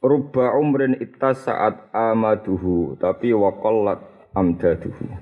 Rubba 0.00 0.56
umrin 0.56 0.96
saat 1.36 1.92
amaduhu 1.92 2.96
tapi 2.96 3.36
waqallat 3.36 4.00
amdaduhu. 4.32 5.12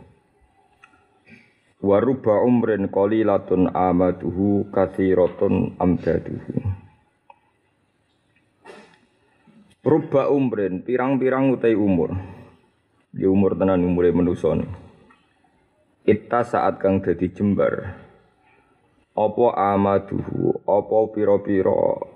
Wa 1.82 1.98
rubba 1.98 2.38
umrin 2.46 2.86
qalilatun 2.86 3.74
amaduhu 3.74 4.70
kathiratun 4.70 5.74
amdaduhu. 5.82 6.62
Rubba 9.82 10.30
umrin 10.30 10.86
pirang-pirang 10.86 11.58
utai 11.58 11.74
umur. 11.74 12.14
Di 13.10 13.26
umur 13.26 13.58
tenan 13.58 13.82
umure 13.82 14.14
manusa 14.14 14.62
Ita 16.06 16.46
saat 16.46 16.78
kang 16.78 17.02
dadi 17.02 17.34
jembar. 17.34 17.98
Apa 19.18 19.74
amaduhu, 19.74 20.62
apa 20.62 20.98
pira-pira 21.10 22.14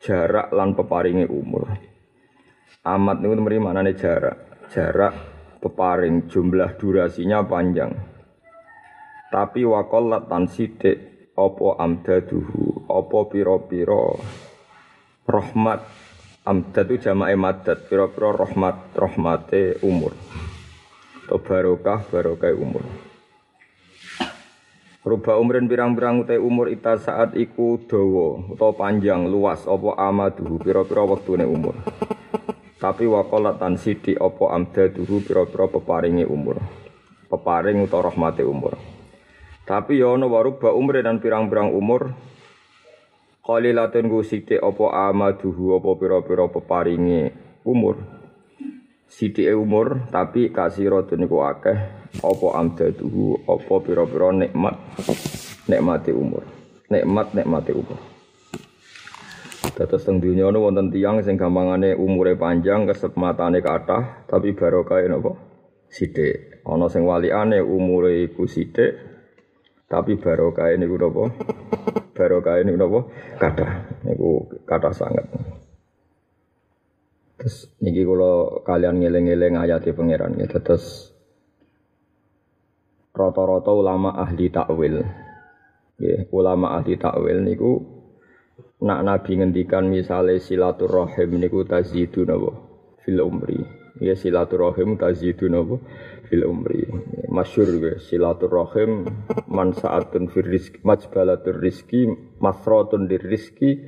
jarak 0.00 0.48
lan 0.56 0.72
peparinge 0.72 1.28
umur. 1.28 1.68
Amat 2.88 3.20
niku 3.20 3.36
mrene 3.36 3.60
manane 3.60 3.92
jarak. 3.92 4.64
Jarak 4.72 5.12
peparing 5.60 6.32
jumlah 6.32 6.80
durasinya 6.80 7.44
panjang. 7.44 7.92
Tapi 9.28 9.62
waqallat 9.62 10.26
tan 10.26 10.48
sithik 10.48 11.30
apa 11.36 11.68
amdaduhu, 11.78 12.88
apa 12.90 13.18
pira-pira 13.30 14.18
rahmat 15.28 15.80
amdad 16.48 16.86
itu 16.90 17.06
jamae 17.06 17.36
madad, 17.38 17.78
pira-pira 17.86 18.34
rahmat 18.34 18.96
rahmate 18.96 19.78
umur. 19.84 20.16
Atau 21.28 21.38
barokah 21.46 22.02
barokah 22.10 22.50
umur. 22.56 23.09
Ruba 25.00 25.40
umrin 25.40 25.64
pirang-pirang 25.64 26.28
utai 26.28 26.36
umur 26.36 26.68
ita 26.68 27.00
saat 27.00 27.32
iku 27.32 27.80
dawa 27.88 28.52
utawa 28.52 28.76
panjang 28.76 29.32
luas 29.32 29.64
apa 29.64 29.96
amaduhu 29.96 30.60
pira-pira 30.60 31.08
wektune 31.08 31.48
umur. 31.48 31.72
Tapi 32.76 33.08
waqalat 33.08 33.56
tan 33.56 33.80
sithik 33.80 34.20
apa 34.20 34.52
amdaduhu 34.60 35.24
pira-pira 35.24 35.72
peparinge 35.72 36.28
umur. 36.28 36.60
Peparing 37.32 37.80
utawa 37.80 38.12
rahmate 38.12 38.44
umur. 38.44 38.76
Tapi 39.64 40.04
ya 40.04 40.12
ana 40.12 40.28
waruba 40.28 40.76
umrin 40.76 41.08
dan 41.08 41.16
pirang-pirang 41.16 41.72
umur 41.72 42.12
qalilatun 43.40 44.04
ku 44.04 44.20
sithik 44.20 44.60
apa 44.60 45.08
amaduhu 45.08 45.80
apa 45.80 45.96
pira-pira 45.96 46.44
peparinge 46.52 47.32
umur. 47.64 48.04
Sithike 49.08 49.56
umur 49.56 50.12
tapi 50.12 50.52
kasiratun 50.52 51.24
niku 51.24 51.40
akeh 51.40 51.99
apa 52.18 52.46
amdaduhu 52.58 53.46
apa 53.46 53.74
pira-pira 53.86 54.34
nikmat 54.34 54.74
nikmati 55.70 56.10
umur. 56.10 56.42
Nikmat 56.90 57.38
nikmati 57.38 57.70
umur. 57.70 58.00
Dados 59.76 60.02
teng 60.02 60.18
dunya 60.18 60.50
ana 60.50 60.58
wonten 60.58 60.90
tiyang 60.90 61.22
sing 61.22 61.38
gampangane 61.38 61.94
umure 61.94 62.34
panjang 62.34 62.90
kesematane 62.90 63.62
kathah 63.62 64.26
tapi 64.26 64.52
barokah 64.52 65.00
napa 65.06 65.38
sithik. 65.86 66.64
Ana 66.66 66.90
sing 66.90 67.06
walikane 67.06 67.62
umure 67.62 68.26
iku 68.26 68.50
sithik 68.50 68.98
tapi 69.86 70.18
barokah 70.18 70.74
niku 70.74 70.96
napa? 70.98 71.24
Barokah 72.16 72.60
niku 72.66 72.78
napa? 72.78 73.00
Kathah. 73.38 73.72
Niku 74.04 74.50
kathah 74.66 74.92
sangat 74.92 75.26
Terus 77.40 77.72
niki 77.80 78.04
kula 78.04 78.60
kalian 78.68 79.00
ngeling-eling 79.00 79.56
ayat 79.56 79.88
di 79.88 79.96
pangeran 79.96 80.36
gitu. 80.36 80.60
Terus 80.60 81.09
rata-rata 83.20 83.68
ulama 83.76 84.16
ahli 84.16 84.48
takwil. 84.48 85.04
Ya, 86.00 86.24
ulama 86.32 86.80
ahli 86.80 86.96
takwil 86.96 87.44
niku 87.44 87.84
nak 88.80 89.04
nabi 89.04 89.36
ngendikan 89.36 89.92
misale 89.92 90.40
silaturahim 90.40 91.36
niku 91.36 91.68
tazidu 91.68 92.24
napa 92.24 92.56
fil 93.04 93.20
umri. 93.20 93.60
Ya 94.00 94.16
silaturahim 94.16 94.96
tazidu 94.96 95.52
napa 95.52 95.76
fil 96.32 96.48
umri. 96.48 96.88
Masyhur 97.28 97.76
ya 97.76 97.94
silaturahim 98.00 99.04
mansaatun 99.44 100.32
fir 100.32 100.48
rizki 100.48 100.80
majbalatur 100.80 101.60
rizki 101.60 102.08
masratun 102.40 103.04
dir 103.04 103.20
rizki 103.20 103.84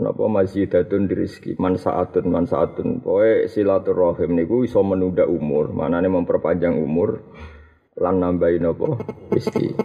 napa 0.00 0.24
mazidatun 0.32 1.04
di 1.04 1.14
rizki 1.14 1.52
mansaatun 1.60 2.24
mansaatun 2.32 3.04
poe 3.04 3.44
silaturahim 3.52 4.32
niku 4.32 4.64
iso 4.64 4.80
menunda 4.80 5.28
umur 5.28 5.76
manane 5.76 6.08
memperpanjang 6.08 6.72
umur 6.80 7.20
lan 8.00 8.16
nambahi 8.18 8.56
napa 8.58 8.96
rezeki. 9.30 9.76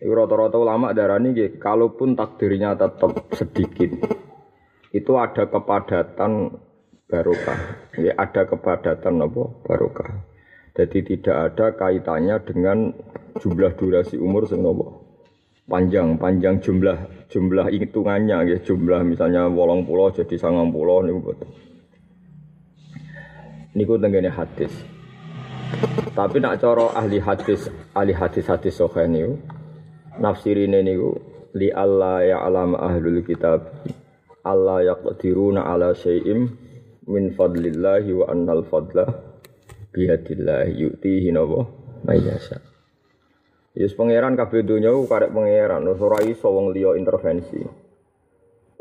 Iku 0.00 0.12
rata-rata 0.16 0.56
ulama 0.56 0.96
darani 0.96 1.36
nggih 1.36 1.60
kalaupun 1.60 2.16
takdirnya 2.16 2.72
tetap 2.78 3.28
sedikit 3.36 3.90
itu 4.94 5.12
ada 5.18 5.44
kepadatan 5.50 6.56
barokah. 7.10 7.60
Ya, 7.98 8.16
ada 8.16 8.46
kepadatan 8.46 9.20
napa 9.20 9.50
barokah. 9.66 10.24
Jadi 10.78 11.02
tidak 11.02 11.36
ada 11.52 11.66
kaitannya 11.74 12.40
dengan 12.46 12.94
jumlah 13.36 13.74
durasi 13.76 14.16
umur 14.16 14.46
sing 14.46 14.62
napa 14.62 15.10
panjang 15.70 16.18
panjang 16.18 16.58
jumlah 16.58 16.98
jumlah 17.30 17.70
hitungannya 17.70 18.42
ya 18.50 18.58
jumlah 18.58 19.06
misalnya 19.06 19.46
wolong 19.46 19.86
pulau 19.86 20.10
jadi 20.10 20.34
sangang 20.34 20.74
pulau 20.74 21.06
niku 21.06 21.30
betul. 21.30 21.50
Niku 23.70 23.94
tenggene 24.02 24.34
hadis. 24.34 24.74
Tapi 26.10 26.36
nak 26.36 26.60
coro 26.60 26.92
ahli 26.92 27.16
hadis, 27.16 27.72
ahli 27.96 28.12
hadis 28.12 28.44
hadis 28.50 28.76
sahih 28.76 29.08
niku 29.08 29.40
nafsirine 30.20 30.84
niku 30.84 31.16
li 31.56 31.72
Allah 31.72 32.26
ya 32.26 32.36
alam 32.44 32.76
ahlul 32.76 33.24
kitab 33.24 33.72
Allah 34.44 34.84
yaqdiruna 34.84 35.64
ala 35.64 35.96
syai'im 35.96 36.50
min 37.08 37.32
fadlillahi 37.32 38.10
wa 38.12 38.28
annal 38.28 38.68
fadla 38.68 39.08
biyadillahi 39.96 40.76
yu'tihi 40.76 41.32
nawa 41.32 41.64
mayasa. 42.04 42.60
Yes 43.72 43.96
pangeran 43.96 44.36
kabeh 44.36 44.66
donya 44.66 44.92
karek 45.06 45.32
pangeran 45.32 45.88
ora 45.88 46.20
iso 46.26 46.52
wong 46.52 46.74
liya 46.74 47.00
intervensi. 47.00 47.62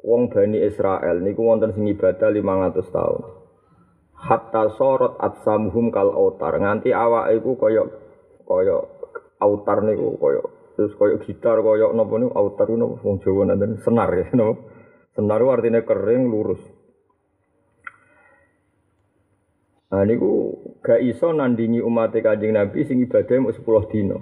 Wong 0.04 0.28
Bani 0.28 0.60
Israel 0.60 1.24
niku 1.24 1.48
wonten 1.48 1.72
sing 1.72 1.88
ibadah 1.88 2.32
500 2.32 2.84
tahun 2.90 3.39
hatta 4.20 4.76
sorot 4.76 5.16
atsamuhum 5.18 5.90
kal 5.96 6.12
autar. 6.12 6.60
Nganti 6.60 6.92
awak 6.92 7.32
iku 7.40 7.56
kaya 7.56 7.88
kaya 8.44 8.78
autar 9.40 9.80
niku 9.88 10.20
kaya 10.20 10.44
terus 10.76 10.92
kaya 11.00 11.16
gitar 11.24 11.64
kaya 11.64 11.92
napa 11.96 12.14
niku 12.20 12.32
autar 12.36 12.68
niku 12.68 13.00
wong 13.00 13.16
Jawa 13.24 13.42
nanten 13.48 13.80
senar 13.80 14.12
ya 14.12 14.28
napa 14.40 14.60
senar 15.16 15.40
artinya 15.40 15.82
kering 15.88 16.28
lurus. 16.28 16.62
Nah 19.90 20.06
niku 20.06 20.54
gak 20.86 21.02
iso 21.02 21.34
nandingi 21.34 21.82
umat 21.82 22.14
Kanjeng 22.14 22.54
Nabi 22.54 22.86
sing 22.86 23.02
ibadah 23.02 23.42
mau 23.42 23.56
10 23.56 23.92
dino. 23.92 24.20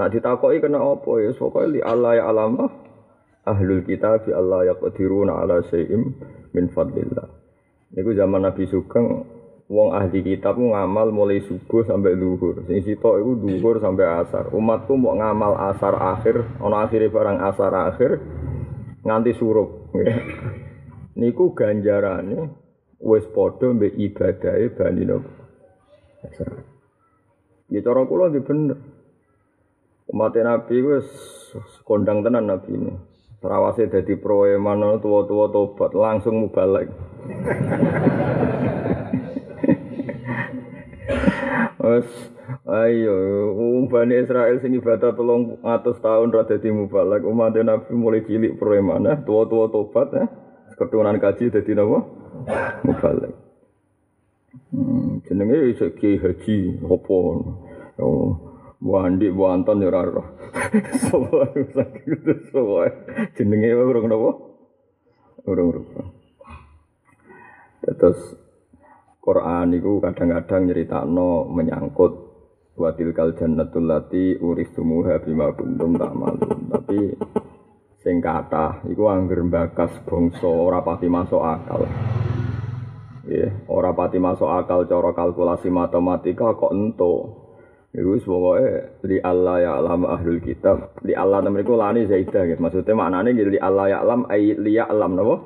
Nah 0.00 0.06
ditakoki 0.08 0.62
kena 0.62 0.80
apa? 0.80 1.10
Ya 1.20 1.34
pokoke 1.36 1.68
li 1.68 1.84
Allah 1.84 2.16
ya 2.16 2.24
alamah 2.32 2.70
ahlul 3.44 3.82
kitab 3.84 4.24
Allah 4.30 4.72
yaqdiruna 4.72 5.44
ala 5.44 5.60
syai'im 5.68 6.16
min 6.56 6.64
fadlillah. 6.72 7.28
Niku 7.90 8.14
zaman 8.14 8.46
Nabi 8.46 8.70
Sugeng 8.70 9.26
wong 9.70 9.94
ahli 9.94 10.22
kitab 10.26 10.58
ngamal 10.58 11.14
mulai 11.14 11.42
subuh 11.42 11.86
sampai 11.86 12.18
luhur. 12.18 12.62
Sing 12.66 12.82
sitok 12.82 13.22
iku 13.22 13.32
luhur 13.38 13.76
sampai 13.78 14.06
asar. 14.22 14.50
Umatku 14.50 14.98
mau 14.98 15.14
ngamal 15.14 15.54
asar 15.74 15.94
akhir, 15.98 16.58
ana 16.58 16.86
akhire 16.86 17.10
barang 17.10 17.38
asar 17.50 17.72
akhir 17.74 18.10
nganti 19.06 19.32
surup. 19.34 19.94
Niku 21.20 21.54
ganjarane 21.54 22.50
wis 23.02 23.26
padha 23.30 23.74
mbek 23.74 23.94
ibadahe 23.98 24.70
bani 24.74 25.02
nopo. 25.06 25.30
Ya 27.70 27.80
cara 27.82 28.02
kula 28.06 28.30
nggih 28.30 28.44
bener. 28.46 28.78
Umat 30.10 30.34
Nabi 30.34 30.76
wis 30.82 31.06
kondang 31.86 32.26
tenan 32.26 32.50
Nabi 32.50 32.70
ini. 32.74 32.94
Terawase 33.40 33.88
dadi 33.88 34.20
proeman 34.20 35.00
tua-tua 35.00 35.48
tobat 35.48 35.96
langsung 35.96 36.44
mubalek. 36.44 36.92
Wes 41.80 42.08
Ayo, 42.70 43.16
um 43.56 43.88
Bani 43.88 44.20
Israel 44.20 44.60
sing 44.60 44.76
ibadah 44.76 45.16
tolong 45.16 45.58
atus 45.64 45.98
tahun 46.04 46.30
ra 46.30 46.44
dadi 46.44 46.68
mubalak. 46.68 47.24
Umat 47.24 47.56
Nabi 47.56 47.90
mulai 47.96 48.22
cilik 48.26 48.60
preman, 48.60 49.08
eh, 49.08 49.18
tua-tua 49.24 49.72
tobat 49.72 50.12
eh. 50.14 50.28
Keturunan 50.76 51.18
kaji 51.18 51.50
dadi 51.50 51.72
napa? 51.74 51.98
Mubalak. 52.84 53.32
Hmm, 54.70 55.22
jenenge 55.26 55.70
iso 55.70 55.90
Haji 55.90 56.58
apa? 56.82 57.18
Oh, 58.00 58.49
Wandi 58.80 59.28
Wanton 59.28 59.84
ya 59.84 59.92
ora 59.92 60.08
roh. 60.08 60.26
Sopo 61.04 61.44
sakit 61.44 62.48
sopo. 62.48 62.88
Jenenge 63.36 63.76
urung 63.76 64.08
napa? 64.08 64.30
Urung-urung. 65.44 65.88
Terus 67.84 68.20
Quran 69.20 69.76
itu 69.76 70.00
kadang-kadang 70.00 70.72
nyeritakno 70.72 71.44
menyangkut 71.52 72.12
wa 72.80 72.90
tilkal 72.96 73.36
jannatul 73.36 73.84
lati 73.84 74.40
uristumuha 74.40 75.20
bima 75.20 75.52
kuntum 75.52 76.00
ta'malun 76.00 76.72
tapi 76.72 77.12
sing 78.00 78.24
kathah 78.24 78.80
iku 78.88 79.12
angger 79.12 79.44
mbakas 79.44 80.00
bangsa 80.08 80.48
ora 80.48 80.80
pati 80.80 81.04
masuk 81.12 81.44
akal 81.44 81.84
ya 83.28 83.52
ora 83.68 83.92
pati 83.92 84.16
masuk 84.16 84.48
akal 84.48 84.88
cara 84.88 85.12
kalkulasi 85.12 85.68
matematika 85.68 86.56
kok 86.56 86.72
ento 86.72 87.14
Iku 87.90 88.08
wis 88.14 88.22
pokoke 88.22 89.02
li 89.02 89.18
Allah 89.18 89.56
ya 89.58 89.72
alam 89.82 90.06
ahlul 90.06 90.38
kitab. 90.38 90.94
Li 91.02 91.10
Allah 91.10 91.42
namanya 91.42 91.66
iku 91.66 91.74
lani 91.74 92.06
zaidah 92.06 92.46
gitu. 92.46 92.62
Maksudnya 92.62 92.94
maknane 92.94 93.34
li 93.34 93.58
Allah 93.58 93.86
ya 93.90 93.98
alam 94.06 94.30
ai 94.30 94.54
li 94.54 94.78
ya 94.78 94.86
alam 94.86 95.18
napa? 95.18 95.36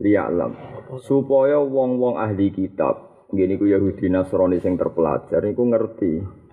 Li 0.00 0.16
ya 0.16 0.32
alam. 0.32 0.56
Supaya 1.04 1.60
wong-wong 1.60 2.16
ahli 2.16 2.48
kitab, 2.54 3.28
ngene 3.34 3.60
ku 3.60 3.68
Yahudi 3.68 4.08
Nasrani 4.08 4.62
sing 4.62 4.80
terpelajar 4.80 5.42
niku 5.44 5.64
ngerti 5.66 6.44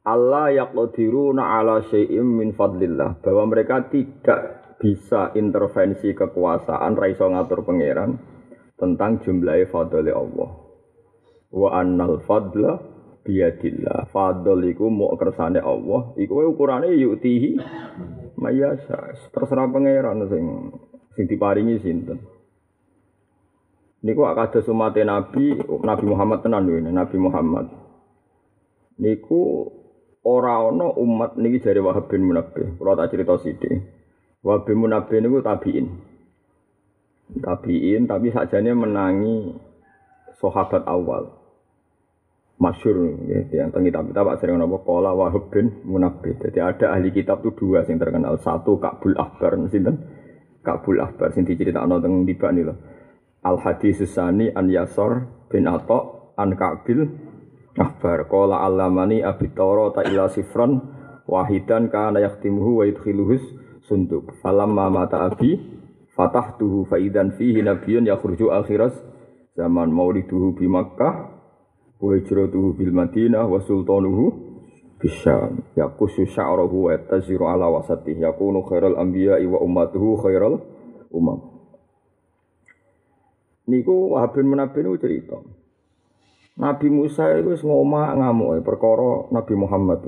Allah 0.00 0.48
yaqdiruna 0.50 1.60
ala 1.60 1.84
syai'im 1.84 2.24
min 2.24 2.56
fadlillah 2.56 3.20
bahwa 3.20 3.44
mereka 3.52 3.84
tidak 3.92 4.74
bisa 4.80 5.36
intervensi 5.36 6.16
kekuasaan 6.16 6.96
raiso 6.96 7.28
ngatur 7.28 7.68
pangeran 7.68 8.16
tentang 8.80 9.20
jumlah 9.20 9.60
fadli 9.68 10.08
Allah. 10.08 10.50
Wa 11.52 11.68
annal 11.76 12.24
fadla 12.24 12.89
biyadillah. 13.24 14.08
Fadl 14.10 14.60
iku 14.68 14.88
mau 14.88 15.14
kersane 15.16 15.60
Allah, 15.60 16.12
iku 16.16 16.44
ukurane 16.50 16.92
yutihi 16.96 17.56
mayasa. 18.40 19.14
Terserah 19.32 19.68
pangeran 19.68 20.26
sing 20.28 20.44
sing 21.14 21.24
diparingi 21.28 21.80
sinten. 21.80 22.18
Niku 24.00 24.24
akados 24.24 24.64
umat 24.72 24.96
Nabi, 24.96 25.60
Nabi 25.60 26.04
Muhammad 26.08 26.40
tenan 26.40 26.64
lho, 26.64 26.80
Nabi 26.80 27.16
Muhammad. 27.20 27.66
Niku 28.96 29.68
ora 30.24 30.68
ana 30.68 30.88
umat 30.96 31.36
niki 31.36 31.60
jare 31.60 31.80
Wahab 31.84 32.08
bin 32.08 32.24
Munabbih. 32.24 32.80
Kula 32.80 32.96
tak 32.96 33.12
cerita 33.12 33.36
sithik. 33.40 33.84
Wahab 34.40 34.64
bin 34.64 34.80
Munabbih 34.80 35.20
niku 35.20 35.44
tabiin. 35.44 35.86
Tabiin 37.30 38.08
tapi 38.08 38.32
sakjane 38.32 38.72
menangi 38.72 39.52
sahabat 40.40 40.88
awal. 40.88 41.39
Masyur 42.60 43.16
ya, 43.24 43.64
yang 43.64 43.72
tengi 43.72 43.88
tapi 43.88 44.12
tak 44.12 44.36
sering 44.36 44.60
napa 44.60 44.84
kala 44.84 45.16
Wahab 45.16 45.48
bin 45.48 45.80
Munabbih. 45.80 46.36
Jadi 46.44 46.60
ada 46.60 46.92
ahli 46.92 47.08
kitab 47.08 47.40
tuh 47.40 47.56
dua 47.56 47.88
yang 47.88 47.96
terkenal. 47.96 48.36
Satu 48.36 48.76
Kabul 48.76 49.16
Akbar 49.16 49.56
sinten? 49.72 49.96
Kabul 50.60 51.00
Akbar 51.00 51.32
sing 51.32 51.48
diceritakno 51.48 52.04
teng 52.04 52.28
tibane 52.28 52.60
lho. 52.68 52.76
Al 53.48 53.56
Hadis 53.64 54.04
Sani 54.12 54.52
An 54.52 54.68
Yasar 54.68 55.24
bin 55.48 55.64
Atha 55.64 56.36
An 56.36 56.52
Kabil 56.52 57.00
Akbar 57.80 58.28
qala 58.28 58.60
alamani 58.68 59.24
abitara 59.24 59.96
ta 59.96 60.04
ila 60.04 60.28
sifran 60.28 60.84
wahidan 61.24 61.88
kana 61.88 62.20
yaktimuhu 62.20 62.84
wa 62.84 62.84
yudkhiluhus 62.84 63.40
sunduk. 63.88 64.36
Falamma 64.44 64.92
mata 64.92 65.24
abi 65.24 65.56
fatahtuhu 66.12 66.84
faidan 66.92 67.32
fihi 67.40 67.64
nabiyyun 67.64 68.04
yakhruju 68.04 68.52
akhiras 68.52 68.92
zaman 69.56 69.88
mauliduhu 69.88 70.60
bi 70.60 70.68
Makkah 70.68 71.39
wa 72.00 72.16
hijratuhu 72.16 72.80
bil 72.80 72.92
Madinah 72.96 73.44
wa 73.44 73.60
sultanuhu 73.60 74.32
bisyam 74.96 75.60
yaqusu 75.76 76.24
sya'rahu 76.28 76.88
wa 76.88 76.96
taziru 76.96 77.48
ala 77.48 77.68
wasatih 77.68 78.16
yakunu 78.16 78.64
khairal 78.64 78.96
anbiya'i 78.96 79.44
wa 79.44 79.60
ummatuhu 79.60 80.20
khairal 80.24 80.60
umam. 81.12 81.60
Niku 83.68 84.16
Wahab 84.16 84.34
bin 84.34 84.50
Munabbi 84.50 84.82
cerita. 84.98 85.38
Nabi 86.58 86.90
Musa 86.90 87.38
itu 87.38 87.54
ngomah 87.62 88.18
ngamuk 88.18 88.66
perkara 88.66 89.30
Nabi 89.30 89.54
Muhammad. 89.54 90.00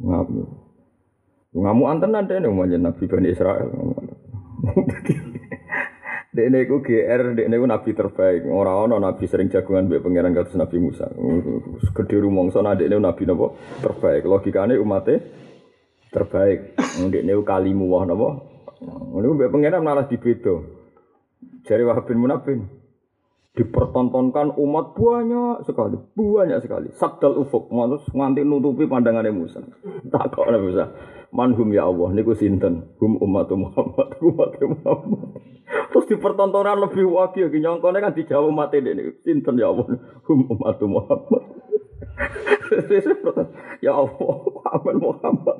Ngamuk. 0.00 0.48
Ngamuk 1.52 1.88
antenan 1.90 2.24
deh 2.24 2.40
nih 2.40 2.78
Nabi 2.80 3.04
Bani 3.04 3.28
Israel. 3.28 3.68
Dek 6.40 6.48
niku 6.48 6.80
GR, 6.80 7.36
dek 7.36 7.48
niku 7.52 7.68
nabi 7.68 7.92
terbaik. 7.92 8.48
Ora 8.48 8.80
ana 8.80 8.96
nabi 8.96 9.28
sering 9.28 9.52
jagungan 9.52 9.92
mbek 9.92 10.00
pangeran 10.00 10.32
kados 10.32 10.56
Nabi 10.56 10.80
Musa. 10.80 11.04
Gedhe 11.92 12.16
rumangsa 12.16 12.64
nek 12.64 12.80
niku 12.80 12.96
nabi 12.96 13.28
napa 13.28 13.46
terbaik. 13.84 14.24
Logikane 14.24 14.80
umate 14.80 15.20
terbaik. 16.08 16.80
Dek 17.12 17.28
niku 17.28 17.44
kalimu 17.44 17.92
wah 17.92 18.08
napa. 18.08 18.40
Niku 19.20 19.36
mbek 19.36 19.52
pangeran 19.52 19.84
malah 19.84 20.08
dibeda. 20.08 20.64
Jari 21.68 21.84
Wahab 21.84 22.08
bin 22.08 22.24
Munabin 22.24 22.64
dipertontonkan 23.52 24.56
umat 24.56 24.96
banyak 24.96 25.68
sekali, 25.68 26.00
banyak 26.16 26.64
sekali. 26.64 26.88
Sabdal 26.96 27.36
ufuk, 27.36 27.68
nganti 28.16 28.40
nutupi 28.48 28.88
pandangannya 28.88 29.36
Musa. 29.36 29.60
Tak 30.08 30.32
kok 30.32 30.48
Musa. 30.56 30.88
Manhum 31.30 31.70
ya 31.70 31.86
Allah, 31.86 32.10
niku 32.10 32.34
sinten? 32.34 32.90
Hum 32.98 33.14
umat 33.22 33.46
Muhammad, 33.54 34.18
umat 34.28 34.50
Muhammad. 34.58 35.38
Terus 35.94 36.06
dipertontonan 36.10 36.82
lebih 36.82 37.06
wakil, 37.06 37.46
nyongkone 37.54 38.02
kan 38.02 38.14
dijawab 38.14 38.50
umat 38.50 38.74
ini. 38.74 39.14
Sinten 39.22 39.54
ya 39.54 39.70
Allah, 39.70 39.86
hum 40.26 40.40
umat 40.58 40.82
Muhammad. 40.82 41.42
ya 43.86 43.92
Allah, 43.94 44.34
Muhammad 44.42 44.96
Muhammad. 44.98 45.58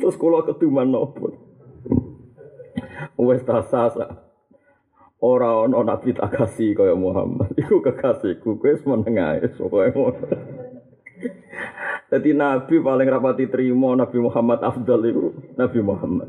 Terus 0.00 0.16
kalau 0.16 0.40
ketuman 0.48 0.88
nopo. 0.88 1.36
Wes 3.20 3.44
tasasa. 3.44 4.28
Ora 5.18 5.66
ana 5.66 5.82
nabi 5.82 6.14
tak 6.14 6.30
kasih 6.30 6.78
kaya 6.78 6.94
Muhammad. 6.94 7.50
Iku 7.58 7.82
kekasihku, 7.82 8.62
kowe 8.62 8.70
wis 8.70 8.86
meneng 8.86 9.18
ae 9.18 9.42
Jadi 12.08 12.32
nabi 12.32 12.80
paling 12.80 13.04
rapati 13.04 13.44
terima 13.52 13.92
Nabi 13.92 14.16
Muhammad 14.16 14.64
afdal 14.64 15.04
itu 15.04 15.28
Nabi 15.60 15.80
Muhammad. 15.84 16.28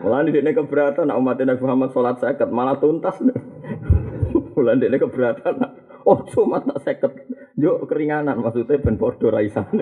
Malah 0.00 0.24
ini 0.24 0.32
dia 0.32 0.56
keberatan, 0.56 1.12
nak 1.12 1.20
umat 1.20 1.36
Nabi 1.44 1.60
Muhammad 1.60 1.92
sholat 1.92 2.16
seket 2.24 2.48
malah 2.48 2.80
tuntas. 2.80 3.20
Malah 4.56 4.80
dia 4.80 4.96
keberatan, 4.96 5.60
oh 6.08 6.24
cuma 6.32 6.64
tak 6.64 6.80
seket, 6.84 7.12
yuk 7.60 7.84
keringanan 7.84 8.40
maksudnya 8.40 8.80
ben 8.80 8.96
podo 8.96 9.28
raisan. 9.28 9.68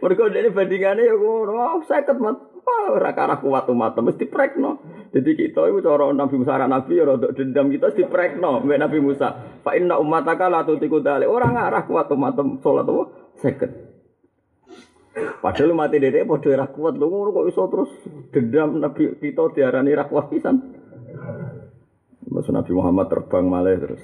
Mereka 0.00 0.22
ini 0.32 0.50
bandingannya 0.52 1.08
ya 1.08 1.14
oh 1.16 1.80
seket 1.84 2.16
mat, 2.20 2.40
ora 2.66 3.10
karah 3.14 3.38
kuat 3.38 3.66
umat 3.70 3.94
mesti 3.98 4.26
prekno. 4.26 4.82
Jadi 5.14 5.30
kita 5.38 5.70
itu 5.70 5.80
cara 5.80 6.10
Nabi 6.12 6.34
Musa 6.38 6.60
Nabi 6.66 6.92
ya 6.98 7.04
rodok 7.06 7.32
dendam 7.34 7.70
kita 7.70 7.90
mesti 7.92 8.04
prekno 8.06 8.62
mbek 8.62 8.78
Nabi 8.80 8.98
Musa. 9.02 9.28
Fa 9.62 9.74
inna 9.78 9.98
ummataka 9.98 10.46
la 10.50 10.66
tutiku 10.66 10.98
dalik. 11.02 11.30
Ora 11.30 11.50
ngarah 11.50 11.82
kuat 11.86 12.10
umat 12.10 12.34
salat 12.62 12.86
apa 12.86 13.04
seket. 13.38 13.70
Padahal 15.16 15.72
mati 15.72 15.96
dedek 15.96 16.28
padha 16.28 16.48
ora 16.52 16.66
kuat 16.68 16.94
lho 17.00 17.06
ngono 17.08 17.30
kok 17.32 17.46
iso 17.48 17.62
terus 17.70 17.90
dendam 18.34 18.82
Nabi 18.82 19.16
kita 19.16 19.50
diarani 19.54 19.94
ra 19.96 20.04
kuat 20.10 20.26
pisan. 20.28 20.56
Mas 22.26 22.50
Nabi 22.50 22.72
Muhammad 22.74 23.06
terbang 23.06 23.46
malah 23.46 23.78
terus. 23.78 24.02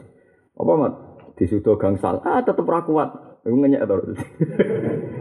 Apa 0.55 0.73
mat? 0.79 0.93
Disudo 1.35 1.75
gangsal. 1.75 2.23
Ah 2.23 2.41
tetep 2.41 2.65
ra 2.65 2.87
kuat. 2.87 3.32
Iku 3.43 3.57
ngenyek 3.59 3.83
terus. 3.91 4.19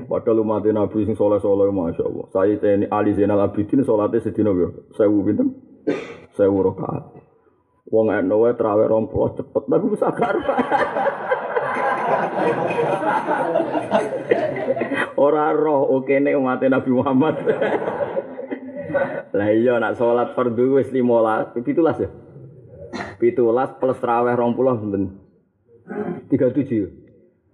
Padahal 0.06 0.46
umat 0.46 0.62
Nabi 0.70 1.10
sing 1.10 1.18
soleh-soleh 1.18 1.74
Masya 1.74 2.06
Allah. 2.06 2.26
Saya 2.30 2.54
ini 2.78 2.86
Ali 2.86 3.18
Zainal 3.18 3.42
Abidin 3.42 3.82
sholatnya 3.82 4.22
sedina 4.22 4.54
ya. 4.54 4.70
Sewu 4.94 5.26
pinten? 5.26 5.58
Sewu 6.38 6.62
rakaat. 6.62 7.18
Wong 7.90 8.14
eno 8.14 8.46
wae 8.46 8.54
traweh 8.54 8.86
20 8.86 9.42
cepet 9.42 9.64
tapi 9.66 9.86
bisa 9.90 10.14
karpa. 10.14 10.56
Ora 15.18 15.50
roh 15.58 15.90
oke 15.98 16.14
nek 16.22 16.38
umat 16.38 16.62
Nabi 16.62 16.92
Muhammad. 16.94 17.36
Lah 19.34 19.50
iya 19.50 19.82
nak 19.82 19.98
salat 19.98 20.38
fardhu 20.38 20.78
wis 20.78 20.94
15, 20.94 21.58
17 21.58 22.06
ya. 22.06 22.10
17 23.18 23.80
plus 23.82 23.98
traweh 23.98 24.34
20 24.38 24.82
sinten? 24.86 25.04
37. 26.30 27.01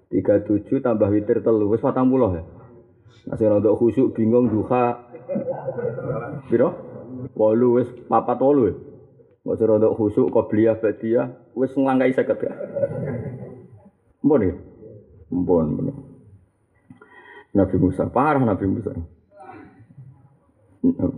Tiga 0.07 0.39
tujuh 0.43 0.79
tambah 0.79 1.11
witir 1.11 1.43
telu 1.43 1.67
patang 1.83 2.07
puluh 2.07 2.39
ya 2.39 2.43
masih 3.27 3.47
rada 3.51 3.71
khusyuk 3.75 4.15
bingung 4.15 4.47
duha 4.47 5.03
walu 7.35 7.83
wis 7.83 7.89
papat 8.07 8.39
walu 8.39 8.63
ya 8.71 8.75
Mbok 9.47 9.63
rodok 9.63 9.95
khusuk 9.95 10.27
qobliyah 10.27 10.75
badiyah 10.75 11.55
wis 11.55 11.71
nglangkai 11.71 12.11
50 12.11 12.35
gak. 12.35 12.55
Mbon 14.19 14.43
ya? 14.43 14.55
Mbon. 15.31 15.67
Nabi 17.55 17.75
Musa, 17.79 18.11
parah 18.11 18.43
Nabi 18.43 18.67
Musa. 18.67 18.91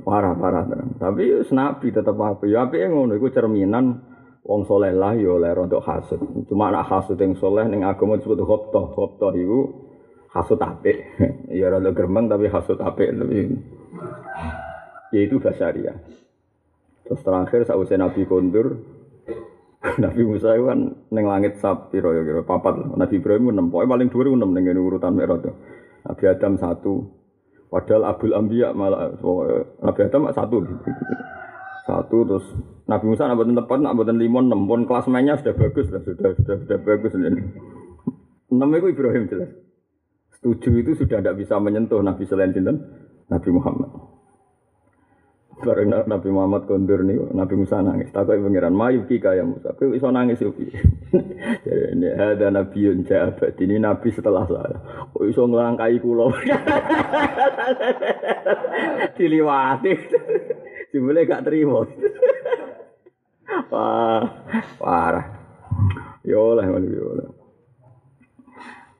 Parah, 0.06 0.38
parah. 0.38 0.62
Tapi 1.02 1.42
nabi 1.50 1.88
tetep 1.90 2.14
apa? 2.14 2.46
Ya 2.46 2.70
apike 2.70 2.86
ngono 2.86 3.18
iku 3.18 3.34
cerminan 3.34 3.98
wong 4.46 4.62
soleh 4.66 4.96
lah 4.96 5.16
ya 5.16 5.36
oleh 5.36 5.52
rontok 5.52 5.84
hasud. 5.84 6.20
Cuma 6.48 6.72
anak 6.72 6.88
hasud 6.88 7.20
yang 7.20 7.36
soleh 7.36 7.66
ning 7.68 7.84
agama 7.84 8.20
disebut 8.20 8.40
khotbah. 8.44 8.86
Khotbah 8.96 9.32
iku 9.36 9.60
hasud 10.32 10.60
apik. 10.62 10.98
ya 11.60 11.68
rontok 11.70 11.96
geremeng 11.96 12.32
tapi 12.32 12.48
hasud 12.48 12.80
apik 12.80 13.10
lebih. 13.12 13.60
Ya 15.10 15.20
itu 15.26 15.42
basaria. 15.42 15.98
Terus 17.10 17.26
terakhir 17.26 17.66
sausai 17.66 17.98
Nabi 17.98 18.22
kondur, 18.30 18.86
Nabi 20.04 20.22
Musa 20.22 20.54
itu 20.54 20.70
kan 20.70 20.94
neng 21.10 21.26
langit 21.26 21.58
sapi 21.58 21.98
ya 21.98 22.22
kira 22.22 22.46
papat. 22.46 22.94
Nabi 22.94 23.18
Ibrahim 23.18 23.50
enam, 23.50 23.74
pokoknya 23.74 23.90
paling 23.98 24.08
dua 24.14 24.24
enam 24.30 24.54
neng 24.54 24.70
urutan 24.78 25.18
merah 25.18 25.42
tuh. 25.42 25.58
Nabi 26.06 26.24
Adam 26.30 26.54
satu, 26.62 27.10
padahal 27.74 28.14
Abdul 28.14 28.38
Ambiya 28.38 28.78
malah 28.78 29.18
Nabi 29.82 30.00
Adam 30.06 30.30
satu. 30.30 30.58
Satu 31.90 32.22
terus 32.22 32.46
Nabi 32.86 33.06
Musa 33.10 33.26
nak 33.26 33.42
buatin 33.42 33.58
tepat, 33.58 33.82
nak 33.82 33.98
buatin 33.98 34.22
limon 34.22 34.46
enam, 34.46 34.70
pun 34.70 34.86
kelas 34.86 35.10
mainnya 35.10 35.42
sudah 35.42 35.58
bagus 35.58 35.90
lah, 35.90 36.06
sudah 36.06 36.38
sudah 36.38 36.56
sudah 36.62 36.78
bagus 36.86 37.18
ini. 37.18 37.42
Enam 38.54 38.70
itu 38.78 38.94
Ibrahim 38.94 39.26
jelas. 39.26 39.50
Setuju 40.38 40.86
itu 40.86 40.92
sudah 41.02 41.18
tidak 41.18 41.42
bisa 41.42 41.58
menyentuh 41.58 41.98
Nabi 42.06 42.30
selain 42.30 42.54
Sinten, 42.54 42.78
Nabi 43.26 43.50
Muhammad. 43.50 43.90
Bareng 45.60 45.92
Nabi 45.92 46.30
Muhammad 46.30 46.70
kondur 46.70 47.04
nih, 47.04 47.20
Nabi 47.34 47.58
Musa 47.58 47.82
nangis. 47.82 48.14
Takut 48.16 48.38
pengiran, 48.38 48.72
mayu 48.72 49.04
kika 49.10 49.36
ya 49.36 49.44
Musa. 49.44 49.76
Kau 49.76 49.92
iso 49.92 50.08
nangis 50.14 50.40
upi. 50.46 50.72
Jadi 51.66 52.00
ini 52.00 52.08
ada 52.16 52.48
Nabi 52.54 52.86
yang 52.86 53.04
jabat. 53.04 53.60
Ini 53.60 53.76
Nabi 53.82 54.08
setelah 54.14 54.46
saya. 54.48 54.78
Kau 55.12 55.28
iso 55.28 55.44
ngelangkai 55.50 56.00
kulo. 56.00 56.32
Diliwati. 59.20 59.92
Jumlahnya 60.90 61.30
gak 61.30 61.46
terima. 61.46 61.86
Wah, 63.70 64.26
parah. 64.82 65.26
Yo 66.26 66.58
lah, 66.58 66.66
yo 66.66 67.08
lah. 67.14 67.30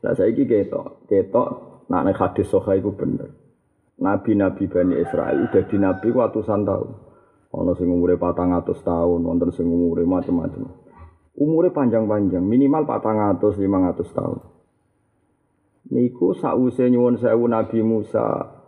Lah 0.06 0.14
saya 0.16 0.32
ketok, 0.32 1.10
ketok. 1.10 1.50
Nak 1.90 2.06
nek 2.06 2.18
hadis 2.22 2.48
soha 2.48 2.78
itu 2.78 2.94
bener. 2.94 3.34
Nabi-nabi 4.00 4.70
Bani 4.72 4.96
Israel 4.96 5.50
jadi 5.52 5.76
nabi 5.76 6.14
ratusan 6.14 6.64
tahun. 6.64 6.90
Ono 7.50 7.74
sing 7.74 7.90
umure 7.90 8.16
patang 8.16 8.54
atus 8.54 8.80
tahun, 8.86 9.26
wonten 9.26 9.50
sing 9.52 9.66
umure 9.66 10.06
macam-macam. 10.06 10.70
Umure 11.34 11.74
panjang-panjang, 11.74 12.46
minimal 12.46 12.86
patang 12.86 13.18
atus, 13.18 13.58
lima 13.58 13.90
atus 13.90 14.14
tahun. 14.14 14.40
Niku 15.90 16.38
sause 16.38 16.86
nyuwun 16.86 17.18
sewu 17.18 17.50
Nabi 17.50 17.82
Musa. 17.82 18.59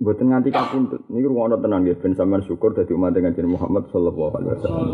Mboten 0.00 0.32
nganti 0.32 0.48
kapundhut. 0.48 1.04
Niku 1.12 1.28
ngono 1.28 1.60
tenan 1.60 1.84
nggih 1.84 2.00
ben 2.00 2.16
sampean 2.16 2.40
syukur 2.48 2.72
dadi 2.72 2.96
umat 2.96 3.12
Kanjeng 3.12 3.52
Muhammad 3.52 3.92
sallallahu 3.92 4.32
alaihi 4.32 4.52
wasallam. 4.56 4.88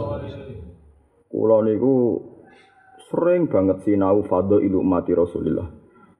Kula 1.30 1.62
niku 1.62 1.94
sering 3.06 3.46
banget 3.46 3.86
sinau 3.86 4.26
fadho 4.26 4.58
ilu 4.58 4.82
umat 4.82 5.06
Rasulullah. 5.06 5.70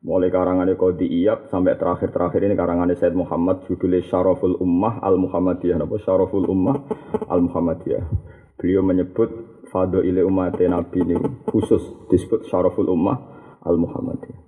Mulai 0.07 0.31
karangannya 0.31 0.78
Qadi 0.78 1.02
Iyab 1.02 1.50
sampai 1.50 1.75
terakhir-terakhir 1.75 2.38
ini 2.47 2.55
karangannya 2.55 2.95
Said 2.95 3.19
Muhammad 3.19 3.66
judulnya 3.66 4.07
Syaraful 4.07 4.55
Ummah 4.55 5.02
Al-Muhammadiyah. 5.02 5.83
Apa 5.83 5.99
Syaraful 5.99 6.47
Ummah 6.47 6.87
Al-Muhammadiyah. 7.26 8.07
Beliau 8.55 8.87
menyebut 8.87 9.59
Fado 9.66 10.07
ile 10.07 10.23
umat 10.23 10.62
Nabi 10.62 11.02
ini 11.02 11.19
khusus 11.50 11.83
disebut 12.07 12.47
Syaraful 12.47 12.87
Ummah 12.87 13.19
Al-Muhammadiyah. 13.66 14.40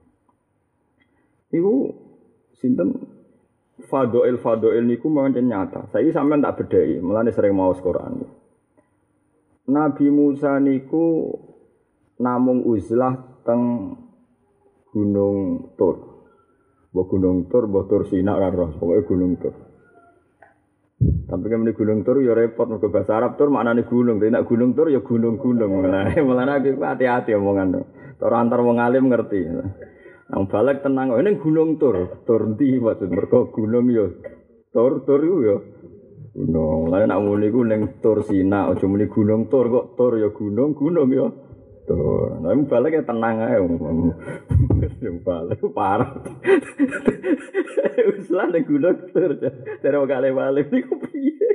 Iku 1.59 1.75
sinten 2.54 3.17
Fadoil 3.87 4.42
Fadoil 4.42 4.82
niku 4.82 5.06
mawon 5.06 5.38
nyata. 5.38 5.87
Saya 5.94 6.11
sampean 6.11 6.42
tak 6.42 6.58
bedai, 6.58 6.99
mulane 6.99 7.30
sering 7.30 7.54
mau 7.54 7.70
Quran. 7.70 8.26
Nabi 9.70 10.06
Musa 10.11 10.58
niku 10.58 11.30
namung 12.18 12.66
uzlah 12.66 13.14
teng 13.47 13.94
Gunung 14.90 15.70
Tur. 15.78 15.97
Mbok 16.90 17.06
Gunung 17.06 17.47
Tur, 17.47 17.70
mbok 17.70 17.87
Tur 17.87 18.02
Sina 18.08 18.35
ora 18.35 18.50
roh, 18.50 18.75
pokoke 18.75 19.06
Gunung 19.06 19.38
Tur. 19.38 19.54
Tapi 20.99 21.47
kan 21.47 21.62
gunung 21.62 22.02
tur 22.02 22.18
ya 22.18 22.35
repot, 22.35 22.66
mergo 22.66 22.90
bahasa 22.90 23.14
Arab 23.14 23.38
tur 23.38 23.54
maknane 23.54 23.87
gunung, 23.87 24.18
tapi 24.18 24.35
nek 24.35 24.42
gunung 24.50 24.75
tur 24.75 24.90
ya 24.90 24.99
gunung-gunung. 24.99 25.70
Mulane 26.26 26.58
aku 26.58 26.82
hati-hati 26.82 27.38
omongan. 27.38 27.87
Tur 28.18 28.32
antar 28.35 28.58
wong 28.66 28.82
ngerti. 28.82 29.47
Nang 30.28 30.44
balik 30.44 30.85
tenang, 30.85 31.16
ini 31.16 31.40
gunung 31.40 31.80
tur, 31.80 32.20
tur 32.28 32.52
ndi 32.52 32.76
maksud 32.76 33.08
mergo 33.08 33.49
gunung 33.49 33.88
ya 33.88 34.04
tur 34.68 35.00
tur 35.08 35.25
iku 35.25 35.38
ya 35.40 35.56
gunung. 36.37 36.92
Lah 36.92 37.00
nek 37.08 37.20
muni 37.25 37.49
ku 37.49 37.64
ning 37.64 37.97
tur 38.04 38.20
Sina, 38.20 38.68
aja 38.68 38.85
muni 38.85 39.08
gunung 39.08 39.49
tur 39.49 39.73
kok 39.73 39.97
tur 39.97 40.20
ya 40.20 40.28
gunung, 40.28 40.76
gunung 40.76 41.08
ya. 41.08 41.26
Tuh, 41.88 42.44
nah 42.44 42.52
balik 42.52 43.00
ya 43.00 43.02
tenang 43.08 43.40
aja, 43.40 43.64
yang 45.00 45.16
balik 45.26 45.64
parah. 45.73 46.20
Usulan 48.12 48.52
yang 48.52 48.68
gunung 48.68 48.97
tur, 49.08 49.32
dari 49.80 49.97
kali 49.97 50.28
balik 50.37 50.68
ini 50.68 50.85
piye? 50.85 51.49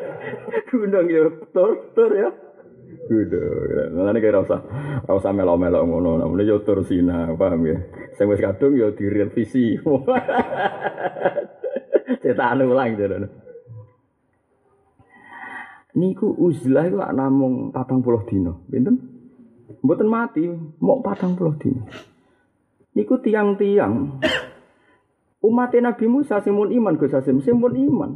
Gunung 0.72 1.06
ya 1.12 1.28
tur, 1.52 1.92
tur 1.92 2.10
ya. 2.16 2.47
gitu. 3.08 3.40
Nah, 3.96 4.12
ini 4.12 4.20
kayak 4.20 4.44
rasa, 4.44 4.60
rasa 5.08 5.32
melo-melo 5.32 5.80
ngono. 5.88 6.20
Namun 6.20 6.44
yo 6.44 6.60
jatuh 6.60 6.84
sini, 6.84 7.32
paham 7.34 7.64
ya? 7.64 7.80
Saya 8.14 8.28
wis 8.28 8.44
kadung 8.44 8.76
yo 8.76 8.92
direvisi. 8.92 9.74
Cerita 12.22 12.44
anu 12.52 12.70
ulang 12.70 12.94
gitu. 12.94 13.16
Ini 15.98 16.14
uzlah 16.20 16.84
iku 16.86 17.00
gak 17.00 17.16
namung 17.16 17.72
40 17.72 18.28
dina. 18.28 18.52
Pinten? 18.68 18.96
Mboten 19.82 20.06
mati, 20.06 20.44
mok 20.78 21.02
40 21.02 21.58
dina. 21.58 21.82
dino. 22.92 22.94
Tiang-tiang. 22.94 23.94
umat 25.38 25.72
Nabi 25.72 26.06
Musa, 26.10 26.44
simpun 26.44 26.74
iman. 26.74 27.00
Gus 27.00 27.14
Gue 27.14 27.40
simpun 27.40 27.72
iman. 27.72 28.10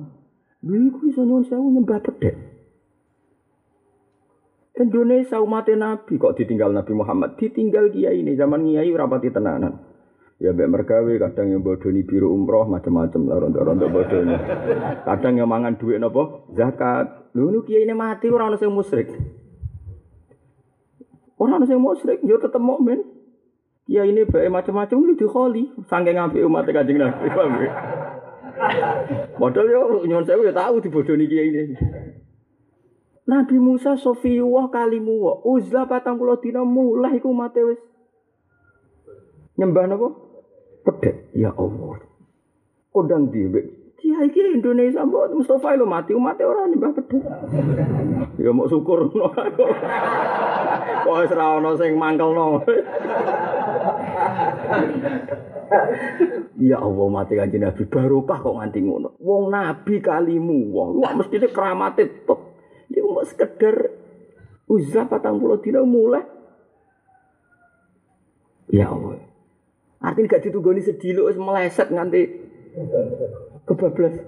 Gue 0.62 1.10
iso 1.10 1.26
nyon 1.26 1.42
sewa 1.42 1.66
nyembah 1.66 1.98
pedek. 2.04 2.51
Indonesia 4.72 5.36
umat 5.36 5.68
Nabi 5.68 6.16
kok 6.16 6.32
ditinggal 6.32 6.72
Nabi 6.72 6.96
Muhammad, 6.96 7.36
ditinggal 7.36 7.92
kiai 7.92 8.24
ini 8.24 8.32
zaman 8.40 8.64
kiai 8.64 8.88
rapati 8.88 9.28
tenanan. 9.28 9.92
Ya 10.40 10.50
mbak 10.50 10.74
mergawe 10.74 11.12
kadang 11.22 11.54
yang 11.54 11.62
bodoni 11.62 12.02
biru 12.02 12.34
umroh 12.34 12.66
macam-macam 12.66 13.20
lah 13.30 13.36
rontok-rontok 13.46 13.90
bodoni. 13.94 14.34
Kadang 15.06 15.38
yang 15.38 15.46
mangan 15.46 15.78
duit 15.78 16.02
nopo 16.02 16.50
zakat. 16.56 17.30
Lu 17.36 17.62
kiai 17.62 17.86
ini 17.86 17.94
mati 17.94 18.26
orang 18.26 18.56
orang 18.56 18.64
yang 18.64 18.74
musyrik. 18.74 19.12
Orang 21.38 21.62
sing 21.68 21.78
musyrik 21.78 22.24
yo 22.26 22.42
tetep 22.42 22.58
mukmin. 22.58 23.06
Ya 23.86 24.02
ini 24.02 24.26
bae 24.26 24.50
macam-macam 24.50 24.98
ini 25.04 25.14
dikholi, 25.14 25.64
saking 25.86 26.16
apik 26.18 26.42
umat 26.42 26.66
Kanjeng 26.70 26.98
Nabi. 27.02 27.28
Padahal 29.36 29.66
yo 29.68 29.80
nyuwun 30.06 30.26
sewu 30.26 30.42
yo 30.48 30.52
tahu 30.54 30.82
dibodoni 30.82 31.30
kiai 31.30 31.50
ini. 31.54 31.76
Nabi 33.22 33.56
Musa 33.62 33.94
Sofiwa 33.94 34.66
kalimu 34.68 35.22
wa 35.22 35.34
uzla 35.46 35.86
patang 35.86 36.18
puluh 36.18 36.38
dina 36.42 36.66
mulai 36.66 37.22
iku 37.22 37.30
mate 37.30 37.62
wis 37.62 37.78
nyembah 39.54 39.86
napa? 39.86 40.08
Pedhet. 40.82 41.30
Ya 41.38 41.54
Allah. 41.54 42.02
Kodang 42.90 43.30
dhewe 43.30 43.82
Kiai 44.02 44.34
kiai 44.34 44.58
Indonesia 44.58 45.06
mbok 45.06 45.30
Mustafa 45.38 45.78
lo 45.78 45.86
mati 45.86 46.10
umat 46.10 46.34
orang 46.42 46.74
nyembah 46.74 46.90
pedhe. 46.98 47.22
Ya 48.42 48.50
mau 48.50 48.66
syukur 48.66 49.06
ngono. 49.06 49.30
Kok 51.06 51.16
wis 51.22 51.30
ora 51.30 51.62
ana 51.62 51.70
sing 51.78 51.94
mangkelno. 51.94 52.66
Ya 56.58 56.82
Allah 56.82 57.06
mati 57.06 57.38
kanjeng 57.38 57.62
Nabi 57.62 57.86
barokah 57.86 58.42
kok 58.42 58.58
nganti 58.58 58.82
ngono. 58.82 59.14
Wong 59.22 59.54
nabi 59.54 60.02
kalimu 60.02 60.74
wah 60.74 61.14
mestine 61.14 61.46
keramate 61.54 62.26
top. 62.26 62.51
Ya 62.92 63.00
mau 63.02 63.24
sekedar 63.24 63.88
uzlah 64.68 65.08
patang 65.08 65.40
puluh 65.40 65.58
dina 65.64 65.80
mulai. 65.80 66.28
Ya 68.68 68.92
Allah. 68.92 69.20
Artinya 70.02 70.36
gak 70.36 70.44
ditugoni 70.44 70.84
sedih 70.84 71.24
wis 71.24 71.40
meleset 71.40 71.88
nganti 71.88 72.20
kebablas. 73.64 74.20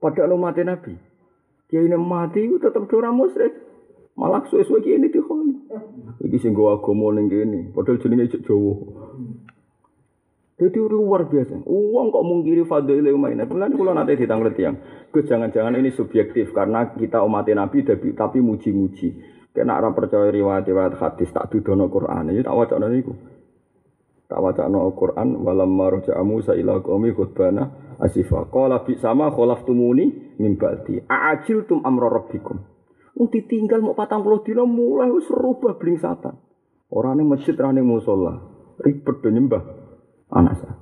Padahal 0.00 0.36
mati 0.40 0.62
Nabi. 0.64 0.94
Dia 1.66 1.82
ini 1.82 1.98
mati 1.98 2.46
tetap 2.46 2.86
dora 2.88 3.10
musyrik. 3.10 3.52
Malah 4.16 4.48
suwe-suwe 4.48 4.80
ini 4.80 5.12
dikhoni. 5.12 5.68
Iki 6.24 6.40
sing 6.40 6.56
gua 6.56 6.80
agama 6.80 7.12
ning 7.12 7.28
kene, 7.28 7.68
padahal 7.76 8.00
cek 8.00 8.48
Jawa. 8.48 8.72
Jadi 10.56 10.80
luar 10.80 11.28
biasa. 11.28 11.68
Uang 11.68 12.08
kok 12.08 12.24
mungkiri 12.24 12.64
umaina. 13.12 13.44
Mulane 13.44 13.76
kula 13.76 13.92
nate 13.92 14.16
ditanglet 14.16 14.56
yang. 14.56 14.80
Gus 15.12 15.28
jangan-jangan 15.28 15.76
ini 15.76 15.92
subjektif 15.92 16.56
karena 16.56 16.96
kita 16.96 17.20
umat 17.20 17.44
Nabi 17.52 17.84
tapi, 17.84 18.40
muji-muji. 18.40 19.36
Kena 19.52 19.76
ora 19.76 19.92
percaya 19.92 20.32
riwayat-riwayat 20.32 20.96
hadis 20.96 21.28
tak 21.32 21.52
dudono 21.52 21.92
Quran. 21.92 22.32
Ini 22.32 22.40
tak 22.40 22.56
wacana 22.56 22.88
niku. 22.88 23.12
Tak 24.28 24.40
wacana 24.40 24.80
Quran 24.96 25.28
walam 25.44 25.72
marja 25.76 26.16
Musa 26.24 26.56
ila 26.56 26.80
qaumi 26.80 27.12
khutbana 27.12 27.96
asifa. 28.00 28.48
Qala 28.48 28.80
bi 28.84 28.96
sama 28.96 29.28
khalaftumuni 29.32 30.36
min 30.40 30.56
ba'di. 30.56 31.04
A'ajiltum 31.04 31.84
amra 31.84 32.08
rabbikum. 32.08 32.56
Wong 33.16 33.28
ditinggal 33.32 33.80
mau 33.80 33.96
40 33.96 34.44
dina 34.44 34.64
mulai 34.68 35.08
wis 35.08 35.28
rubah 35.32 35.80
blingsatan. 35.80 36.36
Orane 36.92 37.24
masjid 37.24 37.56
rane 37.56 37.80
musola. 37.80 38.36
Ribet 38.76 39.24
nyembah 39.24 39.85
anasa. 40.30 40.76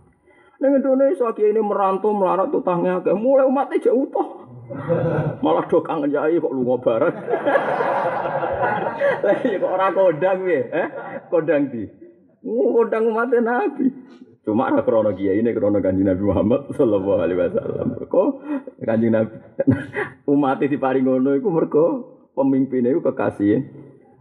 Neng 0.62 0.80
Indonesia 0.80 1.28
kiai 1.36 1.52
ini 1.52 1.60
merantau 1.60 2.16
melarat 2.16 2.48
utangnya 2.48 3.02
agak 3.02 3.18
mulai 3.20 3.44
umatnya 3.44 3.84
jauh 3.84 4.08
toh. 4.08 4.48
Malah 5.44 5.68
do 5.68 5.84
kangen 5.84 6.08
jai 6.08 6.40
kok 6.40 6.54
lu 6.54 6.64
ngobaran. 6.64 7.12
Lagi 9.20 9.56
kok 9.60 9.68
orang 9.68 9.92
kodang 9.92 10.40
ya, 10.48 10.62
eh? 10.72 10.88
Kodang 11.28 11.68
di. 11.68 11.84
Kodang 12.40 13.12
umatnya 13.12 13.44
Nabi. 13.44 13.92
Cuma 14.44 14.68
ada 14.68 14.84
krono 14.84 15.12
kiai 15.16 15.40
ini 15.40 15.52
krono 15.56 15.80
kanjeng 15.80 16.08
Nabi 16.08 16.22
Muhammad 16.24 16.68
Sallallahu 16.76 17.20
Alaihi 17.20 17.40
Wasallam. 17.44 17.86
Kok 18.08 18.28
kanjeng 18.80 19.12
Nabi 19.12 19.36
umatnya 20.32 20.68
di 20.68 20.78
paringono 20.80 21.36
itu 21.36 21.48
mereka 21.52 21.84
pemimpinnya 22.32 22.92
itu 22.92 23.04
kekasih 23.04 23.56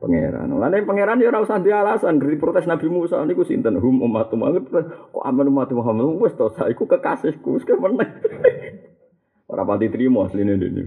pangeran. 0.04 0.52
Lain 0.52 0.84
pangeran 0.84 1.24
ya 1.24 1.32
ora 1.32 1.40
usah 1.40 1.64
alasan 1.64 2.20
dari 2.20 2.36
protes 2.36 2.68
Nabi 2.68 2.92
Musa 2.92 3.24
niku 3.24 3.48
sinten 3.48 3.80
hum 3.80 4.04
umat 4.04 4.28
Muhammad 4.36 4.68
kok 4.68 5.24
aman 5.24 5.48
umat 5.48 5.72
Muhammad 5.72 6.20
wis 6.20 6.36
to 6.36 6.52
iku 6.68 6.84
kekasihku 6.84 7.56
wis 7.56 7.64
kemeneh. 7.64 8.12
Ora 9.54 9.70
pati 9.70 9.86
trimo 9.88 10.26
asline 10.26 10.58
dene. 10.58 10.84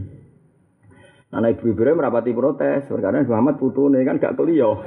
Anak 1.34 1.58
ibu 1.58 1.74
Ibrahim 1.74 1.98
rapati 1.98 2.30
protes, 2.30 2.86
karena 2.86 3.26
Muhammad 3.26 3.58
putune 3.58 3.98
kan 4.06 4.22
gak 4.22 4.38
keliyo. 4.38 4.78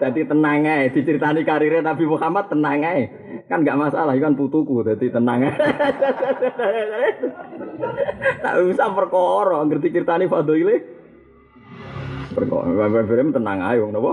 Jadi 0.00 0.24
tenang 0.32 0.64
aja, 0.64 0.88
diceritani 0.88 1.44
karirnya 1.44 1.84
Nabi 1.84 2.08
Muhammad 2.08 2.48
tenang 2.48 2.80
aja. 2.80 3.04
Kan 3.44 3.60
gak 3.62 3.76
masalah, 3.76 4.16
kan 4.16 4.32
putuku, 4.32 4.82
jadi 4.88 5.12
tenang 5.12 5.52
aja. 5.52 5.52
tak 8.42 8.54
usah 8.66 8.88
perkara, 8.96 9.60
ngerti 9.68 9.92
ceritani 9.92 10.32
Fadhili. 10.32 10.95
Perkara 12.36 12.68
Ibrahim 13.00 13.32
tenang 13.32 13.64
ae 13.64 13.80
wong 13.80 13.96
napa? 13.96 14.12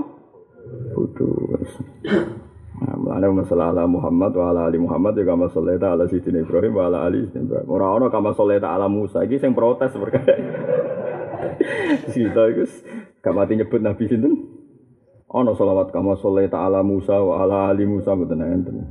Putus. 0.95 1.83
Nah, 2.79 2.95
Mulane 2.95 3.27
masalah 3.35 3.75
ala 3.75 3.83
Muhammad 3.83 4.31
wa 4.31 4.45
ala 4.47 4.61
ali 4.71 4.79
Muhammad 4.79 5.19
juga 5.19 5.35
masalah 5.35 5.75
ala 5.75 6.07
Sidin 6.07 6.39
Ibrahim 6.39 6.71
wa 6.71 6.87
ala 6.87 7.03
ali 7.03 7.27
Ibrahim. 7.27 7.67
Ora 7.67 7.91
ono 7.99 8.07
kama 8.07 8.31
ala 8.31 8.87
Musa 8.87 9.27
iki 9.27 9.43
sing 9.43 9.51
protes 9.51 9.91
perkara. 9.91 10.39
Sita 12.15 12.47
iku 12.47 12.63
gak 13.19 13.51
nyebut 13.51 13.83
Nabi 13.83 14.07
sinten? 14.07 14.33
Ono 15.27 15.51
selawat 15.51 15.91
kama 15.91 16.15
saleta 16.15 16.63
ala 16.63 16.79
Musa 16.79 17.19
wa 17.19 17.43
ala 17.43 17.75
ali 17.75 17.83
Musa 17.83 18.15
mboten 18.15 18.39
enten. 18.39 18.87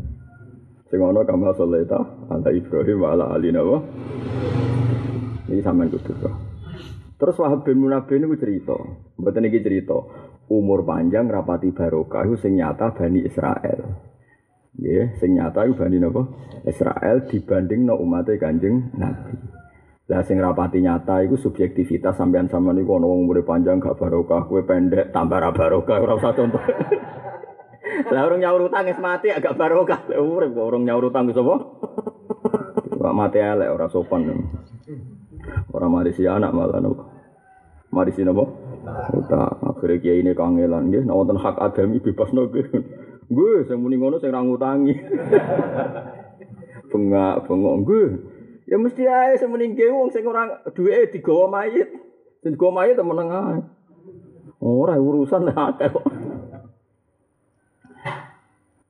Sing 0.93 1.01
ono 1.01 1.25
kama 1.25 1.57
saleta 1.57 2.29
ala 2.29 2.53
Ibrahim 2.53 3.01
wa 3.01 3.09
ala 3.17 3.25
ali 3.33 3.49
napa? 3.49 3.81
Ini 5.49 5.65
sampean 5.65 5.89
kudu 5.89 6.52
Terus 7.23 7.39
Wahab 7.39 7.63
bin 7.63 7.79
Munabih 7.79 8.19
ini 8.19 8.35
cerita, 8.35 8.75
mboten 9.15 9.47
iki 9.47 9.63
cerita, 9.63 9.95
umur 10.51 10.83
panjang 10.83 11.31
rapati 11.31 11.71
barokah 11.71 12.27
itu 12.27 12.35
sing 12.35 12.59
nyata 12.59 12.99
Bani 12.99 13.23
Israel. 13.23 13.95
Ya, 14.75 15.07
sing 15.23 15.39
nyata 15.39 15.63
itu 15.71 15.79
Bani 15.79 16.03
napa? 16.03 16.27
Israel 16.67 17.23
dibanding 17.31 17.87
no 17.87 17.95
umatnya 17.95 18.43
Kanjeng 18.43 18.91
Nabi. 18.99 19.39
Lah 20.11 20.27
sing 20.27 20.43
rapati 20.43 20.83
nyata 20.83 21.23
itu 21.23 21.39
subjektivitas 21.39 22.19
sampean 22.19 22.51
sama 22.51 22.75
niku 22.75 22.99
ana 22.99 23.07
wong 23.07 23.31
umure 23.31 23.47
panjang 23.47 23.79
gak 23.79 24.03
barokah, 24.03 24.51
kowe 24.51 24.67
pendek 24.67 25.15
tambah 25.15 25.39
ra 25.39 25.55
barokah 25.55 26.03
ora 26.03 26.19
usah 26.19 26.35
contoh. 26.35 26.59
Lah 28.11 28.27
orang 28.27 28.43
nyaur 28.43 28.67
utang 28.67 28.91
mati 28.99 29.31
agak 29.31 29.55
barokah. 29.55 30.11
Lah 30.11 30.19
urip 30.19 30.59
kok 30.59 30.67
orang 30.75 30.91
nyaur 30.91 31.07
utang 31.07 31.31
wis 31.31 31.39
apa? 31.39 31.55
Mati 33.15 33.39
elek 33.39 33.71
ora 33.71 33.87
sopan. 33.87 34.27
Ora 35.73 35.87
marisi 35.91 36.25
anak 36.27 36.53
malah 36.55 36.79
nopo. 36.79 37.05
Mari 37.93 38.09
sini 38.17 38.33
apa? 38.33 38.45
Uta 39.13 39.43
akhirnya 39.69 40.01
kiai 40.01 40.25
ini 40.25 40.33
kangelan 40.33 40.89
nggih, 40.89 41.05
nek 41.05 41.13
wonten 41.13 41.37
hak 41.37 41.61
adami 41.61 42.01
bebas 42.01 42.33
nggih. 42.33 42.67
Gue 43.29 43.69
sing 43.69 43.79
muni 43.85 44.01
ngono 44.01 44.17
sing 44.17 44.33
ra 44.33 44.41
ngutangi. 44.41 44.97
Bengak 46.91 47.45
bengok 47.45 47.77
gue. 47.85 48.05
Ya 48.65 48.81
mesti 48.81 49.05
ae 49.05 49.37
sing 49.37 49.53
muni 49.53 49.77
nggih 49.77 49.93
wong 49.93 50.09
sing 50.09 50.25
ora 50.25 50.65
duweke 50.73 51.21
digawa 51.21 51.53
mayit. 51.53 51.93
Sing 52.41 52.57
digawa 52.57 52.81
mayit 52.81 52.97
temen 52.97 53.21
ae. 53.29 53.61
Ora 54.65 54.97
urusan 54.97 55.53
akeh 55.53 55.89
kok. 55.93 56.07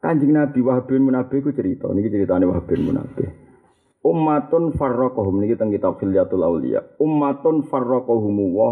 Kanjeng 0.03 0.35
Nabi 0.35 0.59
Wahab 0.67 0.91
bin 0.91 1.07
Munabih 1.07 1.47
ku 1.47 1.55
cerita, 1.55 1.87
niki 1.95 2.11
ceritane 2.11 2.43
Wahab 2.47 2.67
bin 2.67 2.91
Munabih. 2.91 3.42
Ummatun 4.03 4.75
farraqahum 4.75 5.39
niki 5.39 5.55
teng 5.55 5.71
kitab 5.71 5.95
Khilyatul 6.03 6.43
Auliya. 6.43 6.99
Ummatun 6.99 7.63
farraqahum 7.71 8.35
wa 8.51 8.71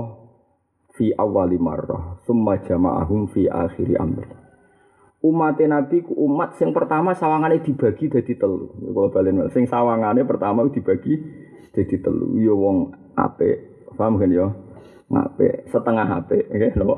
fi 0.99 1.15
awali 1.15 1.55
marrah 1.55 2.19
summa 2.27 2.59
jama'ahum 2.59 3.31
fi 3.31 3.47
akhiri 3.47 3.95
amr. 3.95 4.27
Umat 5.21 5.61
Nabi 5.63 6.03
ku 6.03 6.17
umat 6.17 6.57
sing 6.57 6.75
pertama 6.75 7.15
sawangane 7.15 7.63
dibagi 7.63 8.11
dadi 8.11 8.35
telu. 8.35 8.75
Kalau 8.75 9.13
balen 9.13 9.47
sing 9.55 9.71
sawangane 9.71 10.27
pertama 10.27 10.67
dibagi 10.67 11.15
dadi 11.71 11.97
telu. 12.03 12.35
Ya 12.41 12.51
wong 12.51 12.91
apik 13.15 13.87
paham 13.95 14.19
kan 14.19 14.33
ya? 14.35 14.51
Ngape 15.13 15.71
setengah 15.71 16.09
apik 16.25 16.49
nggih 16.51 16.75
lho. 16.75 16.97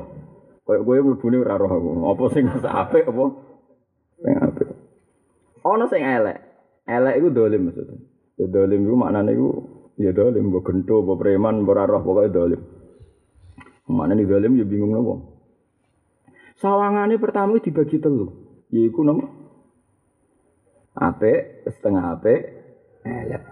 Koyo 0.63 0.79
kowe 0.87 0.99
mlebune 1.03 1.37
ora 1.43 1.59
roh 1.59 1.69
aku. 1.69 1.89
Apa 2.15 2.23
sing 2.33 2.47
apik 2.49 3.03
apa? 3.11 3.25
Sing 4.23 4.35
apik. 4.39 4.67
Ana 5.67 5.85
sing 5.91 6.01
elek. 6.01 6.39
Elek 6.87 7.13
iku 7.19 7.27
dolim 7.29 7.69
maksudnya 7.69 8.12
ya 8.39 8.45
dolim 8.49 8.81
iku 8.85 8.95
maknane 8.97 9.31
iku 9.33 9.49
ya 9.97 10.11
dolim 10.13 10.49
mbok 10.49 10.63
gento 10.65 11.01
mbok 11.05 11.17
preman 11.21 11.61
mbok 11.61 11.73
ora 11.73 11.83
roh 11.89 12.01
pokoke 12.01 12.29
dolim 12.33 12.61
Mana 13.83 14.15
nih 14.15 14.23
dalam 14.23 14.55
ya 14.55 14.63
bingung 14.63 14.95
nopo. 14.95 15.43
Sawangannya 16.63 17.19
pertama 17.19 17.59
dibagi 17.59 17.99
telu, 17.99 18.31
yaiku 18.71 19.03
nopo. 19.03 19.27
Ape, 20.95 21.65
setengah 21.67 22.15
ape, 22.15 22.35
elek. 23.03 23.43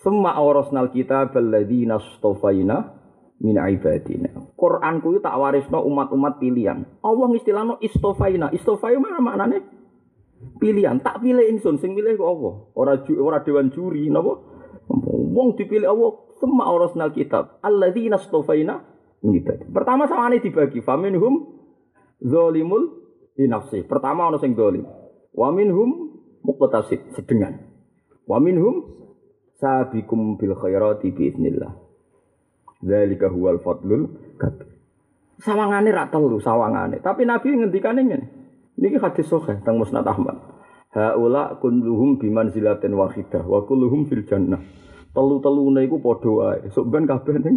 Semua 0.00 0.40
orosnal 0.40 0.88
kita 0.88 1.28
beladi 1.30 1.84
nastofaina 1.84 2.96
min 3.44 3.60
ibadina. 3.60 4.30
Quran 4.56 5.04
ku 5.04 5.20
tak 5.20 5.36
warisno 5.36 5.84
umat-umat 5.84 6.40
pilihan. 6.40 6.82
Allah 7.04 7.28
istilahno 7.36 7.76
istofaina. 7.82 8.50
Istofaina 8.56 8.98
mana 8.98 9.20
maknane? 9.20 9.58
Pilihan. 10.58 11.02
Tak 11.02 11.22
pilih 11.22 11.46
insun, 11.50 11.78
sing 11.78 11.94
pilih 11.98 12.14
kok 12.14 12.28
Allah. 12.28 12.54
Ora 12.78 12.92
ju, 13.02 13.18
ora 13.18 13.42
dewan 13.42 13.70
juri 13.74 14.06
napa? 14.10 14.38
Wong 15.32 15.58
dipilih 15.58 15.88
Allah 15.90 16.10
semua 16.42 16.70
orosnal 16.70 17.14
kitab. 17.14 17.62
Alladzina 17.62 18.18
stofaina 18.18 18.82
ngibadi. 19.22 19.70
Pertama 19.70 20.10
sama 20.10 20.30
ini 20.34 20.42
dibagi. 20.42 20.82
Faminhum 20.82 21.34
zolimul 22.18 22.82
di 23.38 23.46
nafsi. 23.46 23.86
Pertama 23.86 24.26
ono 24.26 24.38
sing 24.42 24.58
zolim. 24.58 24.82
Waminhum 25.32 25.90
muqtasid 26.42 27.14
sedengan. 27.14 27.62
Waminhum 28.26 28.86
sabikum 29.56 30.36
bil 30.36 30.58
khairati 30.58 31.14
biiznillah. 31.14 31.72
Dzalika 32.82 33.30
huwal 33.30 33.62
fadlul 33.62 34.34
kabir. 34.36 34.66
Sawangane 35.38 35.90
ra 35.94 36.10
telu 36.10 36.42
sawangane. 36.42 36.98
Tapi 36.98 37.22
Nabi 37.22 37.48
ngendikane 37.54 38.00
ngene. 38.02 38.41
Niki 38.82 38.98
hadis 38.98 39.30
sahih 39.30 39.62
teng 39.62 39.78
Musnad 39.78 40.02
Ahmad. 40.02 40.42
Haula 40.90 41.54
kulluhum 41.62 42.18
bimanzilatin 42.18 42.98
wahidah 42.98 43.46
wa 43.46 43.62
kulluhum 43.62 44.10
fil 44.10 44.26
jannah. 44.26 44.58
Telu-telune 45.14 45.86
iku 45.86 46.02
padha 46.02 46.30
wae. 46.34 46.66
Sok 46.74 46.90
ben 46.90 47.06
kabeh 47.06 47.38
ning 47.38 47.56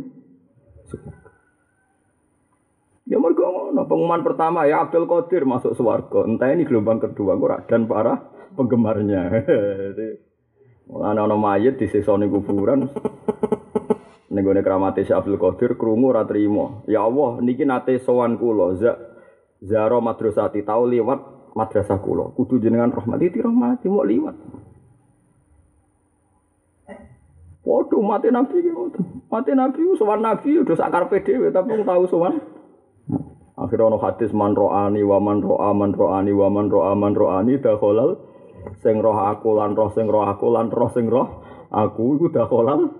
Ya 3.05 3.21
mergo 3.21 3.45
ngono, 3.45 3.85
pengumuman 3.85 4.25
pertama 4.25 4.65
ya 4.65 4.85
Abdul 4.85 5.05
Qadir 5.09 5.45
masuk 5.45 5.77
swarga. 5.77 6.25
Entah 6.25 6.49
ini 6.53 6.65
gelombang 6.65 7.01
kedua 7.01 7.37
kok 7.37 7.69
dan 7.69 7.85
para 7.89 8.17
penggemarnya. 8.53 9.29
Mulane 10.89 11.19
ana 11.21 11.37
mayit 11.37 11.81
disiksa 11.81 12.17
ning 12.17 12.29
kuburan. 12.33 12.89
Ning 14.33 14.41
gone 14.41 14.61
kramate 14.61 15.05
Abdul 15.05 15.37
Qadir 15.37 15.77
krungu 15.77 16.13
ora 16.13 16.25
trimo. 16.25 16.85
Ya 16.89 17.05
Allah, 17.05 17.41
niki 17.45 17.65
nate 17.65 18.01
sowan 18.01 18.41
kula, 18.41 18.73
za 18.77 19.14
zaro 19.63 20.03
madrasati 20.03 20.63
tau 20.65 20.87
liwat 20.89 21.51
madrasah 21.55 21.99
kula. 22.01 22.33
Kudu 22.35 22.59
jenengan 22.59 22.91
rahmati 22.91 23.31
dirahmati 23.31 23.87
mau 23.87 24.03
liwat. 24.03 24.35
Waduh 27.65 28.01
mati 28.05 28.29
nabi 28.29 28.61
gitu. 28.61 29.01
Mati 29.31 29.51
nabi 29.57 29.81
sowan 29.97 30.21
nabi 30.21 30.61
udah 30.61 30.75
sakar 30.77 31.09
pede 31.09 31.49
tapi 31.49 31.81
tahu 31.81 32.05
sowan 32.05 32.37
Akhirnya 33.55 33.87
ono 33.87 33.97
hadis 34.03 34.35
man 34.35 34.51
ro'ani 34.51 34.99
wa 34.99 35.15
man 35.23 35.39
ro'a 35.39 35.71
man 35.71 35.95
ro'ani 35.95 36.35
wa 36.35 36.51
man 36.51 36.67
ro'a 36.67 36.91
man 36.91 37.15
ro'ani 37.15 37.55
dakhalal 37.55 38.19
sing 38.83 38.99
roh 38.99 39.15
aku 39.15 39.55
lan 39.55 39.79
roh 39.79 39.87
sing 39.95 40.11
roh 40.11 40.27
aku 40.27 40.51
lan 40.51 40.67
roh 40.67 40.91
sing 40.91 41.07
roh 41.07 41.39
aku 41.71 42.19
iku 42.19 42.35
dakhalal 42.35 42.91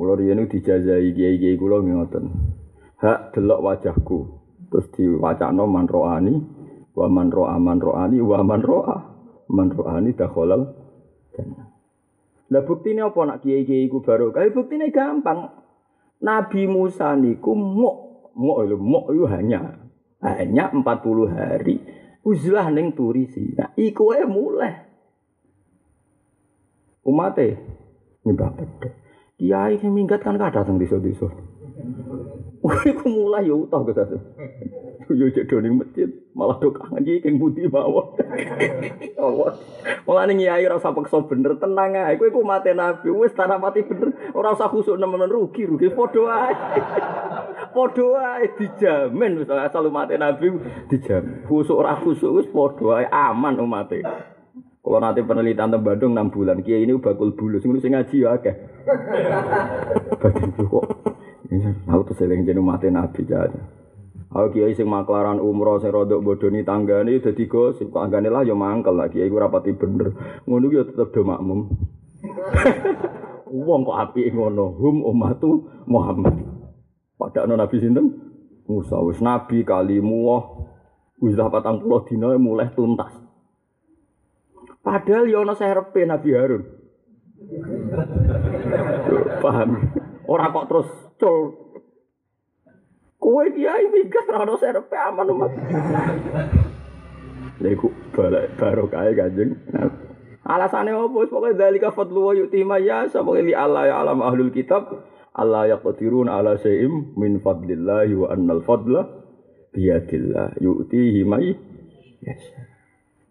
Mula 0.00 0.16
riyen 0.16 0.48
dijazahi 0.48 1.12
kiai-kiai 1.12 1.60
kula 1.60 1.84
ngoten. 1.84 2.32
Hak 3.04 3.36
delok 3.36 3.60
wajahku. 3.60 4.18
Terus 4.72 4.88
diwacana 4.96 5.68
man 5.68 5.84
roani 5.84 6.40
wa 6.96 7.06
man 7.12 7.28
roa 7.28 7.60
man 7.60 7.76
wa 7.84 8.40
man 8.40 8.64
roa 8.64 8.96
man 9.52 9.68
roani 9.68 10.16
dakhalal 10.16 10.72
jannah. 11.36 11.68
Lah 12.48 12.62
buktine 12.64 13.04
apa 13.04 13.20
nak 13.28 13.44
kiai-kiai 13.44 13.92
ku 13.92 14.00
baru? 14.00 14.32
Kae 14.32 14.48
buktine 14.56 14.88
gampang. 14.88 15.52
Nabi 16.24 16.64
Musa 16.64 17.12
niku 17.20 17.52
muk 17.52 18.32
muk 18.32 18.56
lho 18.64 18.80
muk 18.80 19.12
itu 19.12 19.28
hanya 19.28 19.84
hanya 20.24 20.72
40 20.72 21.28
hari 21.28 21.76
uzlah 22.24 22.72
ning 22.72 22.96
turisi. 22.96 23.52
Nah, 23.52 23.76
iku 23.76 24.16
wae 24.16 24.24
mulai. 24.24 24.80
Umate 27.04 27.60
nyembah. 28.24 28.56
Kiai 29.40 29.80
sing 29.80 29.96
minggat 29.96 30.20
kan 30.20 30.36
kada 30.36 30.68
teng 30.68 30.76
desa-desa. 30.76 31.32
Iku 32.60 33.08
mulai 33.08 33.48
ya 33.48 33.56
utah 33.56 33.80
ke 33.88 33.96
satu. 33.96 34.20
Yo 35.10 35.26
cek 35.32 35.48
doning 35.48 35.80
masjid, 35.80 36.06
malah 36.36 36.60
do 36.60 36.70
kangen 36.70 37.02
iki 37.02 37.24
king 37.24 37.40
budi 37.40 37.64
mawon. 37.66 38.14
Allah. 39.16 39.56
Mulane 40.04 40.36
kiai 40.36 40.68
ora 40.68 40.76
usah 40.76 40.92
paksa 40.92 41.24
bener, 41.24 41.56
tenang 41.56 41.96
ae. 41.96 42.20
Kowe 42.20 42.28
iku 42.28 42.44
mate 42.44 42.76
nabi, 42.76 43.08
wis 43.10 43.32
tanah 43.32 43.56
mati 43.56 43.80
bener, 43.82 44.12
ora 44.36 44.52
usah 44.52 44.68
khusuk 44.68 45.00
nemen 45.00 45.24
rugi, 45.26 45.64
rugi 45.66 45.88
padha 45.88 46.22
ae. 46.30 46.54
Padha 47.72 48.06
ae 48.38 48.46
dijamin 48.60 49.40
wis 49.40 49.48
asal 49.48 49.88
umat 49.88 50.12
nabi 50.14 50.52
dijamin. 50.92 51.48
Khusuk 51.48 51.80
ora 51.80 51.96
khusuk 51.96 52.44
wis 52.44 52.46
padha 52.52 53.02
ae 53.02 53.06
aman 53.08 53.56
umate. 53.56 54.04
Kalau 54.80 54.96
nanti 54.96 55.20
penelitian 55.20 55.68
tentang 55.68 55.84
Bandung 55.84 56.16
6 56.16 56.32
bulan, 56.32 56.56
kiai 56.64 56.88
ini 56.88 56.96
bakul 56.96 57.36
bulus, 57.36 57.68
ini 57.68 57.84
sing 57.84 57.92
ngaji 57.92 58.16
ya 58.16 58.32
akeh. 58.32 58.54
Batin 60.20 60.50
kok, 60.56 60.86
aku 61.84 62.02
tuh 62.08 62.16
sering 62.16 62.48
jadi 62.48 62.64
mati 62.64 62.88
nabi 62.88 63.28
aja. 63.28 63.60
Aku 64.30 64.56
kiai 64.56 64.72
sing 64.72 64.88
maklaran 64.88 65.36
umroh 65.36 65.76
sing 65.82 65.92
rodok 65.92 66.24
bodoni 66.24 66.64
tanggane 66.64 67.20
dadi 67.20 67.44
gosip 67.44 67.92
tanggane 67.92 68.32
lah 68.32 68.40
ya 68.40 68.56
mangkel 68.56 68.96
lah 68.96 69.12
kiai 69.12 69.28
ku 69.28 69.36
rapati 69.36 69.76
bener. 69.76 70.16
Ngono 70.48 70.66
ya 70.72 70.86
tetep 70.88 71.12
do 71.12 71.28
makmum. 71.28 71.60
Wong 73.50 73.80
kok 73.82 73.98
apik 73.98 74.30
ngono, 74.32 74.80
hum 74.80 75.02
ummatu 75.02 75.66
Muhammad. 75.90 76.40
Padahal 77.20 77.52
Nabi 77.52 77.76
sinten? 77.82 78.06
Musa 78.70 79.02
wis 79.02 79.18
nabi 79.18 79.66
kalimu 79.66 80.30
wah 80.30 80.44
wis 81.18 81.34
40 81.34 81.82
dina 82.06 82.38
mulai 82.38 82.70
tuntas. 82.70 83.10
Padahal 84.80 85.28
ya 85.28 85.44
ana 85.44 85.52
serepe 85.52 86.00
Nabi 86.08 86.30
Harun. 86.32 86.62
Paham? 89.44 89.70
Ora 90.24 90.46
kok 90.48 90.66
terus 90.72 90.88
cul. 91.20 91.52
Kowe 93.20 93.44
kiai 93.52 93.84
minggat 93.92 94.24
ora 94.32 94.48
ana 94.48 94.56
serepe 94.56 94.96
aman 94.96 95.28
umat. 95.28 95.52
Lha 97.60 97.68
iku 97.68 97.92
barokah 98.56 99.12
Kanjeng. 99.12 99.52
Alasane 100.48 100.96
opo? 100.96 101.28
Pokoke 101.28 101.52
dalika 101.52 101.92
fadlu 101.92 102.20
wa 102.24 102.32
yu'ti 102.32 102.64
ma 102.64 102.80
yasha. 102.80 103.20
Pokoke 103.20 103.44
li 103.44 103.52
Allah 103.52 103.92
ya 103.92 103.94
alam 104.00 104.24
ahlul 104.24 104.48
kitab. 104.48 104.88
Allah 105.36 105.76
yaqdirun 105.76 106.26
ala 106.32 106.56
syai'im 106.56 107.14
min 107.20 107.38
fadlillahi 107.38 108.16
wa 108.16 108.32
annal 108.32 108.64
fadla 108.64 109.04
biyadillah 109.76 110.56
yu'tihi 110.58 111.20
may 111.28 111.52
yasha. 112.24 112.69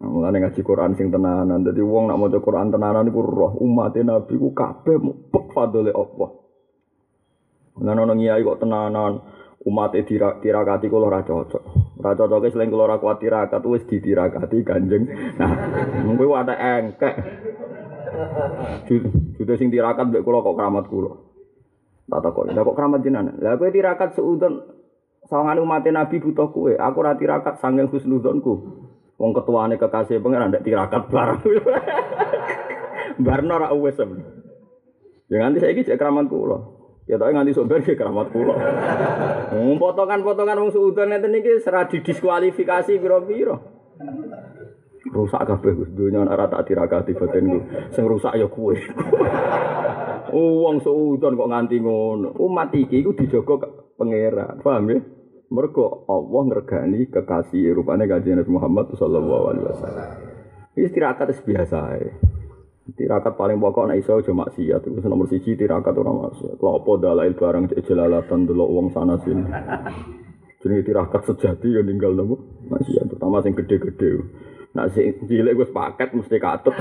Mulane 0.00 0.40
ngaji 0.40 0.60
Quran 0.64 0.96
sing 0.96 1.12
tenanan. 1.12 1.60
Dadi 1.60 1.84
wong 1.84 2.08
nak 2.08 2.16
maca 2.16 2.40
Quran 2.40 2.72
tenanan 2.72 3.04
iku 3.12 3.20
roh 3.20 3.52
umat 3.60 3.92
Nabi 4.00 4.34
ku 4.40 4.56
kabeh 4.56 4.96
mupek 4.96 5.52
fadole 5.52 5.92
Allah. 5.92 6.30
Lan 7.84 8.00
ana 8.00 8.12
ngiyai 8.16 8.40
kok 8.40 8.64
tenanan 8.64 9.20
umat 9.60 9.92
tirakati 10.40 10.88
kula 10.88 11.12
ora 11.12 11.20
cocok. 11.20 11.62
Ora 12.00 12.16
cocoke 12.16 12.48
selain 12.48 12.72
kula 12.72 12.88
ora 12.88 12.96
kuat 12.96 13.20
tirakat 13.20 13.60
wis 13.68 13.84
ditirakati 13.84 14.64
Kanjeng. 14.64 15.04
Nah, 15.36 15.52
kuwi 16.16 16.32
ada 16.32 16.56
engkek. 16.56 17.14
Sudah 19.36 19.56
sing 19.60 19.68
tirakat 19.68 20.08
mbek 20.08 20.24
kula 20.24 20.40
kok 20.40 20.56
keramat 20.56 20.88
kula. 20.88 21.12
Tak 22.10 22.26
kok, 22.34 22.50
lah 22.50 22.64
kok 22.66 22.74
keramat 22.74 23.00
jenengan. 23.06 23.38
Lah 23.38 23.54
kowe 23.54 23.70
tirakat 23.70 24.18
seudon 24.18 24.64
sawangan 25.28 25.62
umat 25.62 25.84
Nabi 25.92 26.18
butuh 26.18 26.48
kowe. 26.50 26.72
Aku 26.72 26.96
ora 27.04 27.14
tirakat 27.14 27.60
sanging 27.60 27.86
husnudzonku. 27.92 28.54
Wong 29.20 29.36
ketuane 29.36 29.76
kekasih 29.76 30.16
pengen 30.24 30.48
ndak 30.48 30.64
tirakat 30.64 31.12
barang. 31.12 31.44
Barno 33.24 33.52
ora 33.60 33.68
wis. 33.76 34.00
Ya 35.28 35.44
nganti 35.44 35.60
saiki 35.60 35.84
cek 35.84 36.00
keramat 36.00 36.32
kula. 36.32 36.56
Ya 37.04 37.20
tak 37.20 37.36
nganti 37.36 37.52
sok 37.52 37.68
ben 37.68 37.84
keramat 37.84 38.32
kula. 38.32 38.54
Hmm, 39.50 39.82
potongan-potongan 39.82 40.62
wong 40.62 40.70
suudon 40.70 41.10
ngeten 41.10 41.34
iki 41.34 41.58
serah 41.58 41.90
didiskualifikasi 41.90 43.02
pira-pira. 43.02 43.58
Rusak 45.10 45.42
kabeh 45.42 45.74
Gus 45.74 45.90
dunya 45.90 46.22
ora 46.22 46.46
tak 46.46 46.70
tirakati 46.70 47.18
batinku. 47.18 47.58
Sing 47.90 48.06
rusak 48.06 48.38
ya 48.38 48.46
kowe. 48.46 48.70
Wong 50.38 50.78
suudon 50.86 51.34
kok 51.34 51.50
nganti 51.50 51.82
ngono. 51.82 52.30
Umat 52.38 52.70
iki 52.78 53.02
iku 53.02 53.10
dijogo 53.18 53.58
pangeran. 53.98 54.62
Paham 54.62 54.94
ya? 54.94 54.98
Mergo 55.50 56.06
Allah 56.06 56.42
ngergani 56.46 57.10
kekasih 57.10 57.74
rupane 57.74 58.06
kanjeng 58.06 58.38
Nabi 58.38 58.54
Muhammad 58.54 58.86
sallallahu 58.94 59.44
alaihi 59.50 59.66
wasallam. 59.66 60.08
Iki 60.78 60.94
tirakat 60.94 61.34
biasa 61.42 61.78
ae. 61.90 62.06
Tirakat 62.94 63.34
paling 63.34 63.58
pokok 63.58 63.90
nek 63.90 63.98
iso 63.98 64.22
aja 64.22 64.30
maksiat. 64.30 64.86
Iku 64.86 65.02
nomor 65.10 65.26
siji 65.26 65.58
tirakat 65.58 65.90
ora 65.98 66.14
maksiat. 66.14 66.54
Lha 66.54 66.70
apa 66.70 66.92
dalail 67.02 67.34
barang 67.34 67.66
jelalatan 67.82 68.46
delok 68.46 68.70
wong 68.70 68.86
sana 68.94 69.18
sini. 69.26 69.42
Jenenge 70.62 70.86
tirakat 70.86 71.26
sejati 71.26 71.74
ya 71.74 71.82
ninggal 71.82 72.14
nopo 72.14 72.38
maksiat 72.70 73.10
terutama 73.10 73.42
sing 73.42 73.58
gede-gede. 73.58 74.22
Nak 74.78 74.94
sing 74.94 75.18
cilik 75.26 75.58
wis 75.58 75.74
paket 75.74 76.14
mesti 76.14 76.38
katut. 76.38 76.78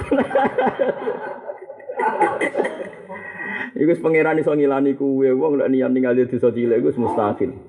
Iku 3.73 3.89
wis 3.89 3.97
pangeran 3.97 4.38
iso 4.38 4.53
ngilani 4.53 4.93
kuwe 4.93 5.34
wong 5.34 5.58
nek 5.58 5.73
niat 5.73 5.89
ningali 5.89 6.29
desa 6.29 6.53
cilik 6.53 6.86
iku 6.86 6.93
mustahil. 7.01 7.68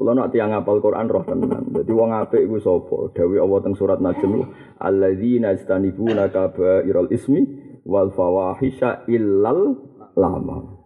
Kula 0.00 0.16
nak 0.16 0.32
tiang 0.32 0.56
apal 0.56 0.80
Quran 0.80 1.12
roh 1.12 1.20
tenan. 1.28 1.76
Dadi 1.76 1.92
wong 1.92 2.08
apik 2.16 2.48
iku 2.48 2.56
sapa? 2.56 3.12
Dawe 3.12 3.36
Allah 3.36 3.58
teng 3.60 3.76
surat 3.76 4.00
Najm, 4.00 4.32
"Alladzina 4.80 5.52
yastanibuna 5.52 6.32
kabairal 6.32 7.12
ismi 7.12 7.44
wal 7.84 8.08
fawahisha 8.08 9.04
illal 9.12 9.76
lamam." 10.16 10.80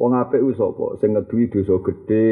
Wong 0.00 0.12
apik 0.16 0.40
iku 0.40 0.56
sapa? 0.56 0.96
Sing 0.96 1.12
ngeduwi 1.12 1.52
dosa 1.52 1.84
gedhe 1.84 2.28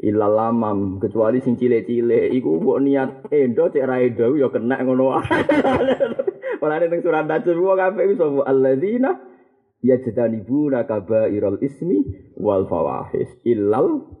illal 0.00 0.32
lamam, 0.32 0.96
kecuali 0.96 1.44
sing 1.44 1.60
cilik-cilik 1.60 2.32
iku 2.40 2.56
mbok 2.56 2.80
niat 2.80 3.28
endo 3.28 3.68
cek 3.68 3.84
ra 3.84 4.00
endo 4.00 4.40
ya 4.40 4.48
kena 4.48 4.80
ngono 4.80 5.12
wae. 5.12 5.44
Mulane 6.64 6.88
teng 6.88 7.04
surat 7.04 7.28
Najm 7.28 7.60
wong 7.60 7.76
apik 7.76 8.08
iku 8.08 8.14
sapa? 8.16 8.48
Alladzina 8.48 9.12
yastanibuna 9.84 10.88
kabairal 10.88 11.60
ismi 11.60 12.00
wal 12.40 12.64
fawahish 12.64 13.44
illal 13.44 14.19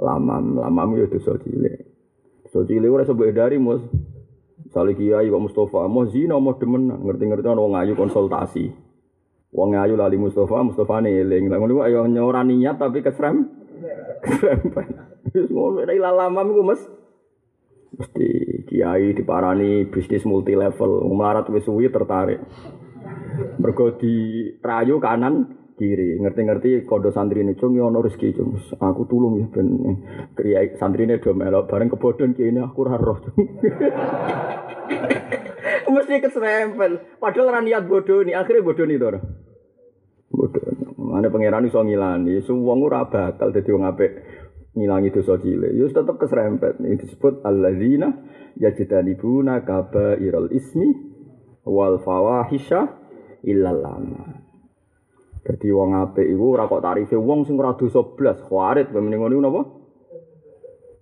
lamam 0.00 0.56
lamam 0.56 0.96
ya 0.96 1.06
dosa 1.06 1.36
cilik 1.38 1.84
dosa 2.48 2.64
cilik 2.64 2.90
ora 2.90 3.04
dari 3.30 3.60
mus 3.60 3.84
Misalnya 4.70 4.94
kiai 4.94 5.26
kok 5.26 5.42
Mustafa, 5.42 5.90
mau 5.90 6.06
zina 6.06 6.38
mau 6.38 6.54
demen, 6.54 6.94
ngerti-ngerti 6.94 7.42
orang 7.42 7.58
wong 7.58 7.74
ayu 7.74 7.98
konsultasi. 7.98 8.70
Wong 9.50 9.74
ayu 9.74 9.98
lali 9.98 10.14
Mustafa, 10.14 10.62
Mustafa 10.62 11.02
nih 11.02 11.26
eling. 11.26 11.50
Lah 11.50 11.58
ngono 11.58 11.82
ayo 11.82 12.06
nyoran 12.06 12.54
niat 12.54 12.78
tapi 12.78 13.02
kesrem. 13.02 13.50
Kesrem. 14.22 14.62
Wis 15.34 15.50
ngono 15.50 15.82
nek 15.82 15.98
lamam 15.98 16.54
iku 16.54 16.62
Mas. 16.62 16.86
Mesti 17.98 18.26
kiai 18.70 19.10
diparani 19.10 19.90
bisnis 19.90 20.22
multi 20.22 20.54
level, 20.54 21.02
melarat 21.18 21.50
wis 21.50 21.66
suwi 21.66 21.90
tertarik. 21.90 22.38
Mergo 23.58 23.98
di 23.98 24.46
rayu 24.62 25.02
kanan 25.02 25.59
kiri. 25.80 26.20
Ngerti-ngerti 26.20 26.84
kodo 26.84 27.08
santri 27.08 27.40
ini 27.40 27.56
cung 27.56 27.80
ono 27.80 28.04
rezeki 28.04 28.36
cung. 28.36 28.60
Aku 28.76 29.08
tulung 29.08 29.40
ya 29.40 29.48
ben. 29.48 29.80
Kriya 30.36 30.76
santri 30.76 31.08
ini 31.08 31.16
do 31.16 31.32
melok. 31.32 31.72
Bareng 31.72 31.88
kebodon 31.88 32.36
kini 32.36 32.60
aku 32.60 32.84
cung. 32.84 33.32
Mesti 35.90 36.22
keserempel 36.22 37.18
padahal 37.18 37.50
ora 37.50 37.60
niat 37.64 37.90
bodoh 37.90 38.22
nih 38.22 38.38
akhirnya 38.38 38.62
bodoh 38.62 38.86
nih 38.86 39.00
tuh 39.00 39.18
bodoh. 40.30 40.62
Mana 41.00 41.32
pangeran 41.32 41.66
iso 41.66 41.82
ngilani. 41.82 42.44
Semua 42.44 42.78
ora 42.78 43.08
bakal 43.10 43.50
dadi 43.50 43.74
wong 43.74 43.88
ngilangi 44.70 45.10
dosa 45.10 45.34
cilik. 45.42 45.74
Yo 45.74 45.90
tetep 45.90 46.14
keserempet 46.14 46.78
ini 46.78 46.94
disebut 46.94 47.42
alladzina 47.42 48.14
yajtanibuna 48.54 49.66
kabairal 49.66 50.46
ismi 50.54 50.88
wal 51.66 51.98
fawahisha 52.06 52.86
illal 53.42 53.82
lama 53.82 54.39
Jadi 55.40 55.72
wong 55.72 55.96
apik 55.96 56.28
iku 56.28 56.52
ora 56.52 56.68
kok 56.68 56.84
tarife 56.84 57.16
wong 57.16 57.48
sing 57.48 57.56
ora 57.56 57.72
dosa 57.72 58.04
blas, 58.04 58.36
khawarit 58.44 58.92
mending 58.92 59.24
ngono 59.24 59.40
napa? 59.40 59.62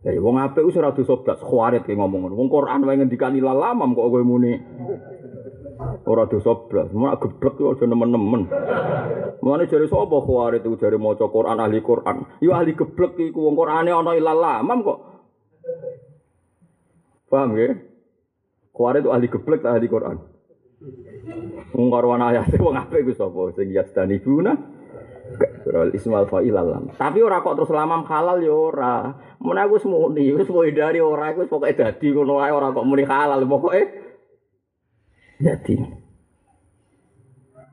Ya 0.06 0.14
wong 0.22 0.38
apik 0.38 0.62
wis 0.62 0.78
ora 0.78 0.94
dosa 0.94 1.18
blas, 1.18 1.42
khawarit 1.42 1.82
ki 1.82 1.98
ngomong 1.98 2.30
ngono. 2.30 2.34
Wong 2.38 2.46
Quran 2.46 2.86
wae 2.86 2.96
ngendikani 3.02 3.42
lalamam 3.42 3.98
kok 3.98 4.06
kowe 4.06 4.22
muni. 4.22 4.54
Ora 6.06 6.30
dosa 6.30 6.54
blas, 6.70 6.94
mak 6.94 7.18
geblek 7.18 7.58
yo 7.58 7.74
aja 7.74 7.84
nemen-nemen. 7.86 8.42
Mulane 9.42 9.66
jare 9.66 9.90
sapa 9.90 10.16
khawarit 10.22 10.62
iku 10.62 10.78
jare 10.78 10.98
maca 11.02 11.26
Quran 11.26 11.58
ahli 11.58 11.82
Quran. 11.82 12.16
Yo 12.38 12.54
ahli 12.54 12.78
geblek 12.78 13.18
iku 13.18 13.42
wong 13.42 13.58
Qurane 13.58 13.90
ana 13.90 14.14
ilalamam 14.14 14.78
kok. 14.86 14.98
Paham 17.26 17.58
ya? 17.58 17.74
Khawarit 18.70 19.02
itu 19.02 19.10
ahli 19.10 19.26
geblek 19.26 19.66
ahli 19.66 19.86
Quran. 19.90 20.16
Ana 21.78 22.24
ayate 22.34 22.56
wong 22.58 22.74
apik 22.74 23.06
iku 23.06 23.12
sapa? 23.14 23.40
Sing 23.54 23.70
yastani 23.70 24.18
guna. 24.18 24.56
Surah 25.62 25.92
Ismail 25.92 26.26
fa'il. 26.26 26.56
Tapi 26.96 27.18
ora 27.20 27.44
kok 27.44 27.60
terus 27.60 27.70
lamam 27.70 28.02
halal 28.08 28.40
ya 28.40 28.54
ora. 28.54 29.12
Mun 29.44 29.60
aku 29.60 29.76
muni, 29.86 30.32
wis 30.32 30.48
mau 30.48 30.64
dari 30.64 30.98
ora 30.98 31.30
aku 31.30 31.44
wis 31.44 31.52
pokoke 31.52 31.76
dadi 31.76 32.10
ngono 32.10 32.40
wae 32.40 32.50
ora 32.50 32.72
kok 32.72 32.86
muni 32.88 33.04
halal 33.04 33.44
pokoke 33.44 33.82
dadi. 35.38 35.76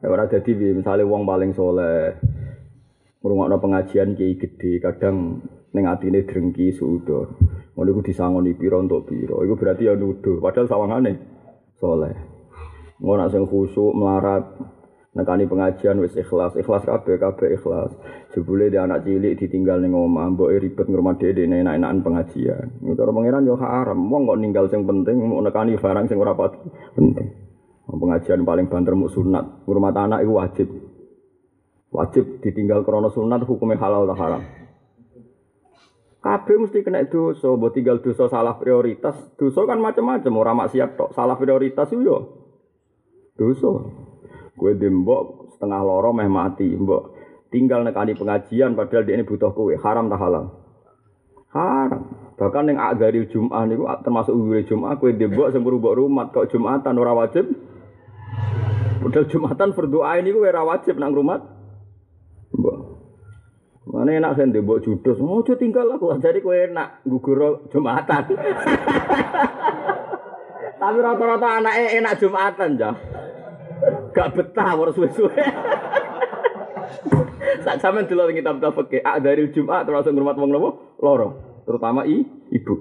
Ya 0.04 0.08
ora 0.12 0.28
dadi 0.28 0.52
piye 0.52 0.76
misale 0.76 1.08
wong 1.08 1.24
paling 1.24 1.56
soleh 1.56 2.20
ngrungokno 3.24 3.58
pengajian 3.58 4.14
kiai 4.14 4.38
gede 4.38 4.84
kadang 4.84 5.42
ning 5.72 5.88
atine 5.88 6.28
drengki 6.28 6.76
suudon. 6.76 7.40
Ngono 7.74 7.88
iku 7.88 8.02
disangoni 8.04 8.52
pira 8.54 8.78
untuk 8.84 9.08
pira. 9.08 9.40
Iku 9.42 9.56
berarti 9.56 9.88
ya 9.88 9.96
nuduh 9.96 10.44
padahal 10.44 10.68
sawangane 10.68 11.14
soleh. 11.80 12.35
Ngono 12.96 13.28
sing 13.28 13.44
khusuk 13.44 13.92
melarat 13.92 14.56
nekani 15.16 15.48
pengajian 15.48 16.00
wis 16.04 16.16
ikhlas, 16.16 16.56
ikhlas 16.60 16.84
kabeh 16.84 17.16
kabeh 17.16 17.56
ikhlas. 17.56 17.92
Jebule 18.36 18.68
dia 18.68 18.84
anak 18.84 19.08
cilik 19.08 19.40
ditinggal 19.40 19.80
ning 19.80 19.96
omah, 19.96 20.32
mbok 20.32 20.52
ribet 20.60 20.88
ngurmat 20.92 21.20
dhewe 21.20 21.48
enak-enakan 21.48 22.04
pengajian. 22.04 22.68
Cara 22.84 23.12
pangeran 23.16 23.48
yo 23.48 23.56
haram, 23.56 24.00
wong 24.12 24.28
kok 24.28 24.40
ninggal 24.40 24.66
sing 24.68 24.84
penting 24.84 25.24
mau 25.24 25.40
nekani 25.40 25.80
barang 25.80 26.06
sing 26.08 26.20
ora 26.20 26.36
penting. 26.36 27.28
Pengajian 27.86 28.44
paling 28.44 28.68
banter 28.68 28.92
mu 28.96 29.08
sunat, 29.08 29.64
ngurmat 29.68 29.96
anak 29.96 30.20
itu 30.24 30.32
wajib. 30.36 30.68
Wajib 31.96 32.44
ditinggal 32.44 32.84
krana 32.84 33.08
sunat 33.08 33.48
hukumnya 33.48 33.80
halal 33.80 34.04
atau 34.04 34.20
haram. 34.20 34.44
Kabeh 36.20 36.58
mesti 36.60 36.84
kena 36.84 37.08
dosa, 37.08 37.56
mbok 37.56 37.72
tinggal 37.72 38.04
dosa 38.04 38.28
salah 38.28 38.60
prioritas. 38.60 39.16
Dosa 39.40 39.64
kan 39.64 39.80
macam-macam, 39.80 40.34
ora 40.36 40.52
maksiat 40.58 41.00
tok. 41.00 41.14
Salah 41.16 41.38
prioritas 41.40 41.88
yo 41.96 42.45
dosa. 43.36 43.72
Kue 44.56 44.72
dembok 44.80 45.52
setengah 45.56 45.84
loro 45.84 46.16
meh 46.16 46.32
mati, 46.32 46.68
mbok 46.72 47.16
tinggal 47.52 47.84
nekani 47.88 48.16
pengajian 48.16 48.76
padahal 48.76 49.04
dia 49.08 49.16
ini 49.16 49.28
butuh 49.28 49.52
kue 49.52 49.76
haram 49.80 50.12
tak 50.12 50.20
halal. 50.20 50.46
Haram. 51.52 52.04
Bahkan 52.36 52.68
yang 52.68 52.80
agari 52.84 53.24
Jum'ah 53.32 53.64
niku 53.64 53.88
termasuk 54.04 54.36
uwire 54.36 54.68
Jum'ah 54.68 55.00
kue 55.00 55.16
dembok 55.16 55.56
sing 55.56 55.64
mbok 55.64 55.96
rumat 55.96 56.36
kok 56.36 56.52
Jum'atan 56.52 57.00
ora 57.00 57.16
wajib. 57.16 57.48
Padahal 59.04 59.28
Jum'atan 59.32 59.72
berdoa 59.72 60.20
ini 60.20 60.36
kue 60.36 60.48
ora 60.48 60.64
wajib 60.68 61.00
nang 61.00 61.16
rumat. 61.16 61.44
Mbok. 62.56 62.78
Mana 63.86 64.12
enak 64.12 64.36
saya 64.36 64.52
dembok 64.52 64.84
judus, 64.84 65.22
mau 65.22 65.40
oh, 65.40 65.56
tinggal 65.56 65.88
aku 65.96 66.12
jadi 66.24 66.44
kue 66.44 66.72
enak 66.72 67.08
gugur 67.08 67.68
Jum'atan. 67.72 68.24
Tapi 70.76 70.98
rata-rata 71.00 71.48
anaknya 71.64 71.86
enak 72.04 72.14
Jum'atan 72.20 72.70
jah. 72.76 72.96
Gak 74.12 74.32
betah 74.36 74.76
ora 74.76 74.92
suwe-suwe. 74.92 75.36
Sak 77.64 77.82
sampean 77.82 78.06
delok 78.06 78.36
kitab-kitab 78.36 78.74
fikih, 78.78 79.02
ah 79.02 79.18
dari 79.18 79.50
Jumat 79.50 79.88
termasuk 79.90 80.14
ngurmat 80.14 80.38
wong 80.38 80.52
nopo? 80.54 80.70
Loro. 81.02 81.28
Terutama 81.66 82.06
i, 82.06 82.22
ibu. 82.54 82.76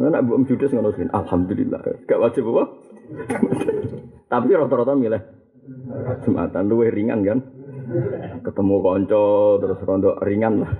Nah, 0.00 0.08
nak 0.08 0.24
mbok 0.24 0.48
judes 0.48 0.72
ngono. 0.72 0.96
Alhamdulillah. 0.96 2.08
Gak 2.08 2.20
wajib 2.22 2.48
apa? 2.56 2.64
Tapi 4.30 4.48
rata-rata 4.54 4.96
milih 4.96 5.22
Jumatan 6.24 6.64
luwe 6.66 6.88
ringan 6.88 7.20
kan. 7.20 7.38
Ketemu 8.40 8.76
konco 8.80 9.58
terus 9.60 9.82
rondo 9.84 10.16
ringan 10.24 10.64
lah. 10.64 10.72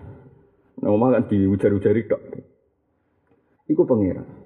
Nah, 0.80 1.10
kan 1.12 1.28
diujar-ujari 1.28 2.08
tok. 2.08 2.22
Iku 3.68 3.84
pangeran. 3.84 4.39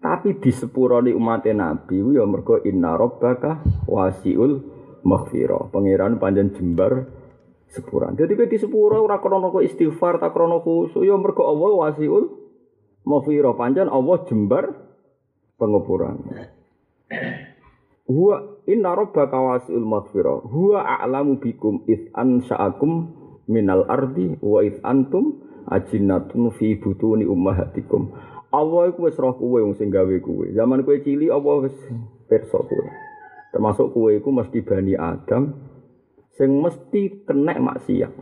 Tapi 0.00 0.40
di 0.40 0.48
sepuroni 0.48 1.12
umat 1.12 1.44
Nabi 1.52 2.00
ya 2.16 2.24
mergo 2.24 2.56
inna 2.64 2.96
rabbaka 2.96 3.60
wasiul 3.84 4.64
maghfirah. 5.04 5.68
Pangeran 5.68 6.16
panjang 6.16 6.56
jembar 6.56 7.04
sepuran. 7.68 8.16
Jadi 8.16 8.34
di 8.48 8.58
sepuro 8.58 9.04
ora 9.04 9.20
krana 9.20 9.52
istighfar 9.60 10.18
tak 10.18 10.32
krana 10.32 10.64
khusyuk 10.64 11.04
ya 11.04 11.14
mergo 11.20 11.44
Allah 11.44 11.70
wasiul 11.86 12.24
maghfirah. 13.04 13.52
Panjang 13.54 13.92
Allah 13.92 14.16
jembar 14.24 14.64
pengepuran. 15.60 16.16
Huwa 18.08 18.34
inna 18.66 18.90
rabbaka 18.96 19.36
wasiul 19.36 19.84
maghfirah. 19.84 20.48
Huwa 20.48 20.80
a'lamu 20.82 21.38
bikum 21.38 21.84
id 21.86 22.10
ansa'akum 22.16 23.20
minal 23.46 23.84
ardi 23.84 24.34
wa 24.40 24.64
id 24.64 24.80
antum 24.80 25.44
ajinnatun 25.68 26.50
fi 26.56 26.74
butuni 26.80 27.28
ummahatikum. 27.28 28.10
Allah 28.50 28.90
iku 28.90 29.06
wis 29.06 29.14
roh 29.14 29.38
kowe 29.38 29.62
wong 29.62 29.78
sing 29.78 29.94
gawe 29.94 30.16
kowe. 30.18 30.46
Zaman 30.50 30.82
kowe 30.82 30.98
cilik 30.98 31.30
Allah 31.30 31.70
wis 31.70 31.76
pirsa 32.26 32.58
kowe. 32.58 32.86
Termasuk 33.54 33.94
kowe 33.94 34.10
iku 34.10 34.30
mesti 34.34 34.58
bani 34.66 34.98
Adam 34.98 35.54
sing 36.34 36.58
mesti 36.58 37.26
kena 37.26 37.54
maksiat. 37.62 38.14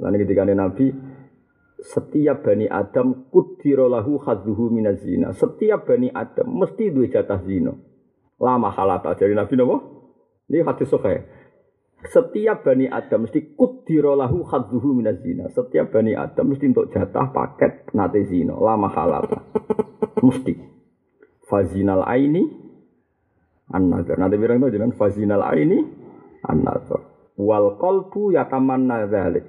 Lan 0.00 0.16
ketika 0.16 0.48
Nabi 0.48 0.88
setiap 1.82 2.48
bani 2.48 2.64
Adam 2.70 3.28
kudira 3.28 3.90
lahu 3.92 4.16
khadzuhu 4.16 4.72
minazina. 4.72 5.36
Setiap 5.36 5.84
bani 5.84 6.08
Adam 6.08 6.48
mesti 6.48 6.88
duwe 6.88 7.12
jatah 7.12 7.44
zina. 7.44 7.76
Lama 8.40 8.72
halata 8.72 9.12
dari 9.18 9.36
Nabi 9.36 9.54
napa? 9.54 9.76
Ini 10.48 10.64
hadis 10.64 10.88
sahih. 10.88 11.22
Setiap 12.02 12.66
Bani 12.66 12.90
Adam 12.90 13.30
mesti 13.30 13.54
kudiro 13.54 14.18
lahu 14.18 14.42
khadzuhu 14.42 14.98
minaz 14.98 15.22
zina. 15.22 15.46
Setiap 15.54 15.94
Bani 15.94 16.18
Adam 16.18 16.50
mesti 16.50 16.66
untuk 16.66 16.90
jatah 16.90 17.30
paket 17.30 17.94
nate 17.94 18.26
zina. 18.26 18.58
Lama 18.58 18.90
halal. 18.90 19.30
mesti. 20.26 20.58
Fazinal 21.46 22.02
aini 22.02 22.42
an-nazar. 23.70 24.18
Nanti 24.18 24.34
bilang 24.34 24.66
itu 24.66 24.74
jangan 24.74 24.92
fazinal 24.98 25.46
aini 25.46 25.78
an-nazar. 26.42 27.06
Wal 27.38 27.78
qalbu 27.78 28.34
yatamanna 28.34 29.06
dzalik. 29.06 29.46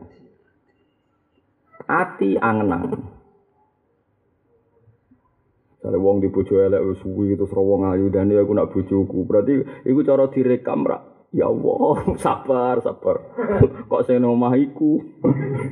Ati 1.89 2.37
angen-angen. 2.37 3.01
Wong 5.83 6.23
di 6.23 6.31
bojo 6.31 6.63
elek 6.63 6.79
suwi 7.03 7.35
terus 7.35 7.51
wong 7.51 7.91
ayu 7.91 8.07
dan 8.07 8.31
aku 8.31 8.55
nak 8.55 8.71
bojoku. 8.71 9.27
Berarti 9.27 9.83
iku 9.83 9.99
cara 10.07 10.31
direkam 10.31 10.87
rak 10.87 11.12
Ya 11.33 11.49
Allah, 11.49 11.95
sabar, 12.23 12.77
sabar. 12.85 13.17
Kok 13.89 14.03
saya 14.05 14.21
nomah 14.21 14.53
iku? 14.53 15.01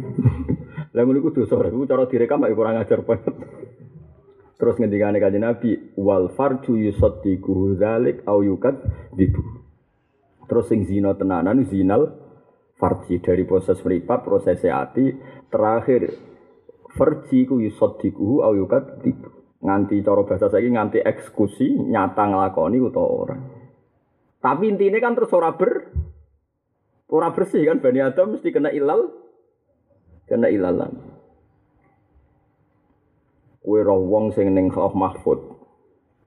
Lah 0.98 1.02
ngono 1.06 1.22
iku 1.22 1.32
dosa, 1.32 1.62
iku 1.62 1.86
cara 1.86 2.10
direkam 2.10 2.42
mek 2.42 2.58
kurang 2.58 2.82
ajar 2.82 3.06
banget. 3.06 3.32
Terus 4.58 4.76
ngendikane 4.78 5.22
kanjeng 5.22 5.46
Nabi, 5.46 5.72
wal 5.98 6.34
farju 6.34 6.76
yusaddiqu 6.76 7.78
dzalik 7.78 8.26
au 8.28 8.42
yukad 8.42 8.82
dibu. 9.14 9.42
Terus 10.50 10.68
sing 10.68 10.84
zina 10.84 11.16
tenanan 11.16 11.64
zinal 11.70 12.10
farji 12.76 13.22
dari 13.22 13.46
proses 13.46 13.80
meripat, 13.86 14.26
proses 14.26 14.62
hati, 14.66 15.14
terakhir 15.48 16.10
farji 16.98 17.48
ku 17.48 17.62
yusaddiqu 17.62 18.44
au 18.44 18.54
yukad 18.58 19.00
dibu. 19.02 19.30
Nganti 19.62 20.02
cara 20.02 20.26
bahasa 20.26 20.50
saiki 20.50 20.74
nganti 20.74 21.00
eksekusi 21.06 21.86
nyata 21.94 22.26
nglakoni 22.34 22.78
utawa 22.82 23.10
ora. 23.14 23.38
Tapi 24.42 24.74
intinya 24.74 24.98
kan 24.98 25.14
terus 25.14 25.30
ora 25.38 25.54
ber 25.54 25.94
ora 27.14 27.30
bersih 27.30 27.62
kan 27.70 27.78
Bani 27.78 28.02
Adam 28.02 28.34
mesti 28.34 28.50
kena 28.50 28.74
ilal 28.74 29.14
kena 30.26 30.50
ilalan. 30.50 30.98
Kue 33.62 33.86
roh 33.86 34.02
wong 34.02 34.34
sing 34.34 34.50
ning 34.58 34.74
Lauh 34.74 34.98
Mahfud. 34.98 35.62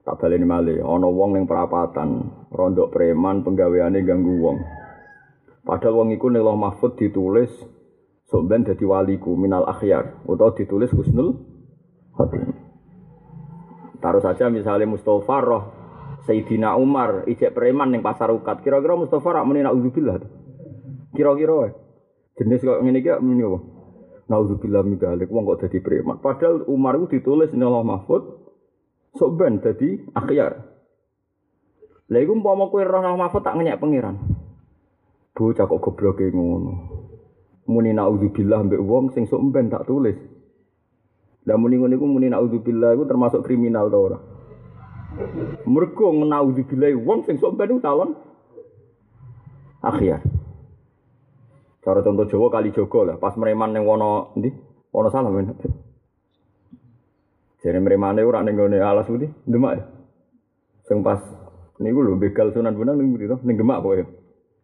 Tak 0.07 0.21
baleni 0.21 0.47
malih 0.47 0.79
ana 0.79 1.11
wong 1.11 1.35
ning 1.35 1.43
perapatan, 1.43 2.31
rondok 2.53 2.95
preman 2.95 3.43
penggaweane 3.43 3.99
ganggu 4.07 4.39
wong. 4.39 4.57
Padahal 5.67 5.99
wong 5.99 6.15
iku 6.15 6.31
ning 6.31 6.47
Lauh 6.47 6.55
Mahfud 6.55 6.95
ditulis 6.95 7.51
sok 8.31 8.47
ben 8.47 8.63
dadi 8.63 8.87
waliku 8.87 9.35
minal 9.35 9.67
akhyar 9.67 10.23
utawa 10.23 10.55
ditulis 10.55 10.95
husnul 10.95 11.35
khotimah. 12.15 12.63
Taruh 13.99 14.23
saja 14.23 14.47
misalnya 14.47 14.87
Mustafa 14.87 15.37
roh 15.43 15.63
Sayyidina 16.25 16.73
Umar 16.73 17.29
ijek 17.29 17.53
preman 17.53 17.93
ning 17.93 18.01
pasar 18.01 18.33
ukat. 18.33 18.65
Kira-kira 18.65 18.97
Mustafa 18.97 19.41
rak 19.41 19.45
muni 19.45 19.61
naudzubillah. 19.61 20.17
Kira-kira 21.13 21.53
wae. 21.53 21.71
Jenis 22.35 22.65
kok 22.65 22.81
ngene 22.81 22.99
iki 22.99 23.13
muni 23.21 23.45
apa? 23.45 23.59
Naudzubillah 24.25 24.81
min 24.81 24.97
dzalik 24.97 25.29
wong 25.29 25.45
kok 25.45 25.69
dadi 25.69 25.79
preman. 25.85 26.17
Padahal 26.17 26.65
Umar 26.65 26.97
itu 26.97 27.21
ditulis 27.21 27.53
ning 27.53 27.69
Allah 27.69 27.85
Mahfud 27.85 28.23
sok 29.13 29.31
ben 29.37 29.61
dadi 29.61 30.01
akhyar. 30.17 30.65
Lha 32.09 32.17
iku 32.21 32.33
umpama 32.33 32.73
kowe 32.73 32.81
roh 32.81 33.05
Allah 33.05 33.21
Mahfud 33.21 33.45
tak 33.45 33.55
ngenyek 33.55 33.77
pangeran. 33.77 34.17
Bocah 35.37 35.69
kok 35.69 35.77
gobloke 35.77 36.25
ngono. 36.33 36.73
Muni 37.69 37.93
naudzubillah 37.93 38.65
mbek 38.65 38.81
wong 38.81 39.13
sing 39.13 39.29
sok 39.29 39.45
ben 39.53 39.69
tak 39.69 39.85
tulis. 39.85 40.17
Dan 41.45 41.61
muni 41.61 41.77
ngono 41.77 41.93
iku 41.93 42.05
muni 42.09 42.33
naudzubillah 42.33 42.97
iku 42.97 43.05
termasuk 43.05 43.45
kriminal 43.45 43.93
to 43.93 43.99
ora? 44.01 44.34
Mergo 45.65 46.11
naudzubillah 46.11 46.91
wong 46.99 47.23
sing 47.23 47.39
sok 47.39 47.55
ben 47.55 47.79
calon 47.79 48.15
akhir. 49.85 50.19
Cara 51.85 52.01
contoh 52.01 52.25
Jawa 52.25 52.49
kali 52.49 52.73
Jogo 52.73 53.05
lah, 53.05 53.21
pas 53.21 53.37
mereman 53.37 53.69
ning 53.69 53.85
wono 53.85 54.33
ndi? 54.33 54.49
Wono 54.89 55.13
salah 55.13 55.29
men. 55.29 55.53
Jare 57.61 57.77
meremane 57.77 58.25
ora 58.25 58.41
ning 58.41 58.57
ngene 58.57 58.81
alas 58.81 59.05
putih, 59.05 59.29
Demak 59.45 59.73
ya. 59.77 59.83
Sing 60.89 61.05
pas 61.05 61.21
niku 61.77 62.01
lho 62.01 62.17
begal 62.17 62.49
Sunan 62.49 62.73
Bonang 62.73 62.97
ning 62.97 63.13
ndi? 63.13 63.29
Ning 63.45 63.55
Demak 63.61 63.85
pokoke. 63.85 64.09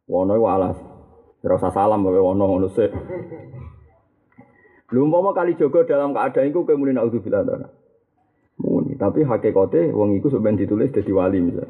Wono 0.10 0.34
iku 0.34 0.50
alas. 0.50 0.78
Ora 1.46 1.62
usah 1.62 1.70
salam 1.70 2.02
pokoke 2.02 2.22
wono 2.26 2.44
ngono 2.50 2.68
sik. 2.74 2.90
Lho 4.90 5.00
umpama 5.06 5.38
kali 5.38 5.54
Jogo 5.62 5.86
dalam 5.86 6.18
keadaan 6.18 6.50
iku 6.50 6.66
ta. 6.66 6.74
Muni, 6.74 6.98
tapi 9.02 9.26
hakikate 9.26 9.90
wong 9.90 10.14
iku 10.22 10.30
sok 10.30 10.46
ditulis 10.62 10.94
dadi 10.94 11.10
wali 11.10 11.42
misal. 11.42 11.66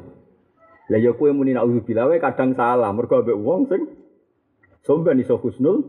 Lah 0.92 1.00
ya 1.00 1.16
kowe 1.16 1.32
muni 1.32 1.56
naudzubillah 1.56 2.12
wae 2.12 2.20
kadang 2.20 2.52
salah 2.52 2.92
mergo 2.92 3.24
ambek 3.24 3.40
wong 3.40 3.72
sing 3.72 3.88
somben 4.84 5.16
iso 5.16 5.40
husnul. 5.40 5.80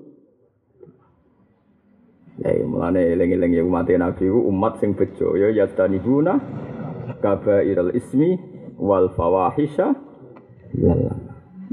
Ya 2.40 2.50
iya, 2.56 2.64
mulane 2.64 3.12
eling-eling 3.12 3.60
ya 3.60 3.64
umat 3.68 3.92
Nabi 3.92 4.26
umat 4.32 4.80
sing 4.80 4.96
bejo 4.96 5.36
ya 5.36 5.52
yastanibuna 5.52 6.40
kabairal 7.20 7.92
ismi 7.92 8.40
wal 8.80 9.12
fawahisha 9.12 10.00
lala. 10.80 11.14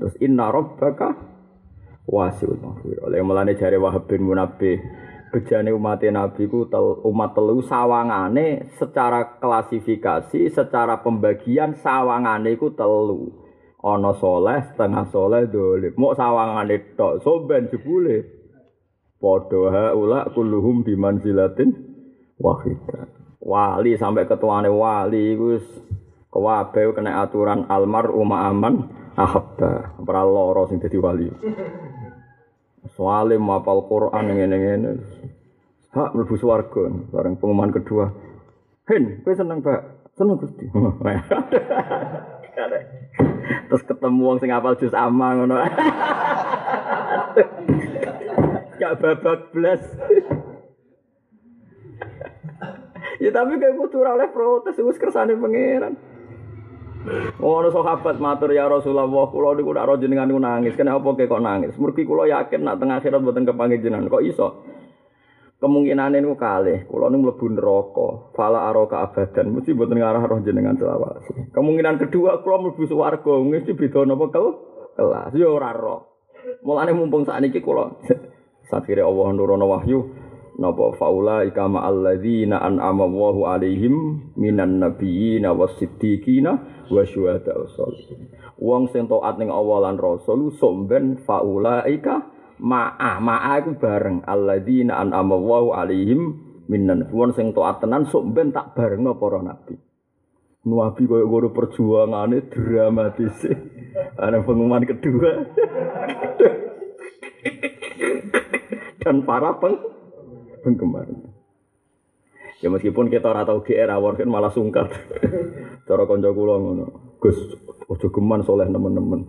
Terus 0.02 0.18
inna 0.18 0.50
rabbaka 0.50 1.14
wasiul 2.10 2.58
maghfir. 2.58 2.98
Oleh 3.06 3.22
mulane 3.22 3.54
jare 3.54 3.78
Wahab 3.78 4.10
bin 4.10 4.26
Munabbih 4.26 4.82
bejane 5.30 5.70
umat 5.70 6.02
Nabi 6.02 6.50
ku 6.50 6.66
tel, 6.66 7.00
umat 7.06 7.32
telu 7.32 7.62
sawangane 7.62 8.66
secara 8.76 9.38
klasifikasi, 9.38 10.50
secara 10.50 11.00
pembagian 11.00 11.78
sawangane 11.78 12.58
ku 12.58 12.74
telu. 12.74 13.30
Ana 13.80 14.12
soleh, 14.12 14.60
setengah 14.68 15.08
soleh 15.08 15.48
dolim. 15.48 15.96
Mok 15.96 16.12
sawangane 16.12 16.98
tok, 16.98 17.24
soben 17.24 17.72
jebule. 17.72 18.40
Padha 19.20 19.92
haula 19.92 20.28
kulluhum 20.32 20.84
bimanzilatin 20.84 21.70
wahidah. 22.36 23.08
Wali 23.40 23.96
sampai 23.96 24.28
ketuane 24.28 24.68
wali 24.68 25.36
iku 25.36 25.60
kewabe 26.28 26.92
kena 26.92 27.24
aturan 27.24 27.68
almar 27.68 28.12
umma 28.12 28.48
aman 28.48 28.88
ahabba. 29.16 29.96
Ora 30.00 30.22
lara 30.24 30.62
sing 30.68 30.80
dadi 30.80 30.96
wali. 31.00 31.28
Soale 32.88 33.36
mapal 33.36 33.84
Quran 33.84 34.24
ngene-ngene. 34.32 34.90
Hak 35.90 36.14
mlebu 36.14 36.38
swarga 36.38 36.88
bareng 37.12 37.36
pengumuman 37.36 37.74
kedua. 37.74 38.14
Hen, 38.88 39.20
kowe 39.26 39.34
seneng, 39.34 39.60
Pak? 39.60 40.08
Seneng 40.16 40.38
Gusti. 40.38 40.66
Terus 43.70 43.82
ketemu 43.86 44.20
wong 44.22 44.38
sing 44.38 44.50
apal 44.50 44.78
jus 44.78 44.94
ama 44.94 45.34
ngono. 45.38 45.56
Gak 48.80 48.96
babak 48.98 49.52
blas. 49.52 49.82
ya 53.20 53.28
tapi 53.28 53.60
kayak 53.60 53.76
ora 53.76 54.16
oleh 54.16 54.32
protes 54.32 54.80
wis 54.80 54.96
kersane 54.96 55.36
pangeran. 55.36 55.94
Ono 57.40 57.68
sahabat 57.72 58.20
matur 58.20 58.52
ya 58.52 58.68
Rasulullah, 58.68 59.08
kula 59.08 59.56
niku 59.56 59.72
nak 59.72 59.96
jenengan 60.00 60.28
niku 60.28 60.40
nangis. 60.40 60.76
Kenapa 60.76 61.16
kok 61.16 61.40
nangis? 61.40 61.72
Mergi 61.80 62.04
kula 62.04 62.28
yakin 62.28 62.60
nak 62.60 62.76
tengah 62.76 63.00
akhirat 63.00 63.20
mboten 63.24 63.48
kepanggih 63.48 63.80
jenengan. 63.80 64.12
Kok 64.12 64.24
iso? 64.24 64.48
Kemungkinan 65.60 66.12
niku 66.20 66.36
kalih. 66.36 66.84
Kula 66.84 67.08
niku 67.08 67.32
mlebu 67.32 67.46
neraka. 67.56 68.08
Fala 68.36 68.68
araka 68.68 69.08
abadan. 69.08 69.56
Mesti 69.56 69.72
mboten 69.72 69.96
ngarah 69.96 70.22
roh 70.28 70.44
jenengan 70.44 70.76
selawase. 70.76 71.52
Kemungkinan 71.56 71.96
kedua 71.96 72.44
kula 72.44 72.68
mlebu 72.68 72.84
swarga. 72.84 73.34
Mesti 73.40 73.72
beda 73.72 74.04
napa 74.04 74.28
kel? 74.28 74.46
Kelas. 75.00 75.32
Ya 75.32 75.48
ora 75.48 75.72
roh. 75.72 76.10
Mulane 76.60 76.92
mumpung 76.92 77.24
sakniki 77.24 77.64
kula 77.64 77.96
sakire 78.70 79.02
Allah 79.02 79.28
nurono 79.34 79.66
wahyu 79.66 79.98
napa 80.60 80.92
faula 81.00 81.48
ika 81.48 81.64
ma'alladzina 81.64 82.60
an'ama 82.60 83.08
Allahu 83.08 83.48
alaihim 83.48 84.28
minan 84.36 84.76
nabiyina 84.76 85.56
was-siddiqina 85.56 86.84
wa 86.92 87.00
syuhada 87.08 87.56
wassalihin. 87.56 88.28
Wong 88.60 88.92
sing 88.92 89.08
taat 89.08 89.40
ning 89.40 89.48
Allah 89.48 89.88
lan 89.88 89.96
Rasul 89.96 90.52
somben 90.60 91.16
faula 91.24 91.88
ika 91.88 92.28
ma'a 92.60 93.16
ma'a 93.24 93.64
iku 93.64 93.80
bareng 93.80 94.20
alladzina 94.28 95.00
an'ama 95.00 95.40
Allahu 95.40 95.72
alaihim 95.72 96.20
minan 96.68 97.08
wong 97.08 97.32
sing 97.32 97.56
taat 97.56 97.80
tenan 97.80 98.04
somben 98.12 98.52
tak 98.52 98.76
barengno 98.76 99.16
para 99.16 99.40
nabi. 99.40 99.80
Nabi 100.60 101.08
koyo 101.08 101.24
guru 101.24 101.56
perjuangane 101.56 102.52
dramatis. 102.52 103.48
Ana 104.20 104.44
pengumuman 104.44 104.84
kedua. 104.84 105.40
Dan 109.00 109.24
para 109.24 109.56
peng 109.56 109.99
penggemar. 110.60 111.08
Ya 112.60 112.68
meskipun 112.68 113.08
kita 113.08 113.32
ora 113.32 113.48
tau 113.48 113.64
GR 113.64 113.88
awor 113.88 114.20
kan 114.20 114.28
malah 114.28 114.52
sungkat. 114.52 114.92
Cara 115.88 116.04
kanca 116.04 116.30
kula 116.30 116.60
ngono. 116.60 117.16
Gus, 117.16 117.36
ojo 117.88 118.06
geman 118.12 118.44
soleh 118.44 118.68
nemen-nemen. 118.68 119.24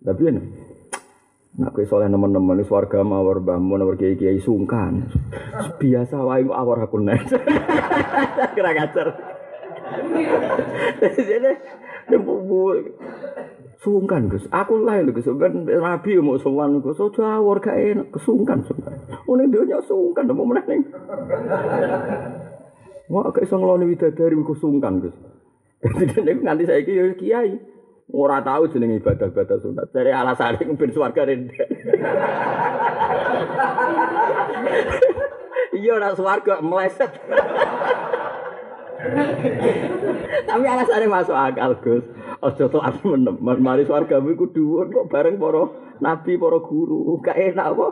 Tapi 0.00 0.22
ya 0.24 0.32
Nak 1.56 1.72
kowe 1.72 1.88
soleh 1.88 2.12
nemen-nemen 2.12 2.60
wis 2.60 2.68
warga 2.68 3.00
mawar 3.00 3.40
mbah 3.40 3.56
mun 3.56 3.80
kiai-kiai 3.96 4.36
sungkan. 4.44 5.08
Biasa 5.80 6.20
wae 6.20 6.44
kok 6.44 6.52
awor 6.52 6.84
aku 6.84 7.00
nek. 7.00 7.32
Kira 8.56 8.76
ngajar. 8.76 9.08
Jadi 11.16 11.52
sungkan 13.86 14.26
Gus. 14.26 14.42
Aku 14.50 14.82
lah 14.82 14.98
lho 14.98 15.14
Gus, 15.14 15.30
ben 15.38 15.62
Nabi 15.62 16.18
mau 16.18 16.34
sowan 16.42 16.82
Gus, 16.82 16.98
ojo 16.98 17.22
awor 17.22 17.62
gak 17.62 17.78
enak, 17.78 18.10
kesungkan 18.10 18.66
sungkan. 18.66 18.98
Oh 19.30 19.38
ning 19.38 19.54
dunya 19.54 19.78
sungkan 19.86 20.26
mau 20.34 20.42
meneh 20.42 20.66
ning. 20.66 20.82
Wah, 23.06 23.30
gak 23.30 23.46
iso 23.46 23.54
ngeloni 23.54 23.86
widadari 23.86 24.34
ku 24.42 24.58
sungkan 24.58 24.98
Gus. 24.98 25.14
Jadi 25.86 26.18
nek 26.26 26.42
nganti 26.42 26.66
saiki 26.66 26.98
ya 26.98 27.14
kiai. 27.14 27.54
Ora 28.10 28.42
tahu 28.42 28.70
jeneng 28.74 28.98
ibadah-ibadah 28.98 29.58
sunat. 29.62 29.90
Dari 29.94 30.10
alasan 30.10 30.58
ini 30.62 30.78
ben 30.78 30.90
swarga 30.90 31.22
rendah. 31.26 31.68
Iya 35.74 35.90
ora 35.94 36.10
swarga 36.18 36.58
meleset. 36.62 37.10
Tapi 40.46 40.64
alasannya 40.66 41.06
masuk 41.06 41.34
akal 41.38 41.78
Gus. 41.82 42.06
Aja 42.44 42.68
to 42.68 42.78
menem, 43.08 43.40
mari 43.40 43.88
swargamu 43.88 44.36
iku 44.36 44.52
dhuwur 44.52 44.92
kok 44.92 45.08
bareng 45.08 45.40
para 45.40 45.72
nabi, 46.04 46.36
para 46.36 46.58
guru. 46.60 47.16
Gak 47.24 47.32
enak 47.32 47.72
apa? 47.72 47.86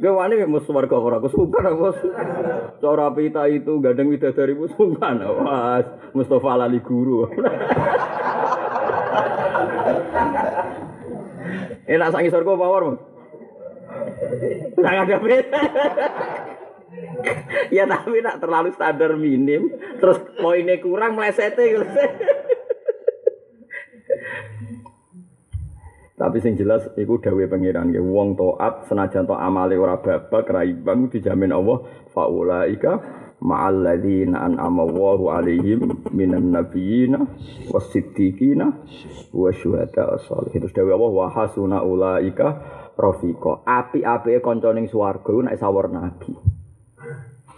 Gak 0.00 0.14
wani 0.16 0.40
mus 0.48 0.64
swarga 0.64 0.96
ora 0.96 1.20
kesukan 1.20 1.68
apa? 1.68 1.88
Cara 2.80 3.12
pita 3.12 3.44
itu 3.52 3.76
gandeng 3.84 4.08
widadari 4.08 4.56
musuhan. 4.56 5.20
Wah, 5.20 5.84
Mustafa 6.16 6.56
lali 6.56 6.80
guru. 6.80 7.28
Enak 11.92 12.08
sangi 12.08 12.32
surga 12.32 12.52
power, 12.56 12.82
Mas. 12.88 13.00
Sangat 14.80 15.04
ada 15.12 15.16
beda. 15.20 15.60
ya 17.76 17.84
tapi 17.84 18.18
nak 18.24 18.40
terlalu 18.40 18.70
standar 18.72 19.12
minim, 19.14 19.68
terus 20.00 20.18
poinnya 20.40 20.80
kurang 20.80 21.20
melesetnya. 21.20 21.84
Tapi 26.22 26.38
sing 26.38 26.54
jelas 26.54 26.86
iku 26.94 27.18
dawuhe 27.18 27.50
pangeran 27.50 27.90
nggih 27.90 27.98
wong 27.98 28.38
taat 28.38 28.86
senajan 28.86 29.26
to 29.26 29.34
amale 29.34 29.74
ora 29.74 29.98
babak 29.98 30.46
raibang 30.54 31.10
dijamin 31.10 31.50
Allah 31.50 31.82
faulaika 32.14 33.02
ma'al 33.42 33.82
ladzina 33.82 34.46
an'ama 34.46 34.86
Allahu 34.86 35.34
alaihim 35.34 36.06
minan 36.14 36.54
nabiyina 36.54 37.26
wasiddiqina 37.74 38.86
wasyuhada 39.34 40.22
sholihin. 40.22 40.62
Terus 40.62 40.74
dawuh 40.78 40.94
Allah 40.94 41.10
wa 41.10 41.26
hasuna 41.26 41.82
ulaika 41.82 42.46
rafiqa. 42.94 43.66
Api-apike 43.66 44.38
kanca 44.38 44.70
ning 44.70 44.86
swarga 44.86 45.50
nek 45.50 45.58
sawur 45.58 45.90
nabi. 45.90 46.61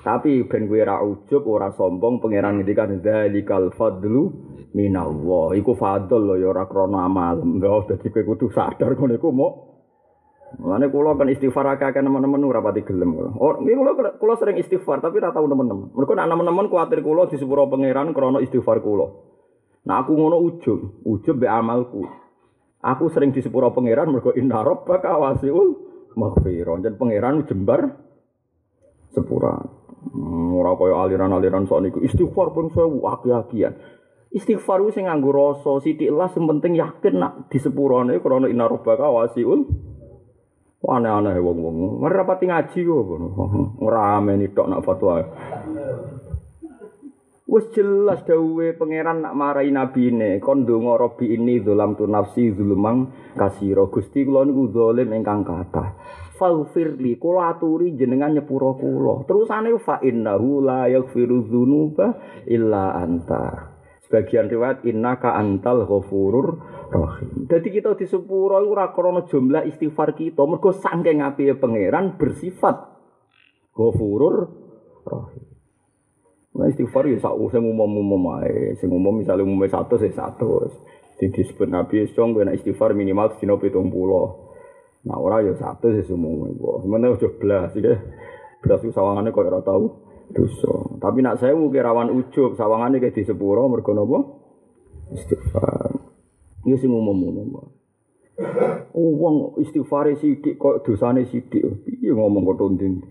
Tapi 0.05 0.45
ben 0.45 0.69
kowe 0.69 0.77
ora 0.77 1.01
ujub, 1.01 1.43
ora 1.49 1.73
sombong 1.73 2.21
pangeran 2.21 2.61
ngendikan 2.61 3.01
dzalikal 3.01 3.73
fadlu 3.73 4.29
minallah 4.77 5.57
iku 5.57 5.73
fadl 5.73 6.21
lho 6.21 6.35
ya 6.37 6.53
ora 6.53 6.69
krana 6.69 7.09
amal 7.09 7.41
enggak 7.41 7.97
dadi 7.97 8.13
kowe 8.13 8.23
kudu 8.37 8.53
sadar 8.53 8.93
ngono 8.93 9.17
iku 9.17 9.31
mau 9.33 9.51
Mulane 10.55 10.87
kula 10.87 11.19
kan 11.19 11.27
istighfar 11.27 11.67
akeh 11.67 11.91
teman-teman 11.91 12.39
ora 12.47 12.63
pati 12.63 12.87
gelem 12.87 13.19
kula. 13.19 13.35
Oh, 13.43 13.59
nggih 13.59 13.75
kula 13.75 13.91
kula 14.23 14.35
sering 14.39 14.55
istighfar 14.63 15.03
tapi 15.03 15.19
ora 15.19 15.35
tau 15.35 15.51
teman-teman. 15.51 15.91
Mergo 15.91 16.15
nek 16.15 16.31
teman-teman 16.31 16.71
kuwatir 16.71 17.03
kula 17.03 17.27
di 17.27 17.37
sepuro 17.43 17.67
pangeran 17.67 18.15
krana 18.15 18.39
istighfar 18.39 18.79
kula. 18.79 19.11
Nah 19.91 19.97
aku 20.07 20.15
ngono 20.15 20.39
ujub, 20.39 21.03
ujub 21.03 21.37
be 21.43 21.51
amalku. 21.51 22.07
Aku 22.87 23.11
sering 23.11 23.35
di 23.35 23.43
sepuro 23.43 23.75
pangeran 23.75 24.15
mergo 24.15 24.31
inna 24.31 24.63
rabbaka 24.63 25.19
wasiul 25.19 25.75
maghfirah. 26.15 26.79
Jan 26.87 26.95
pangeran 27.03 27.43
jembar 27.51 27.91
sepura. 29.11 29.84
Hmm, 30.13 30.53
ora 30.53 30.77
kaya 30.77 30.95
aliran-aliran 31.09 31.65
sok 31.65 31.81
niku 31.81 31.99
istighfar 32.05 32.53
pun 32.53 32.69
sewu 32.69 33.09
aki-akian. 33.09 33.73
Istighfar 34.35 34.83
ku 34.83 34.91
sing 34.91 35.07
nganggo 35.07 35.31
rasa 35.31 35.79
sithik 35.81 36.11
lah 36.11 36.29
sing 36.29 36.45
penting 36.45 36.75
yakin 36.77 37.23
nak 37.23 37.49
di 37.49 37.57
sepurane 37.63 38.19
krana 38.19 38.51
inna 38.51 38.67
rabbaka 38.67 39.07
wasiul 39.07 39.65
aneh-aneh 40.85 41.41
wong-wong. 41.41 42.03
Mari 42.03 42.15
rapati 42.15 42.45
ngaji 42.51 42.79
kok 42.85 43.01
ngono. 43.09 43.29
Ngrameni 43.81 44.47
tok 44.53 44.69
nak 44.69 44.83
fatwa. 44.85 45.23
Wes 47.45 47.69
jelas 47.77 48.25
dawuhe 48.25 48.73
pangeran 48.75 49.21
nak 49.21 49.37
marai 49.37 49.69
nabine 49.69 50.41
kon 50.41 50.65
ndonga 50.65 50.97
robi 50.97 51.37
ini 51.37 51.61
dolam 51.61 51.93
tu 51.93 52.09
nafsi 52.09 52.57
zulumang 52.57 53.13
kasiro 53.37 53.93
Gusti 53.93 54.25
kula 54.25 54.49
niku 54.49 54.73
zalim 54.73 55.13
ingkang 55.13 55.45
kathah. 55.45 55.93
Faghfirli 56.35 57.15
kula 57.15 57.55
aturi 57.55 57.95
jenengan 57.95 58.35
nyepuro 58.35 58.75
kula. 58.75 59.23
Terusane 59.23 59.71
fa 59.79 60.03
innahu 60.03 60.67
la 60.67 60.91
yaghfiru 60.91 61.47
dzunuba 61.47 62.19
illa 62.51 62.99
anta. 62.99 63.71
Sebagian 64.03 64.51
riwayat 64.51 64.83
innaka 64.85 65.33
antal 65.39 65.87
ghafurur 65.87 66.61
rahim. 66.91 67.47
Jadi 67.47 67.69
kita 67.71 67.95
di 67.95 68.05
sepuro 68.05 68.61
iku 68.61 68.75
ora 68.75 68.93
krana 68.93 69.25
jumlah 69.25 69.65
istighfar 69.65 70.13
kita, 70.13 70.45
mergo 70.45 70.75
saking 70.75 71.23
apike 71.25 71.57
pangeran 71.57 72.19
bersifat 72.19 72.77
ghafurur 73.73 74.51
rahim. 75.07 75.45
Nah 76.55 76.67
istighfar 76.71 77.11
ya 77.11 77.19
sak 77.19 77.35
sing 77.51 77.63
umum-umum 77.63 78.43
ae. 78.43 78.79
Sing 78.79 78.91
umum 78.91 79.19
misale 79.19 79.43
umum 79.43 79.59
100 79.59 79.71
ya 80.07 80.11
100. 80.35 81.19
Di 81.19 81.31
disebut 81.31 81.67
Nabi 81.71 82.07
sing 82.11 82.35
istighfar 82.35 82.95
minimal 82.95 83.35
dina 83.39 83.55
70. 83.59 84.54
Nah 85.05 85.17
ora 85.21 85.45
ya 85.45 85.53
100 85.53 86.01
ya 86.01 86.15
umum 86.17 86.49
kok. 86.57 86.85
Sementara 86.85 87.13
ojo 87.13 87.29
blas 87.37 87.73
iki. 87.77 87.95
Blas 88.65 88.81
ku 88.81 88.91
sawangane 88.93 89.29
kok 89.33 89.45
ora 89.45 89.61
tau 89.61 89.85
dosa. 90.33 90.97
Tapi 91.01 91.21
nak 91.21 91.37
saya 91.37 91.53
mungkin 91.53 91.85
rawan 91.85 92.09
ujub 92.09 92.57
sawangane 92.57 92.97
kayak 93.01 93.13
di 93.13 93.29
sepuro 93.29 93.69
mergo 93.69 93.93
napa? 93.93 94.19
Istighfar. 95.13 95.93
Ini 96.65 96.81
sing 96.81 96.89
umum-umum. 96.89 97.61
Oh, 98.97 99.11
wong 99.21 99.61
istighfar 99.61 100.09
sithik 100.17 100.57
kok 100.57 100.83
dosane 100.89 101.29
sithik. 101.29 101.85
Piye 101.85 102.17
ngomong 102.17 102.49
kok 102.49 102.59
tunding. 102.65 103.05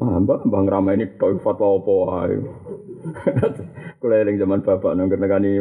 Ah, 0.00 0.16
mbak, 0.16 0.48
mbak 0.48 0.60
ngrameni 0.64 1.04
tok 1.20 1.36
fatwa 1.44 1.76
apa 1.76 1.92
wae. 1.92 2.36
Kula 4.00 4.24
eling 4.24 4.40
zaman 4.40 4.64
bapak 4.64 4.96
nang 4.96 5.12
nekani 5.12 5.60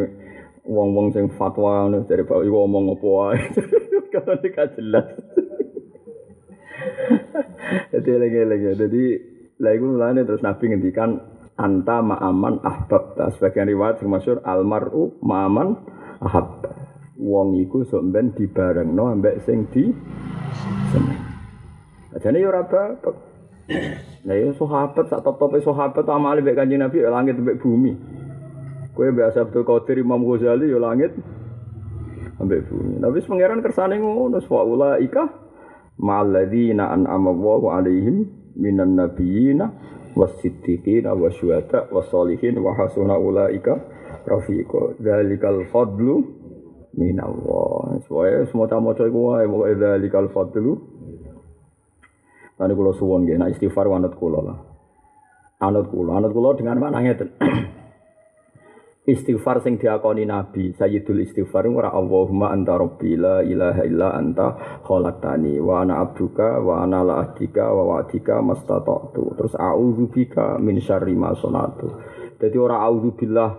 wong-wong 0.63 1.11
sing 1.11 1.27
fatwa 1.35 1.87
ngono 1.87 2.07
dari 2.07 2.23
bapak 2.23 2.43
iku 2.47 2.57
ngomong 2.63 2.83
apa 2.95 3.07
wae. 3.07 3.39
Kalau 4.13 4.35
tidak 4.39 4.67
jelas. 4.79 5.07
Jadi 7.91 8.09
ya. 8.09 8.73
Jadi 8.77 9.03
lah 9.59 9.71
iku 9.75 9.85
mulane 9.85 10.21
terus 10.23 10.43
Nabi 10.43 10.63
ngendikan 10.71 11.19
anta 11.59 11.99
ma'aman 11.99 12.63
ahbab. 12.63 13.17
Sebagian 13.37 13.69
riwayat 13.69 13.99
sing 13.99 14.09
almaru 14.43 15.19
ma'aman 15.21 15.67
ahab. 16.23 16.67
Wong 17.19 17.59
iku 17.61 17.85
sok 17.85 18.09
ben 18.09 18.33
dibarengno 18.33 19.13
ambek 19.13 19.45
sing 19.45 19.69
di 19.69 19.87
seneng. 20.91 21.19
Ajane 22.13 22.37
yo 22.41 22.49
bapak. 22.51 23.33
Nah 24.27 24.35
ya 24.35 24.51
sahabat 24.59 25.07
sak 25.07 25.23
top-tope 25.23 25.63
sahabat 25.63 26.03
amale 26.11 26.43
mbek 26.43 26.55
Kanjeng 26.59 26.83
Nabi 26.83 26.99
ya 26.99 27.09
langit 27.09 27.39
mbek 27.39 27.63
bumi. 27.63 28.22
Kowe 28.93 29.09
biasa 29.09 29.49
Abdul 29.49 29.65
Qadir 29.65 30.05
Imam 30.05 30.21
Ghazali 30.21 30.69
ya 30.69 30.77
langit 30.77 31.17
ambek 32.37 32.69
bumi. 32.69 33.01
Tapi 33.01 33.19
pangeran 33.25 33.59
kersane 33.65 33.97
ngono 33.97 34.37
wa 34.37 35.01
ika 35.01 35.23
ma'alladzina 35.97 36.93
an'ama 36.93 37.33
Allahu 37.33 37.65
alaihim 37.73 38.15
minan 38.57 38.93
nabiyina 38.93 39.65
was-siddiqina 40.13 41.09
wasyuhada 41.17 41.89
was-solihin 41.89 42.61
wa 42.61 42.77
hasuna 42.77 43.17
ulaika 43.17 43.81
rafiqa. 44.29 45.01
Dzalikal 45.01 45.65
fadlu 45.73 46.21
minallah. 46.93 47.97
Soale 48.05 48.45
semua 48.45 48.69
maca 48.77 49.09
iku 49.09 49.19
wae 49.33 49.49
pokoke 49.49 49.73
dzalikal 49.73 50.29
fadlu 50.29 50.73
Tadi 52.53 52.69
kulo 52.77 52.93
suwon 52.93 53.25
gak, 53.25 53.37
nah 53.41 53.49
istighfar 53.49 53.89
wanut 53.89 54.13
kulo 54.13 54.39
lah. 54.45 54.57
Anut 55.65 55.89
kulo, 55.89 56.13
anut 56.13 56.37
kulo 56.37 56.53
dengan 56.53 56.77
mana 56.77 57.01
ngeten. 57.01 57.33
istighfar 59.03 59.59
sing 59.59 59.75
diakoni 59.75 60.23
Nabi, 60.23 60.71
Sayyidul 60.71 61.27
istighfar 61.27 61.67
ora 61.67 61.91
Allahumma 61.91 62.55
anta 62.55 62.79
rabbi 62.79 63.19
la 63.19 63.43
ilaha 63.43 63.83
illa 63.83 64.15
anta 64.15 64.79
khalaqtani 64.79 65.59
wa 65.59 65.83
ana 65.83 65.99
abduka 65.99 66.63
wa 66.63 66.87
ana 66.87 67.03
la 67.03 67.13
ahdika 67.27 67.67
wa 67.67 67.83
wa'dika 67.99 68.39
mastata'tu. 68.39 69.35
Terus 69.35 69.59
a'udzubika 69.59 70.55
min 70.63 70.79
syarri 70.79 71.19
ma 71.19 71.35
sonatu. 71.35 71.91
Dadi 72.39 72.55
ora 72.55 72.79
a'udzubillah 72.87 73.49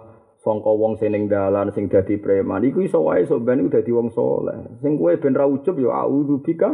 sangka 0.41 0.73
wong 0.73 0.97
sing 0.97 1.13
ning 1.13 1.29
dalan 1.29 1.69
sing 1.77 1.93
dadi 1.93 2.17
preman 2.17 2.65
iku 2.65 2.81
iso 2.81 3.05
wae 3.05 3.29
sok 3.29 3.45
ben 3.45 3.69
dadi 3.69 3.93
wong 3.93 4.09
saleh. 4.17 4.81
Sing 4.81 4.97
kowe 4.97 5.13
ben 5.21 5.37
ra 5.37 5.45
ujub 5.45 5.77
ya 5.77 6.09
a'udzubika 6.09 6.73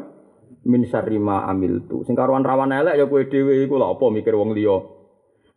min 0.70 0.86
syarrima 0.86 1.42
amiltu. 1.50 2.06
Sing 2.06 2.14
karuan 2.14 2.46
rawan 2.46 2.70
elek 2.70 3.02
ya 3.02 3.04
kowe 3.10 3.22
dhewe 3.26 3.66
iku 3.66 3.82
lha 3.82 3.90
apa 3.90 4.06
mikir 4.14 4.38
wong 4.38 4.54
liya. 4.54 4.99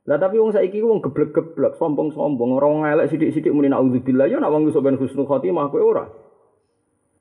Lah 0.04 0.20
tapi 0.20 0.36
wong 0.36 0.52
saiki 0.52 0.84
wong 0.84 1.00
geblek-geblek, 1.00 1.80
sombong-sombong, 1.80 2.60
ora 2.60 2.92
elek 2.92 3.08
sithik-sithik 3.08 3.56
muni 3.56 3.72
naudzubillah 3.72 4.28
ya 4.28 4.36
nak 4.36 4.52
wong 4.52 4.68
iso 4.68 4.84
ben 4.84 5.00
husnul 5.00 5.24
khotimah 5.24 5.72
kowe 5.72 5.80
ora. 5.80 6.04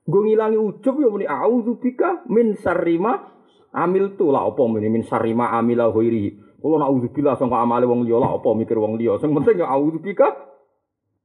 Gue 0.03 0.21
ngilangi 0.27 0.59
ujub 0.59 0.99
ya 0.99 1.07
muni 1.07 1.27
audzubika 1.31 2.27
min 2.27 2.59
syarrima 2.59 3.23
amiltu 3.71 4.35
lah 4.35 4.51
apa 4.51 4.63
muni 4.67 4.91
min 4.91 5.07
syarrima 5.07 5.55
amila 5.55 5.95
ghairi. 5.95 6.59
Kulo 6.59 6.79
naudzubillah 6.83 7.39
sangka 7.39 7.63
amale 7.63 7.87
wong 7.87 8.03
liya 8.03 8.19
lah 8.19 8.35
apa 8.35 8.51
mikir 8.51 8.75
wong 8.79 8.99
liya. 8.99 9.23
Sing 9.23 9.31
penting 9.31 9.63
ya 9.63 9.71
audzubika 9.71 10.27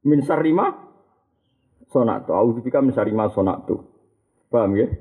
min 0.06 0.22
syarrima 0.22 0.78
sonatu. 1.90 2.38
Audzubika 2.38 2.86
min 2.86 2.94
syarrima 2.94 3.34
sonatu. 3.34 3.82
Paham 4.54 4.78
ya? 4.78 4.94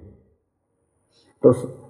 Terus 1.44 1.85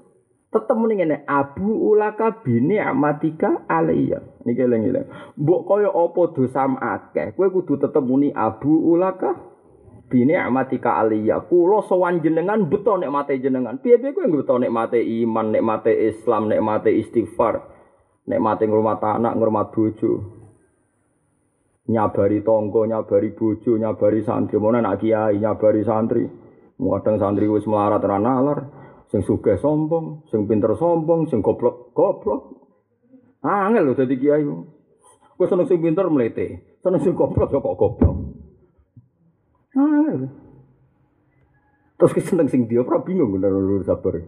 tetep 0.56 0.72
muni 0.72 0.96
ngene 0.96 1.28
abu 1.28 1.92
ulaka 1.92 2.40
bini 2.40 2.80
amatika 2.80 3.68
alayya. 3.68 4.24
Niki 4.48 4.64
eling-eling. 4.64 5.36
Mbok 5.36 5.60
kaya 5.68 5.92
apa 5.92 6.22
dosa 6.32 6.64
akeh? 6.64 7.36
Kowe 7.36 7.52
kudu 7.52 7.76
tetep 7.76 8.00
muni 8.00 8.32
abu 8.32 8.72
ulaka 8.72 9.36
bini 10.08 10.32
amatika 10.32 10.96
alayya. 10.96 11.44
Kula 11.44 11.84
sowan 11.84 12.24
jenengan 12.24 12.64
beto 12.64 12.96
nek 12.96 13.12
mate 13.12 13.36
jenengan. 13.36 13.76
Piye-piye 13.76 14.16
kowe 14.16 14.24
beto 14.24 14.56
nek 14.56 14.72
mate 14.72 14.96
iman 15.04 15.52
nek 15.52 15.60
mate 15.60 15.92
islam 15.92 16.48
nek 16.48 16.64
mate 16.64 16.88
istighfar 16.88 17.60
nek 18.24 18.40
mate 18.40 18.64
ngrumat 18.64 19.04
anak 19.04 19.36
ngrumat 19.36 19.68
bojo? 19.76 20.12
Nyabari 21.86 22.42
tonggo 22.42 22.88
nyabari 22.88 23.36
bojo 23.36 23.76
nyabari 23.76 24.24
santri. 24.24 24.56
Mana 24.56 24.80
nak 24.80 25.04
kiai 25.04 25.36
nyabari 25.36 25.84
santri. 25.84 26.24
Kadang 26.76 27.16
santri 27.16 27.48
wis 27.48 27.64
melarat 27.64 28.04
ra 28.04 28.20
nalar 28.20 28.75
sing 29.10 29.22
sugih 29.22 29.58
sombong, 29.62 30.26
sing 30.30 30.50
pinter 30.50 30.74
sombong, 30.74 31.30
sing 31.30 31.42
goblok 31.42 31.94
goblok. 31.94 32.42
Ah, 33.46 33.70
angel 33.70 33.86
lho 33.86 33.94
dadi 33.94 34.18
kiai. 34.18 34.42
Kowe 35.36 35.46
seneng 35.46 35.68
sing 35.70 35.78
pinter 35.78 36.10
mlete, 36.10 36.78
seneng 36.82 37.00
sing 37.02 37.14
goblok 37.14 37.54
kok 37.54 37.62
goblok. 37.62 38.16
Ah, 39.78 39.86
angel. 40.02 40.26
Terus 41.96 42.12
ki 42.12 42.22
seneng 42.24 42.48
sing 42.50 42.66
dia 42.66 42.82
ora 42.82 43.00
bingung 43.00 43.30
bener 43.32 43.54
lur 43.54 43.86
sabar. 43.86 44.18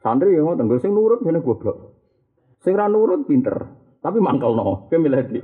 Santri 0.00 0.32
yang 0.32 0.48
ngoten, 0.48 0.80
sing 0.80 0.96
nurut 0.96 1.20
jenenge 1.20 1.44
goblok. 1.44 1.98
Sing 2.62 2.72
ra 2.72 2.88
nurut 2.88 3.26
pinter, 3.26 3.68
tapi 4.00 4.22
mangkelno. 4.22 4.86
Kowe 4.86 4.96
milih 4.96 5.20
di. 5.28 5.40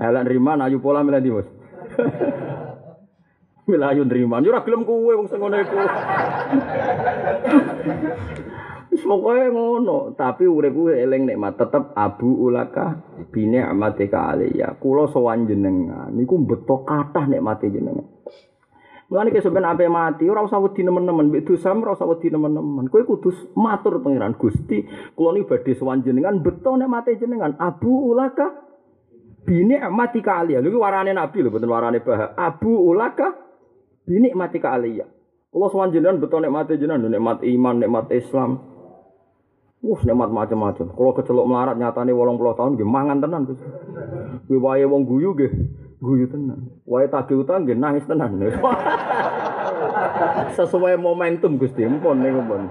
Elan 0.00 0.24
riman 0.24 0.64
ayu 0.64 0.80
pola 0.80 1.04
milih 1.04 1.20
di, 1.20 1.30
Bos. 3.70 3.78
Milayu 3.78 4.02
nrimo. 4.04 4.42
Yo 4.42 4.50
ora 4.50 4.66
gelem 4.66 4.82
kowe 4.82 5.14
wong 5.14 5.28
sing 5.30 5.38
ngono 5.38 5.56
iku. 5.62 5.76
Wis 8.90 9.06
pokoke 9.06 9.46
ngono, 9.54 10.18
tapi 10.18 10.50
uripku 10.50 10.90
eling 10.90 11.30
nikmat 11.30 11.54
tetep 11.54 11.94
abu 11.94 12.34
ulaka 12.34 12.98
bine 13.30 13.62
amatika 13.62 14.34
alayya. 14.34 14.74
Kula 14.82 15.06
sowan 15.06 15.46
jenengan 15.46 16.10
niku 16.10 16.42
beto 16.42 16.82
kathah 16.82 17.30
nikmate 17.30 17.70
jenengan. 17.70 18.02
Mulane 19.10 19.34
kesuk 19.34 19.50
ben 19.54 19.66
ape 19.66 19.90
mati 19.90 20.26
ora 20.30 20.46
usah 20.46 20.62
wedi 20.62 20.86
nemen-nemen, 20.86 21.34
mbek 21.34 21.42
dosa 21.42 21.74
ora 21.74 21.98
usah 21.98 22.06
wedi 22.06 22.30
nemen-nemen. 22.30 22.90
Kowe 22.90 23.02
kudu 23.02 23.30
matur 23.58 23.98
pangeran 24.02 24.38
Gusti, 24.38 24.86
kula 25.14 25.34
niki 25.38 25.50
badhe 25.50 25.74
sowan 25.78 26.02
jenengan 26.02 26.42
beto 26.42 26.74
nikmate 26.74 27.18
jenengan. 27.18 27.58
Abu 27.58 27.90
ulaka 28.10 28.54
bine 29.46 29.78
amatika 29.82 30.42
alayya. 30.42 30.62
Lha 30.62 30.78
warane 30.78 31.14
nabi 31.14 31.42
lho, 31.42 31.50
boten 31.50 31.70
warane 31.70 32.02
bah. 32.02 32.34
Abu 32.38 32.70
ulaka 32.70 33.49
Ini 34.10 34.34
mati 34.34 34.58
ke 34.58 34.66
aliyah. 34.66 35.06
Allah 35.50 35.68
SWT 35.70 35.94
jenengan 35.94 36.18
betul 36.18 36.42
nikmati 36.42 36.78
jenengan, 36.78 37.10
nikmat 37.10 37.42
iman, 37.46 37.74
nikmat 37.78 38.06
Islam. 38.14 38.58
Wah, 39.80 40.00
nikmat 40.02 40.30
macam-macam. 40.30 40.86
Kalau 40.92 41.12
kecelok 41.14 41.46
melarat 41.46 41.76
nyatane 41.78 42.12
80 42.12 42.58
tahun 42.58 42.70
nggih 42.76 42.90
mangan 42.90 43.18
tenan 43.22 43.42
Gus. 43.48 43.62
Kuwi 44.46 44.58
wae 44.60 44.84
wong 44.86 45.08
guyu 45.08 45.34
nggih, 45.34 45.52
guyu 46.02 46.26
tenan. 46.26 46.70
Wae 46.86 47.06
tagih 47.06 47.42
utang 47.42 47.66
nggih 47.66 47.78
nangis 47.78 48.04
tenan. 48.04 48.38
Sesuai 50.58 51.00
momentum 51.00 51.56
Gusti, 51.56 51.86
mpun 51.86 52.20
niku 52.20 52.42
pun. 52.44 52.62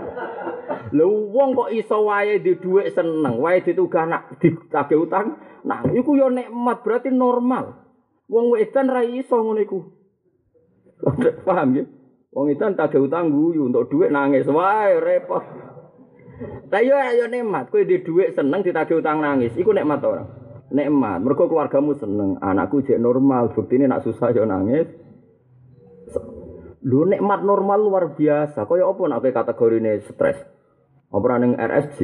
Lho 0.94 1.34
wong 1.34 1.58
kok 1.58 1.70
iso 1.74 2.08
wae 2.08 2.40
di 2.40 2.56
dhuwit 2.56 2.94
seneng, 2.94 3.42
wae 3.42 3.60
ditugah 3.60 4.06
nak 4.08 4.38
ditagih 4.40 5.06
utang, 5.06 5.38
nah 5.66 5.86
iku 5.90 6.16
yo 6.16 6.32
nikmat 6.32 6.86
berarti 6.86 7.12
normal. 7.12 7.76
Wong 8.30 8.54
wedan 8.54 8.88
ra 8.88 9.02
iso 9.02 9.36
ngono 9.36 9.60
iku. 9.66 9.99
Paham 11.48 11.70
ya? 11.80 11.84
Wong 12.30 12.46
wedan 12.54 12.78
tagih 12.78 13.10
utang 13.10 13.34
guyu 13.34 13.66
untuk 13.66 13.90
dhuwit 13.90 14.14
nangis 14.14 14.46
wae 14.46 15.02
repot. 15.02 15.42
Lah 16.70 16.82
yo 16.86 16.96
ayo 16.96 17.26
nikmat, 17.28 17.74
kowe 17.74 17.82
di 17.84 18.00
dhuwit 18.06 18.38
seneng 18.38 18.62
ditagih 18.62 19.02
utang 19.02 19.20
nangis, 19.20 19.52
iku 19.58 19.74
nikmat 19.74 20.00
ora? 20.06 20.24
Nikmat. 20.70 21.20
Mergo 21.26 21.50
keluargamu 21.50 21.98
seneng, 21.98 22.38
anakku 22.40 22.86
jek 22.86 23.02
normal, 23.02 23.52
buktine 23.52 23.90
nak 23.90 24.06
susah 24.06 24.30
yo 24.32 24.46
nangis. 24.46 24.88
Lho 26.86 27.04
nikmat 27.10 27.44
normal 27.44 27.80
luar 27.82 28.06
biasa. 28.16 28.64
Kaya 28.64 28.88
apa 28.88 29.02
nak 29.10 29.26
kategorine 29.26 30.00
stres? 30.06 30.40
Apa 31.10 31.42
ning 31.42 31.58
RSJ? 31.58 32.00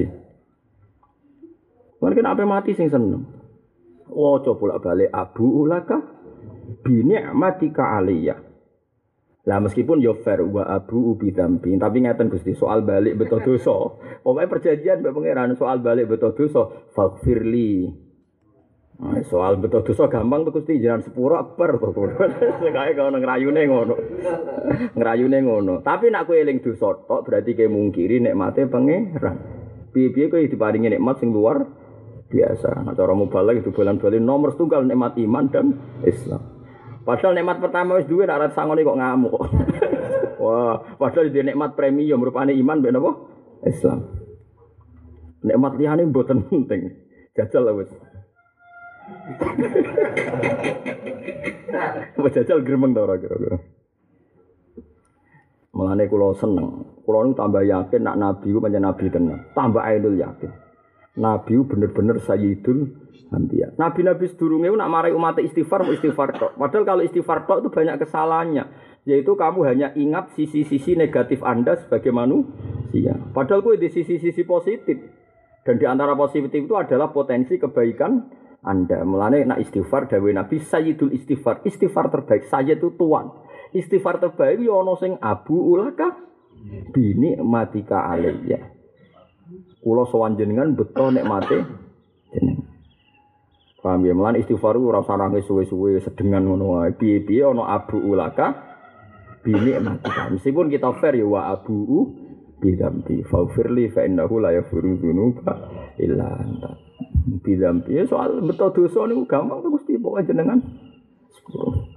Mungkin 2.02 2.26
apa 2.28 2.44
mati 2.44 2.76
sing 2.76 2.92
seneng. 2.92 3.24
Oh, 4.12 4.38
coba 4.44 4.78
balik 4.78 5.10
abu 5.10 5.66
ulaka 5.66 5.98
bini 6.86 7.18
amatika 7.18 7.98
aliyah. 7.98 8.55
Lah 9.46 9.62
meskipun 9.62 10.02
yo 10.02 10.18
fair 10.26 10.42
wa 10.42 10.66
abu 10.66 11.14
ubi 11.14 11.30
dampi, 11.30 11.78
tapi 11.78 12.02
ngeten 12.02 12.34
Gusti 12.34 12.58
soal 12.58 12.82
balik 12.82 13.14
betul 13.14 13.46
dosa. 13.46 13.94
Pokoknya 14.26 14.50
perjanjian 14.50 15.06
mbek 15.06 15.14
pangeran 15.14 15.54
soal 15.54 15.86
balik 15.86 16.10
betul 16.10 16.34
dosa, 16.34 16.90
faghfirli. 16.98 17.86
Nah, 18.96 19.22
soal 19.30 19.62
betul 19.62 19.86
dosa 19.86 20.10
gampang 20.10 20.50
tuh 20.50 20.56
Gusti 20.58 20.82
jangan 20.82 21.06
sepuro 21.06 21.38
per 21.54 21.78
to. 21.78 21.92
Sekae 22.58 22.98
kau 22.98 23.14
ngrayune 23.14 23.62
ngono. 23.70 23.96
ngrayune 24.98 25.38
ngono. 25.46 25.86
Tapi 25.86 26.10
nak 26.10 26.26
kowe 26.26 26.34
eling 26.34 26.66
dosa 26.66 27.06
tok 27.06 27.30
berarti 27.30 27.54
kowe 27.54 27.70
mungkiri 27.70 28.26
nikmate 28.26 28.66
pangeran. 28.66 29.36
Piye-piye 29.94 30.26
kowe 30.32 30.42
diparingi 30.42 30.90
nikmat 30.90 31.22
sing 31.22 31.30
luar 31.30 31.62
biasa. 32.34 32.82
Nah 32.82 32.98
cara 32.98 33.14
mubalak 33.14 33.62
itu 33.62 33.70
bulan-bulan 33.70 34.26
nomor 34.26 34.58
setunggal 34.58 34.88
nikmat 34.88 35.22
iman 35.22 35.46
dan 35.54 35.66
Islam. 36.02 36.55
Padahal 37.06 37.38
nikmat 37.38 37.62
pertama 37.62 38.02
wis 38.02 38.10
duwe 38.10 38.26
nak 38.26 38.58
sangone 38.58 38.82
kok 38.82 38.98
ngamuk. 38.98 39.38
Wah, 40.42 40.82
padahal 40.98 41.30
di 41.30 41.46
nikmat 41.46 41.78
premium 41.78 42.26
rupane 42.26 42.58
iman 42.58 42.82
ben 42.82 42.98
apa? 42.98 43.12
Islam. 43.70 44.10
Nikmat 45.46 45.78
liyane 45.78 46.10
mboten 46.10 46.50
penting. 46.50 46.98
Jajal 47.38 47.70
wis. 47.78 47.94
Wis 52.26 52.34
jajal 52.34 52.66
gremeng 52.66 52.98
ta 52.98 53.06
ora 53.06 53.22
kira-kira. 53.22 53.62
Mulane 55.78 56.10
kula 56.10 56.34
seneng. 56.40 57.04
Kula 57.06 57.28
niku 57.28 57.38
tambah 57.38 57.62
yakin 57.62 58.02
nak 58.02 58.18
nabi 58.18 58.50
ku 58.50 58.64
pancen 58.64 58.82
nabi 58.82 59.06
tenan. 59.14 59.46
Tambah 59.54 59.84
ainul 59.84 60.18
yakin. 60.18 60.65
Nabi 61.16 61.56
bener-bener 61.64 62.20
sayyidul 62.20 63.06
Anbiya. 63.34 63.74
Nabi-nabi 63.76 64.30
sedurunge 64.30 64.70
nak 64.78 64.92
marai 64.92 65.12
umat 65.16 65.42
istighfar 65.42 65.82
istighfar 65.90 66.38
tok. 66.38 66.52
Padahal 66.56 66.86
kalau 66.86 67.02
istighfar 67.02 67.50
tok 67.50 67.66
itu 67.66 67.70
banyak 67.74 67.96
kesalahannya. 67.98 68.64
Yaitu 69.06 69.34
kamu 69.34 69.60
hanya 69.66 69.88
ingat 69.98 70.34
sisi-sisi 70.38 70.94
negatif 70.98 71.42
Anda 71.42 71.78
sebagai 71.78 72.14
manusia. 72.14 73.18
Padahal 73.34 73.66
kue 73.66 73.82
di 73.82 73.90
sisi-sisi 73.90 74.46
positif. 74.46 74.98
Dan 75.66 75.82
di 75.82 75.86
antara 75.90 76.14
positif 76.14 76.62
itu 76.62 76.78
adalah 76.78 77.10
potensi 77.10 77.58
kebaikan 77.58 78.30
Anda. 78.62 79.02
Mulane 79.02 79.46
nak 79.46 79.62
istighfar 79.62 80.06
dawe 80.10 80.30
Nabi 80.30 80.62
Sayyidul 80.62 81.14
istighfar. 81.14 81.66
Istighfar 81.66 82.14
terbaik. 82.14 82.46
Saya 82.50 82.78
itu 82.78 82.94
tuan. 82.94 83.34
Istighfar 83.74 84.22
terbaik 84.22 84.62
ya 84.62 84.74
ono 84.74 84.96
sing 84.96 85.18
abu 85.18 85.58
ulaka 85.58 86.14
bini 86.94 87.36
matika 87.42 88.06
alaiya. 88.10 88.75
Kulo 89.86 90.10
sowan 90.10 90.34
jenengan 90.34 90.74
beto 90.74 91.14
nek 91.14 91.30
jenengan. 91.30 91.62
Paham 93.86 94.02
ya? 94.02 94.18
Melan 94.18 94.42
istighfar 94.42 94.82
ora 94.82 95.06
usah 95.06 95.14
nangis 95.14 95.46
suwe-suwe 95.46 96.02
sedengan 96.02 96.42
ngono 96.42 96.82
wae. 96.82 96.98
Piye-piye 96.98 97.46
ana 97.46 97.70
abu 97.70 98.02
ulaka 98.02 98.58
bini 99.46 99.78
mati. 99.78 100.10
Meskipun 100.34 100.74
kita 100.74 100.90
fair 100.98 101.22
ya 101.22 101.30
wa 101.30 101.54
abu 101.54 102.10
bidambi 102.58 103.22
faufirli 103.30 103.94
fa 103.94 104.10
innahu 104.10 104.42
la 104.42 104.58
yaghfiru 104.58 104.98
dzunuba 104.98 105.54
illa 106.02 106.34
anta. 106.34 106.82
Bidambi 107.46 107.94
ya 107.94 108.10
soal 108.10 108.42
betul 108.42 108.74
dosa 108.74 109.06
niku 109.06 109.30
gampang 109.30 109.62
tuh 109.62 109.70
Gusti 109.70 110.02
pokoke 110.02 110.26
jenengan 110.26 110.66
sepuro. 111.30 111.94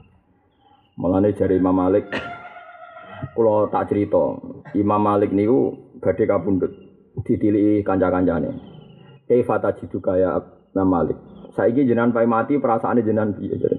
Mulane 1.01 1.33
jari 1.33 1.57
Imam 1.57 1.73
Malik 1.73 2.13
kula 3.33 3.73
tak 3.73 3.89
cerita, 3.89 4.37
Imam 4.77 5.01
Malik 5.01 5.33
niku 5.33 5.73
badhe 6.05 6.29
kapundhut 6.29 6.88
ditiliki 7.25 7.83
kanca-kancane. 7.85 8.51
Kaifa 9.29 9.59
tajidu 9.61 10.01
kaya 10.01 10.41
Imam 10.75 10.89
Malik. 10.89 11.19
Saiki 11.53 11.85
jenengan 11.85 12.13
pai 12.13 12.27
mati 12.27 12.59
perasaane 12.59 13.03
jenengan 13.03 13.35
piye 13.35 13.57
jare. 13.59 13.79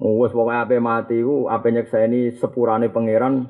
Oh, 0.00 0.18
wes 0.20 0.32
pokoke 0.32 0.54
ape 0.54 0.76
mati 0.80 1.22
ku 1.22 1.46
ape 1.48 1.70
nyekseni 1.70 2.34
sepurane 2.34 2.90
pangeran 2.90 3.46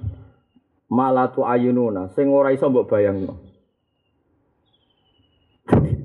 malatu 0.90 1.42
ayununa 1.42 2.08
sing 2.12 2.28
ora 2.28 2.52
iso 2.52 2.70
mbok 2.70 2.88
bayangno. 2.90 3.34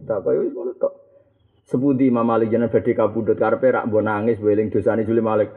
Tak 0.08 0.20
kaya 0.26 0.40
wis 0.42 0.54
ngono 0.54 0.74
tok. 0.80 0.94
Sepundi 1.70 2.10
Imam 2.10 2.26
Malik 2.26 2.50
jenengan 2.50 2.74
badhe 2.74 2.94
kabudut 2.98 3.38
karepe 3.38 3.72
rak 3.72 3.86
mbok 3.88 4.04
nangis 4.04 4.42
dosane 4.74 5.06
Juli 5.06 5.22
Malik. 5.22 5.50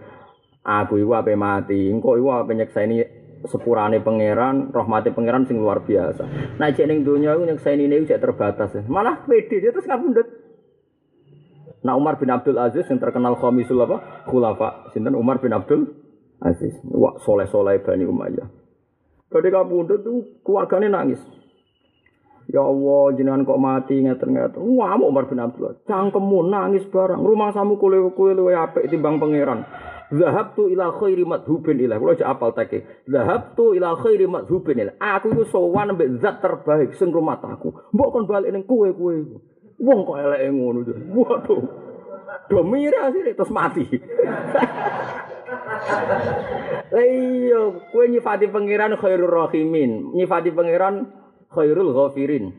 Aku 0.63 0.95
iku 0.95 1.19
ape 1.19 1.35
mati, 1.35 1.91
engko 1.91 2.15
iku 2.15 2.31
ape 2.31 2.55
nyekseni 2.55 3.22
sepurane 3.49 3.99
pangeran, 4.03 4.71
rahmati 4.71 5.11
pangeran 5.11 5.47
sing 5.47 5.59
luar 5.59 5.83
biasa. 5.83 6.57
Nah 6.59 6.69
jek 6.71 6.87
ning 6.87 7.03
donya 7.03 7.35
iku 7.35 7.47
nyekseni 7.47 7.91
niku 7.91 8.15
jek 8.15 8.23
terbatas. 8.23 8.75
Malah 8.87 9.27
pede 9.27 9.59
dia 9.59 9.75
terus 9.75 9.89
kabundut. 9.89 10.27
Nah 11.83 11.99
Umar 11.99 12.19
bin 12.23 12.31
Abdul 12.31 12.59
Aziz 12.63 12.87
yang 12.87 13.03
terkenal 13.03 13.35
khamisul 13.35 13.83
apa? 13.83 14.27
Khulafa. 14.31 14.95
Sinten 14.95 15.19
Umar 15.19 15.43
bin 15.43 15.51
Abdul 15.51 15.91
Aziz. 16.39 16.79
Wah 16.87 17.19
soleh-soleh 17.23 17.83
Bani 17.83 18.07
Umayyah. 18.07 18.49
Ketika 19.33 19.65
pundut 19.67 20.05
tuh 20.05 20.45
keluarganya 20.47 21.03
nangis. 21.03 21.19
Ya 22.53 22.61
Allah, 22.61 23.17
jenengan 23.17 23.47
kok 23.49 23.57
mati 23.57 24.03
ngeten-ngeten. 24.03 24.61
Wah, 24.77 24.99
Umar 25.01 25.25
bin 25.31 25.41
Abdul 25.41 25.73
Aziz. 25.73 25.83
Cangkemmu 25.89 26.53
nangis 26.53 26.85
barang. 26.91 27.23
Rumah 27.23 27.55
samu 27.55 27.81
kule 27.81 28.03
kule 28.13 28.37
luwe 28.37 28.53
apik 28.53 28.93
timbang 28.93 29.17
pangeran. 29.17 29.65
Zahabtu 30.13 30.69
ila 30.69 30.93
khairi 30.93 31.25
madhubin 31.25 31.81
ilah. 31.81 31.97
Kalau 31.97 32.13
aja 32.13 32.29
apal 32.29 32.53
teke. 32.53 32.85
Zahabtu 33.09 33.73
ila 33.73 33.97
khairi 33.97 34.29
madhubin 34.29 34.85
ilah. 34.85 34.95
Aku 35.01 35.33
itu 35.33 35.49
sowan 35.49 35.97
ambek 35.97 36.21
zat 36.21 36.45
terbaik 36.45 36.93
sing 37.01 37.09
rumah 37.09 37.41
aku. 37.41 37.73
Mbok 37.97 38.09
kon 38.13 38.29
balik 38.29 38.53
ning 38.53 38.69
kue-kue. 38.69 39.41
Wong 39.81 39.99
kok 40.05 40.19
eleke 40.21 40.49
ngono. 40.53 40.81
Waduh. 41.17 41.63
Do 42.53 42.61
mira 42.69 43.09
sih 43.09 43.25
terus 43.33 43.49
mati. 43.49 43.85
Iya, 46.93 47.89
kowe 47.89 48.05
nyifati 48.05 48.53
pangeran 48.53 49.01
khairul 49.01 49.33
rahimin, 49.33 50.13
nyifati 50.13 50.53
pangeran 50.53 51.09
khairul 51.49 51.97
ghafirin. 51.97 52.53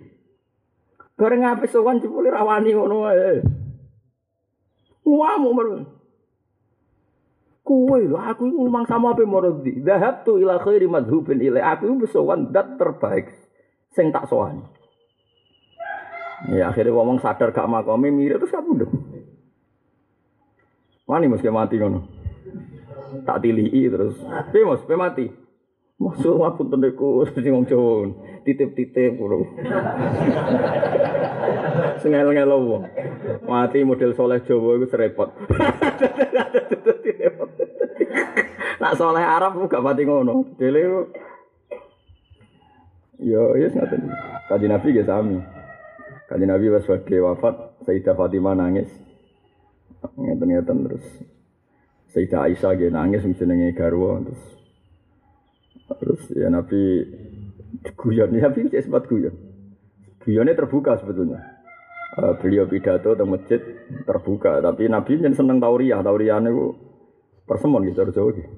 Bareng 1.14 1.46
apik 1.46 1.70
sowan 1.70 2.02
jebule 2.02 2.34
rawani 2.34 2.74
ngono 2.74 3.06
wae. 3.06 3.46
Wah, 5.06 5.38
umur. 5.38 5.86
Kuwe 7.64 8.12
lho, 8.12 8.20
aku 8.20 8.44
ngomong 8.52 8.84
sama 8.84 9.16
apa 9.16 9.24
morodi. 9.24 9.80
Dahab 9.80 10.28
tu 10.28 10.36
ila 10.36 10.60
khairi 10.60 10.84
madhubin 10.84 11.40
ila. 11.40 11.64
Aku 11.80 11.88
iku 11.96 12.08
sowan 12.12 12.52
dat 12.52 12.76
terbaik 12.76 13.32
sing 13.96 14.12
tak 14.12 14.28
sowan. 14.28 14.68
Ya 16.52 16.68
akhirnya 16.68 16.92
ngomong 16.92 17.24
sadar 17.24 17.56
gak 17.56 17.72
makome 17.72 18.12
mirip 18.12 18.44
terus 18.44 18.52
kabudut. 18.52 18.92
Wani 21.08 21.32
mesti 21.32 21.48
mati 21.48 21.80
ngono. 21.80 22.04
Tak 23.24 23.40
tilii 23.40 23.88
terus. 23.88 24.20
Piye 24.52 24.68
Mas, 24.68 24.84
pe 24.84 25.00
mati. 25.00 25.32
Masuk 26.04 26.44
aku 26.44 26.68
tendeku 26.68 27.24
sing 27.32 27.56
wong. 27.56 27.64
Titip-titip 28.44 29.16
bro. 29.16 29.40
Sengel-ngel 32.02 32.52
wong. 32.52 32.84
Mati 33.48 33.84
model 33.84 34.12
soleh 34.16 34.40
Jawa 34.44 34.80
iku 34.80 34.86
serepot. 34.88 35.30
Nak 38.82 38.94
soleh 39.00 39.24
Arab 39.24 39.58
gak 39.68 39.84
mati 39.84 40.04
ngono. 40.04 40.58
Dele 40.60 40.82
Yo, 43.24 43.56
yes 43.56 43.72
ngaten. 43.72 44.12
Kaji 44.52 44.68
Nabi 44.68 44.88
ge 44.92 45.08
sami. 45.08 45.40
Kaji 46.28 46.44
Nabi 46.44 46.68
pas 46.76 46.84
badhe 46.84 47.18
wafat, 47.24 47.56
Sayyidah 47.88 48.20
Fatimah 48.20 48.52
nangis. 48.58 48.92
Ngeten-ngeten 50.20 50.84
terus. 50.84 51.06
Sayyidah 52.12 52.52
Aisyah 52.52 52.72
ge 52.76 52.92
nangis 52.92 53.24
jenenge 53.24 53.72
garwa 53.72 54.20
terus. 54.28 54.44
Terus 56.04 56.22
ya 56.36 56.52
Nabi 56.52 57.08
guyon, 57.96 58.36
Nabi 58.36 58.68
cek 58.68 58.92
sempat 58.92 59.08
guyon. 59.08 59.53
Guyonnya 60.24 60.56
terbuka 60.56 60.96
sebetulnya. 61.04 61.62
Uh, 62.14 62.38
beliau 62.38 62.70
pidato 62.70 63.18
di 63.18 63.26
masjid 63.26 63.58
terbuka, 64.06 64.62
tapi 64.62 64.86
Nabi 64.86 65.18
yang 65.18 65.34
seneng 65.34 65.58
tauriah, 65.58 66.06
tauriah 66.06 66.38
itu 66.46 66.78
persemon 67.50 67.90
gitu, 67.90 68.06
Jawa 68.14 68.30
gitu. 68.38 68.52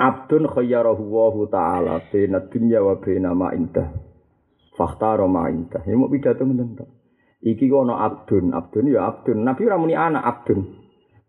Abdun 0.00 0.48
khayyarahu 0.48 1.04
wa 1.12 1.46
ta'ala 1.46 2.08
bina 2.08 2.42
dunya 2.48 2.80
wa 2.80 2.96
bina 2.98 3.36
ma 3.36 3.52
indah. 3.52 3.92
Fakhtaro 4.72 5.28
ma 5.28 5.52
indah. 5.52 5.84
Ya 5.84 5.94
mau 5.94 6.08
pidato 6.08 6.42
tok. 6.48 6.88
Iki 7.42 7.70
ana 7.70 8.06
abdun, 8.08 8.50
abdun 8.56 8.86
ya 8.88 9.06
abdun. 9.06 9.44
Nabi 9.44 9.66
ora 9.68 9.76
muni 9.78 9.94
anak 9.94 10.24
abdun. 10.24 10.81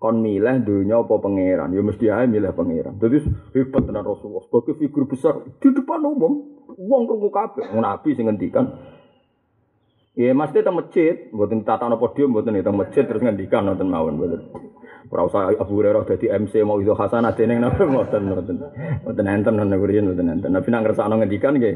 Kon 0.04 0.20
milih 0.20 0.68
dunya 0.68 1.00
apa 1.00 1.16
pangeran? 1.16 1.72
Ya 1.72 1.80
mesti 1.80 2.12
ae 2.12 2.28
milih 2.28 2.52
pangeran. 2.52 3.00
Dadi 3.00 3.24
hebat 3.56 3.88
tenan 3.88 4.04
Rasulullah 4.04 4.44
sebagai 4.44 4.76
figur 4.76 5.08
besar 5.08 5.40
di 5.48 5.70
depan 5.72 6.04
umum. 6.04 6.60
Wong 6.76 7.08
krungu 7.08 7.32
kabeh. 7.32 7.72
Nabi 7.72 8.12
sing 8.12 8.28
ngendikan 8.28 8.68
Ya 10.14 10.36
mesti 10.36 10.60
teng 10.62 10.76
masjid, 10.76 11.32
mboten 11.32 11.66
tatana 11.66 11.96
podium 11.96 12.36
mboten 12.36 12.60
teng 12.60 12.76
masjid 12.76 13.08
terus 13.08 13.24
ngendikan 13.24 13.64
nonton 13.64 13.88
mawon 13.88 14.20
mboten. 14.20 14.46
Ora 15.08 15.24
usah 15.24 15.56
Abu 15.56 15.80
Hurairah 15.80 16.04
dadi 16.04 16.28
MC 16.28 16.68
mau 16.68 16.84
itu 16.84 16.92
hasanah 16.92 17.32
dene 17.34 17.64
napa 17.64 17.88
mboten 17.90 18.28
mboten. 18.28 18.60
Mboten 19.08 19.26
enten 19.26 19.56
nang 19.56 19.72
ngriyen 19.72 20.12
mboten 20.12 20.36
enten. 20.36 20.52
Nabi 20.52 20.68
nang 20.68 20.84
ngersakno 20.84 21.16
ngendikan 21.16 21.56
nggih. 21.56 21.76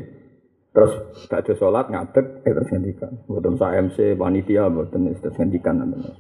Terus 0.75 0.91
badhe 1.31 1.55
salat 1.55 1.87
ngadeg 1.87 2.43
eh, 2.43 2.51
terus 2.51 2.69
ngendikan. 2.75 3.11
Mboten 3.25 3.55
sa 3.55 3.71
MC 3.71 4.19
panitia 4.19 4.67
mboten 4.67 5.15
terus 5.15 5.37
ngendikan 5.39 5.79
nonton. 5.79 6.11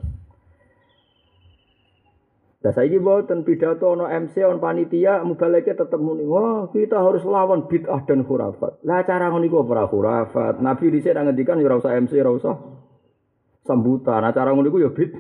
Lah 2.57 2.73
saiki 2.73 2.97
mboten 2.97 3.45
pidato 3.45 3.93
ana 3.93 4.09
MC 4.17 4.41
on 4.41 4.57
panitia 4.57 5.21
mubaleke 5.21 5.77
tetep 5.77 6.01
muni, 6.01 6.25
wah 6.25 6.65
kita 6.73 6.97
harus 6.97 7.21
lawan 7.21 7.69
bid'ah 7.69 8.01
dan 8.09 8.25
khurafat. 8.25 8.81
Lah 8.81 9.05
cara 9.05 9.29
ngono 9.29 9.45
iku 9.45 9.61
ora 9.61 9.85
khurafat. 9.85 10.57
Nabi 10.57 10.89
dhisik 10.89 11.13
nang 11.13 11.29
ngendikan 11.29 11.61
ya 11.61 11.77
MC, 12.01 12.17
ora 12.17 12.33
usah 12.33 12.55
sambutan. 13.61 14.25
Nah 14.25 14.33
cara 14.33 14.57
ngono 14.57 14.73
iku 14.73 14.81
ya 14.81 14.89
bid. 14.89 15.13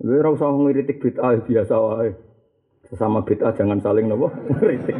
Kowe 0.00 0.16
ora 0.16 0.30
usah 0.32 0.48
ngiritik 0.48 1.04
bid'ah 1.04 1.36
biasa 1.44 1.74
wae. 1.84 2.16
Sesama 2.88 3.28
bid'ah 3.28 3.52
jangan 3.52 3.84
saling 3.84 4.08
nopo 4.08 4.32
ngiritik. 4.56 4.96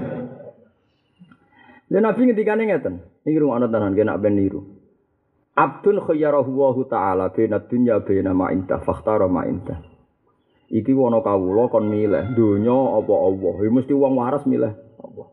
Lah 1.88 2.00
Nabi 2.04 2.20
ngendikane 2.28 2.68
ngeten. 2.68 2.94
Iki 3.24 3.40
rungokno 3.40 3.72
tenan 3.72 3.96
kena 3.96 4.20
ben 4.20 4.36
niru. 4.36 4.60
Abdun 5.56 5.96
khayyarahu 6.04 6.52
wa 6.52 6.76
ta'ala 6.84 7.32
baina 7.32 7.56
dunya 7.64 8.04
baina 8.04 8.36
ma 8.36 8.52
inta 8.52 8.76
fakhtara 8.84 9.24
ma 9.32 9.48
inta. 9.48 9.97
Iki 10.68 10.92
wono 10.92 11.24
kawula 11.24 11.72
kon 11.72 11.88
milih 11.88 12.36
donya 12.36 12.76
apa 13.00 13.14
Allah. 13.16 13.54
Ya 13.64 13.70
mesti 13.72 13.92
wong 13.96 14.20
waras 14.20 14.44
milih 14.44 14.76
Allah. 15.00 15.26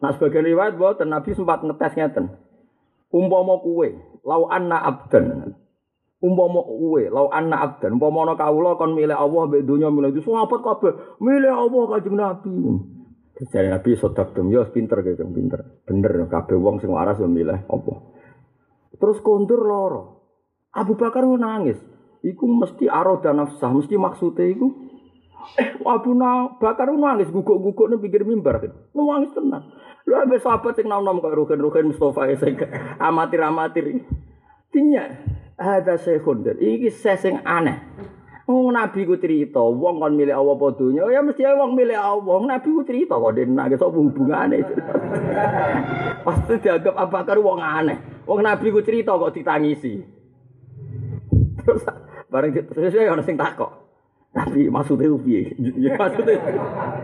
Nah 0.00 0.10
sebagian 0.16 0.48
riwayat 0.48 0.80
boten 0.80 1.12
Nabi 1.12 1.36
sempat 1.36 1.60
ngetes 1.60 1.92
ngeten. 1.92 2.32
Umpama 3.12 3.60
kuwe, 3.60 4.00
lau 4.24 4.48
anna 4.48 4.80
abdan. 4.80 5.56
Umpama 6.24 6.64
kuwe, 6.64 7.12
lau 7.12 7.28
anna 7.28 7.68
abdan. 7.68 8.00
Umpama 8.00 8.24
ana 8.24 8.34
kawula 8.40 8.80
kon 8.80 8.96
milih 8.96 9.12
Allah 9.12 9.44
mbek 9.44 9.68
donya 9.68 9.92
milih 9.92 10.16
itu 10.16 10.24
sahabat 10.24 10.60
kabeh 10.64 10.92
milih 11.20 11.52
Allah 11.52 11.82
kanjeng 11.92 12.16
Nabi. 12.16 12.56
Jadi 13.38 13.68
Nabi 13.68 13.94
sodak 13.94 14.32
dem 14.34 14.48
yo 14.50 14.64
pinter 14.72 15.04
gitu, 15.04 15.22
pinter. 15.28 15.84
Bener 15.84 16.26
kabeh 16.32 16.56
wong 16.56 16.80
sing 16.80 16.88
waras 16.88 17.20
yo 17.20 17.28
milih 17.28 17.68
Allah. 17.68 17.96
Terus 18.96 19.20
kondur 19.20 19.60
loro. 19.62 20.02
Abu 20.72 20.96
Bakar 20.96 21.28
nangis. 21.28 21.76
Iku 22.22 22.44
mesti 22.46 22.90
aroda 22.90 23.30
nafsah, 23.30 23.70
mesti 23.70 23.94
maksudnya 23.94 24.46
iku 24.48 24.68
eh 25.56 25.78
Abu 25.86 26.12
Bakar 26.60 26.90
nangis 26.92 27.32
guguk-guguk 27.32 27.88
ning 27.88 28.02
pinggir 28.02 28.26
mimbar. 28.26 28.60
Nangis 28.92 29.32
tenan. 29.32 29.64
Lha 30.08 30.24
ambek 30.24 30.40
sahabat 30.40 30.76
sing 30.76 30.88
nom-nom 30.88 31.20
kok 31.20 31.36
rugen-rugen 31.36 31.92
Mustofa 31.92 32.28
sing 32.36 32.56
amatir-amatir. 32.96 34.04
Tinya 34.68 35.04
ada 35.56 35.96
sehun 35.96 36.44
iki 36.60 36.88
sing 36.92 37.40
aneh. 37.44 37.76
Oh 38.48 38.72
Nabi 38.72 39.04
ku 39.04 39.20
cerita, 39.20 39.60
wong 39.60 40.00
kon 40.00 40.16
milih 40.16 40.32
Allah 40.32 40.56
apa 40.56 40.72
dunya, 40.72 41.04
ya 41.12 41.20
mesti 41.20 41.44
wong 41.44 41.76
milih 41.76 42.00
Allah. 42.00 42.40
Nabi 42.48 42.68
ku 42.72 42.80
cerita 42.80 43.20
kok 43.20 43.36
den 43.36 43.52
nangis 43.52 43.76
apa 43.76 43.92
hubungane. 43.92 44.64
Pasti 46.24 46.56
dianggap 46.56 46.96
Abu 46.96 47.12
Bakar 47.12 47.36
wong 47.44 47.60
aneh. 47.60 48.24
Wong 48.24 48.40
Nabi 48.40 48.72
ku 48.72 48.80
cerita 48.80 49.12
kok 49.20 49.36
ditangisi. 49.36 50.00
Terus 51.76 51.84
Bareng 52.28 52.52
sesuai 52.52 53.12
ana 53.12 53.24
sing 53.24 53.36
takok. 53.36 53.88
Tapi 54.32 54.68
maksudnya 54.68 55.08
piye? 55.20 55.52
Ya 55.84 55.96
maksudnya 55.96 56.36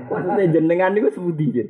maksudnya 0.09 0.45
jenengan 0.53 0.93
niku 0.93 1.09
sepundi 1.09 1.53
ya? 1.53 1.65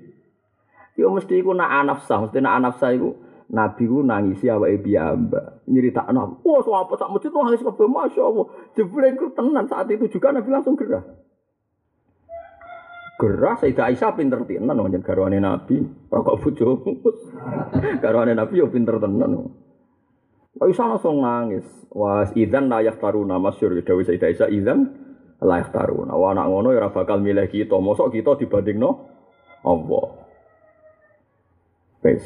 Yo 0.95 1.11
mesti 1.11 1.43
iku 1.43 1.55
nak 1.55 1.71
anafsah, 1.71 2.27
mesti 2.27 2.39
nak 2.39 2.63
anafsah 2.63 2.95
iku 2.95 3.15
Nabi 3.55 3.87
ku 3.87 4.03
nangisi 4.03 4.51
awake 4.51 4.83
piyambak. 4.83 5.67
Nyeritakno, 5.71 6.43
"Wah, 6.43 6.59
so 6.63 6.75
apa 6.75 6.95
sak 6.99 7.11
masjid 7.11 7.31
nangis 7.31 7.63
kabeh 7.63 7.87
masyaallah." 7.87 8.47
Jebule 8.75 9.15
iku 9.15 9.31
tenan 9.35 9.67
saat 9.71 9.91
itu 9.91 10.07
juga 10.11 10.35
Nabi 10.35 10.49
langsung 10.51 10.75
gerah. 10.75 11.03
Gerah 13.15 13.55
Sayyidah 13.63 13.95
Aisyah 13.95 14.11
pinter 14.19 14.43
tenan 14.43 14.75
nang 14.75 14.91
garwane 14.91 15.39
Nabi, 15.39 15.87
ora 16.11 16.27
kok 16.27 16.39
bojomu. 16.43 16.91
Nabi 18.35 18.55
yo 18.59 18.67
pinter 18.71 18.99
tenan. 18.99 19.64
Aisyah 20.55 20.87
langsung 20.87 21.19
nangis. 21.19 21.67
Wah, 21.91 22.27
idan 22.39 22.71
layak 22.71 23.03
taruna 23.03 23.43
masyur. 23.43 23.75
Dawi 23.83 24.07
Sayyidah 24.07 24.29
Aisyah 24.31 24.51
idan 24.55 24.79
layak 25.43 25.75
taruna. 25.75 26.15
Wah, 26.15 26.31
anak 26.31 26.47
ngono 26.47 26.71
ya 26.71 26.87
bakal 26.95 27.19
milih 27.19 27.51
kita. 27.51 27.75
Mosok 27.75 28.15
kita 28.15 28.39
dibanding 28.39 28.79
no 28.79 28.91
Allah. 29.67 30.07
Wes. 32.07 32.23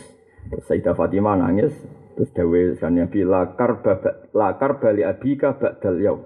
Sayyidah 0.69 0.93
Fatimah 0.93 1.41
nangis. 1.41 1.73
Terus 2.19 2.35
Dawi 2.35 2.61
Sani 2.77 3.01
Nabi 3.01 3.23
lakar 3.23 3.79
babak 3.79 4.35
lakar 4.35 4.83
bali 4.83 5.07
abika 5.07 5.55
ba'dal 5.57 5.99
yaw. 6.03 6.19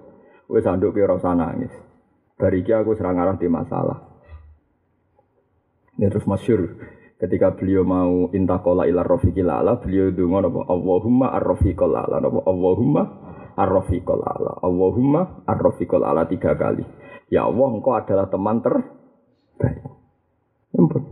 Wes 0.51 0.65
anduk 0.67 0.97
kira 0.97 1.15
usah 1.15 1.37
nangis. 1.37 1.71
Bariki 2.35 2.73
aku 2.73 2.97
serang 2.97 3.21
arah 3.21 3.37
di 3.37 3.47
masalah. 3.47 4.01
Ini 5.95 6.09
terus 6.09 6.25
masyur. 6.25 6.81
Ketika 7.23 7.55
beliau 7.55 7.87
mau 7.87 8.27
intakola 8.35 8.83
ilar 8.83 9.07
rofiqil 9.07 9.47
ala 9.47 9.79
beliau 9.79 10.11
dungo 10.11 10.43
napa 10.43 10.67
Allahumma 10.67 11.31
ar-rafiqil 11.31 11.95
ala 11.95 12.19
napa 12.19 12.43
Allahumma 12.43 13.03
ar-rafiqil 13.55 14.21
ala 14.27 14.59
Allahumma 14.59 15.47
ar-rafiqil 15.47 16.03
ala 16.03 16.27
tiga 16.27 16.51
kali. 16.59 16.83
Ya 17.31 17.47
Allah 17.47 17.69
engkau 17.71 17.95
adalah 17.95 18.27
teman 18.27 18.59
terbaik 18.59 19.87
ampun. 20.75 21.03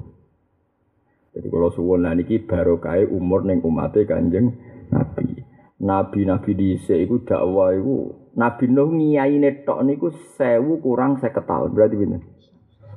Jadi 1.31 1.47
kalau 1.47 1.71
suwon 1.71 2.03
lah 2.03 2.11
niki 2.11 2.43
baru 2.43 2.83
kaya 2.83 3.07
umur 3.07 3.47
neng 3.47 3.63
umatnya 3.63 4.03
kanjeng 4.03 4.51
Nabi. 4.91 5.47
Nabi-nabi 5.81 6.51
di 6.53 6.77
iku 6.77 7.23
dakwah 7.23 7.71
iku 7.73 8.13
Nabi 8.35 8.69
Nuh 8.69 8.91
netok 8.93 9.79
niku 9.81 10.13
sewu 10.37 10.77
kurang 10.77 11.17
seket 11.17 11.47
tahun 11.47 11.73
berarti 11.73 11.95
bener 11.97 12.21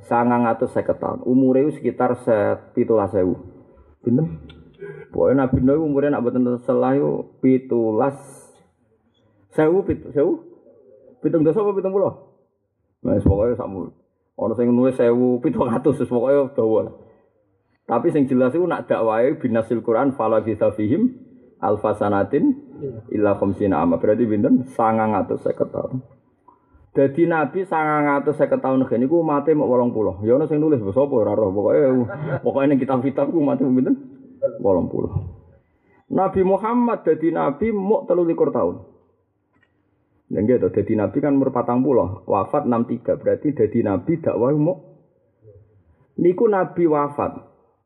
sangang 0.05 0.45
atau 0.45 0.69
seket 0.69 0.97
tahun. 1.01 1.25
Umurnya 1.25 1.73
sekitar 1.73 2.17
sepitulas 2.21 3.11
sewu. 3.11 3.35
Bener? 4.05 4.25
Pokoknya 5.09 5.47
Nabi 5.47 5.59
Nuh 5.63 5.81
umurnya 5.81 6.17
nak 6.17 6.27
betul 6.27 6.59
selah 6.61 6.93
itu 6.93 7.25
pitulas 7.39 8.17
sewu 9.55 9.87
pitu 9.87 10.11
sewu 10.11 10.43
pitung 11.23 11.41
dosa 11.41 11.63
apa 11.63 11.71
pitung 11.73 11.95
puluh? 11.95 12.13
Nah, 13.05 13.17
pokoknya 13.21 13.55
sama. 13.57 13.89
Orang 14.35 14.59
yang 14.59 14.75
nulis 14.75 14.99
sewu 14.99 15.39
pitung 15.39 15.71
ratus, 15.71 16.03
pokoknya 16.03 16.51
dawa. 16.53 16.91
Tapi 17.85 18.09
yang 18.11 18.25
jelas 18.25 18.51
itu 18.57 18.65
nak 18.65 18.89
dakwai 18.89 19.37
binasil 19.37 19.79
Quran 19.85 20.17
fala 20.17 20.41
bisa 20.41 20.73
fihim 20.73 21.21
alfasanatin 21.61 22.43
illa 23.13 23.37
khamsina 23.37 23.77
amma 23.79 24.01
berarti 24.01 24.25
binten 24.25 24.65
sangang 24.73 25.13
atau 25.13 25.37
seket 25.37 25.69
tahun. 25.69 26.01
Dadi 26.95 27.27
Nabi 27.27 27.67
sangang 27.67 28.23
atus 28.23 28.39
seket 28.39 28.63
tahun 28.63 28.87
gen 28.87 29.03
iku 29.03 29.19
mati 29.19 29.51
mau 29.51 29.67
wolong 29.67 29.91
puluh. 29.91 30.23
Ya 30.23 30.39
ono 30.39 30.47
sing 30.47 30.63
nulis 30.63 30.79
sapa 30.79 31.11
ora 31.11 31.35
roh. 31.35 31.51
Pokoke 31.51 31.79
pokoke 32.39 32.65
ning 32.71 32.79
kitab-kitab 32.79 33.35
ku 33.35 33.43
mati 33.43 33.67
pinten? 33.67 33.99
Wolong 34.63 34.87
puluh. 34.87 35.11
Nabi 36.07 36.47
Muhammad 36.47 37.03
dadi 37.03 37.35
nabi 37.35 37.75
telu 38.07 38.23
likur 38.23 38.55
tahun. 38.55 38.95
Dan 40.25 40.47
gitu, 40.47 40.71
dadi 40.71 40.93
nabi 40.95 41.17
kan 41.21 41.37
umur 41.37 41.53
patang 41.53 41.85
puluh, 41.85 42.25
wafat 42.25 42.65
enam 42.65 42.89
tiga, 42.89 43.13
berarti 43.13 43.53
dadi 43.53 43.85
nabi 43.85 44.17
dakwah 44.23 44.55
mau. 44.57 44.79
Niku 46.17 46.47
nabi 46.49 46.87
wafat. 46.87 47.43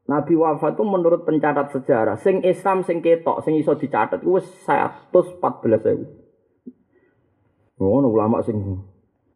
Nabi 0.07 0.33
wafat 0.33 0.73
itu 0.77 0.83
menurut 0.85 1.21
pencatat 1.25 1.69
sejarah, 1.69 2.17
sing 2.17 2.41
Islam 2.41 2.81
sing 2.81 3.03
ketok, 3.03 3.45
sing 3.45 3.59
iso 3.61 3.77
dicatat, 3.77 4.25
itu 4.25 4.41
114 4.41 5.85
ribu. 5.85 6.05
Oh, 7.77 8.01
ulama 8.01 8.41
sing 8.41 8.57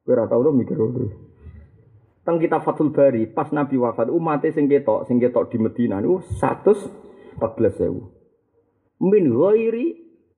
Kowe 0.04 0.14
ora 0.14 0.28
tau 0.28 0.52
mikir 0.52 0.76
ngono. 0.76 1.08
Teng 2.24 2.40
kitab 2.40 2.64
Fathul 2.64 2.96
Bari, 2.96 3.28
pas 3.28 3.52
Nabi 3.52 3.76
wafat, 3.76 4.08
umatnya 4.08 4.56
sing 4.56 4.72
ketok, 4.72 5.04
sing 5.08 5.20
ketok 5.20 5.52
di 5.52 5.60
Medina 5.60 6.00
niku 6.00 6.24
114.000. 6.40 9.04
Min 9.04 9.26
ghairi 9.28 9.88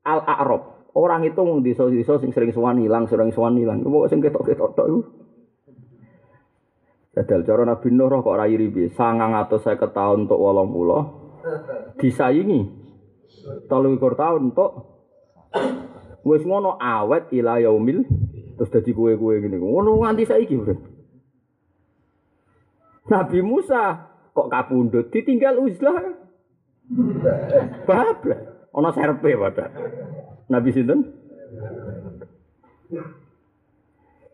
al-a'rab. 0.01 0.89
Orang 0.95 1.27
itu 1.27 1.43
di 1.61 1.75
desa 1.77 2.17
sing 2.17 2.33
sering 2.33 2.49
sowan 2.49 2.81
ilang, 2.81 3.05
sering 3.05 3.29
sowan 3.29 3.61
ilang. 3.61 3.85
Pokoke 3.85 4.09
sing 4.09 4.17
ketok-ketok 4.23 4.73
tok 4.73 4.87
iku. 4.89 5.01
Dadal 7.15 7.45
cara 7.45 7.63
Nabi 7.69 7.87
Nuh 7.93 8.09
kok 8.09 8.33
ora 8.33 8.49
iri 8.49 8.73
piye? 8.73 8.89
950 8.89 9.93
tahun 9.93 10.25
untuk 10.27 10.41
80 10.41 12.01
disaingi 12.01 12.61
23 13.69 14.01
tahun 14.01 14.41
untuk 14.51 14.71
wis 16.25 16.41
ngono 16.43 16.75
awet 16.81 17.29
ila 17.31 17.61
yaumil 17.61 18.03
terus 18.55 18.71
jadi 18.71 18.91
kue-kue 18.91 19.43
gini. 19.43 19.59
Ngono 19.59 20.01
nganti 20.01 20.23
saiki, 20.25 20.55
Bro. 20.55 20.75
Nabi 23.05 23.39
Musa 23.45 24.09
kok 24.33 24.49
kapundhut 24.49 25.13
ditinggal 25.13 25.61
uzlah. 25.61 26.17
Bablas. 27.85 28.41
Ana 28.75 28.89
serpe 28.91 29.31
padha. 29.39 29.71
Nabi 30.51 30.69
sinten? 30.75 30.99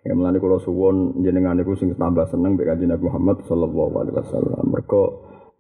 Ya 0.02 0.18
melani 0.18 0.42
kula 0.42 0.58
suwun 0.58 1.22
jenengan 1.22 1.54
niku 1.62 1.78
sing 1.78 1.94
tambah 1.94 2.26
seneng 2.34 2.58
mek 2.58 2.66
Kanjeng 2.66 2.90
Nabi 2.90 3.06
Muhammad 3.06 3.38
sallallahu 3.46 3.94
alaihi 4.02 4.18
wasallam. 4.18 4.66
Mergo 4.66 5.04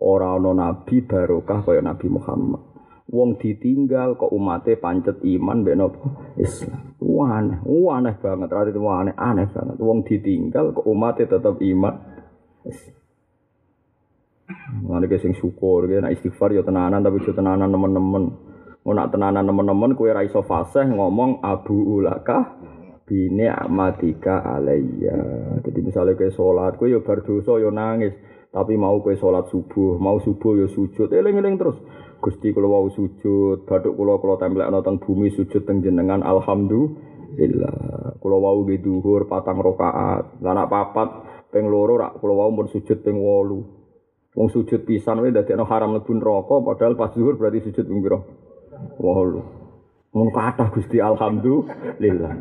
ora 0.01 0.33
ana 0.33 0.51
nabi 0.57 1.05
barokah 1.05 1.61
kaya 1.61 1.85
Nabi 1.85 2.09
Muhammad. 2.09 2.70
Wong 3.11 3.35
ditinggal 3.35 4.15
kok 4.15 4.31
umate 4.31 4.79
pancet 4.79 5.19
iman 5.19 5.67
mek 5.67 5.75
napa 5.75 5.99
Islam. 6.39 6.95
Aneh, 7.21 7.59
aneh 7.67 8.15
banget, 8.23 8.49
ra 8.49 8.63
itu 8.63 8.79
aneh, 8.87 9.15
aneh 9.19 9.47
banget. 9.51 9.77
Wong 9.83 10.07
ditinggal 10.07 10.71
kok 10.71 10.87
umate 10.87 11.27
tetep 11.27 11.59
iman. 11.59 11.95
Mulane 14.83 15.11
sing 15.19 15.35
syukur, 15.35 15.91
nek 15.91 16.15
istighfar 16.15 16.55
ya 16.55 16.63
tenanan 16.63 17.03
tapi 17.03 17.19
yo 17.19 17.35
tenanan 17.35 17.67
nemen-nemen. 17.67 18.23
Mau 18.81 18.97
nak 18.97 19.13
tenanan 19.13 19.45
teman-teman 19.45 19.93
kue 19.93 20.09
raiso 20.09 20.41
fasih 20.41 20.89
ngomong 20.89 21.45
abu 21.45 22.01
ulaka 22.01 22.57
bini 23.05 23.45
amatika 23.45 24.41
alayya. 24.41 25.19
Jadi 25.61 25.79
misalnya 25.85 26.17
kue 26.17 26.33
sholat, 26.33 26.81
kue 26.81 26.89
yo 26.89 27.05
berdosa 27.05 27.61
yo 27.61 27.69
nangis. 27.69 28.15
Tapi 28.51 28.75
mau 28.75 28.99
kue 28.99 29.15
sholat 29.15 29.47
subuh, 29.47 29.95
mau 30.01 30.19
subuh 30.19 30.65
yo 30.65 30.67
sujud, 30.67 31.07
eling-eling 31.13 31.55
terus. 31.61 31.77
Gusti 32.21 32.53
kalau 32.53 32.69
mau 32.69 32.87
sujud, 32.93 33.65
baduk 33.65 33.97
kalau 33.97 34.21
kalau 34.21 34.37
templek 34.37 34.69
nonton 34.69 35.01
bumi 35.01 35.33
sujud 35.33 35.65
teng 35.65 35.81
jenengan, 35.81 36.21
alhamdulillah. 36.21 38.21
Kalau 38.21 38.37
mau 38.37 38.61
di 38.61 38.77
duhur 38.77 39.25
patang 39.25 39.57
rokaat, 39.57 40.37
lanak 40.45 40.69
papat, 40.69 41.09
peng 41.49 41.65
loro 41.65 41.97
rak 41.97 42.21
kalau 42.21 42.37
mau 42.37 42.53
pun 42.53 42.69
sujud 42.69 43.01
peng 43.01 43.17
wolu. 43.17 43.81
Wong 44.31 44.47
sujud 44.47 44.87
pisan 44.87 45.19
wae 45.19 45.33
dadekno 45.33 45.67
haram 45.67 45.97
mlebu 45.97 46.11
neraka 46.15 46.55
padahal 46.63 46.95
pas 46.95 47.11
zuhur 47.11 47.35
berarti 47.35 47.67
sujud 47.67 47.83
ping 47.83 47.99
pira? 47.99 48.19
Wolu. 49.01 49.41
Mun 50.13 50.29
kathah 50.29 50.69
Gusti 50.71 51.01
alhamdulillah. 51.01 52.33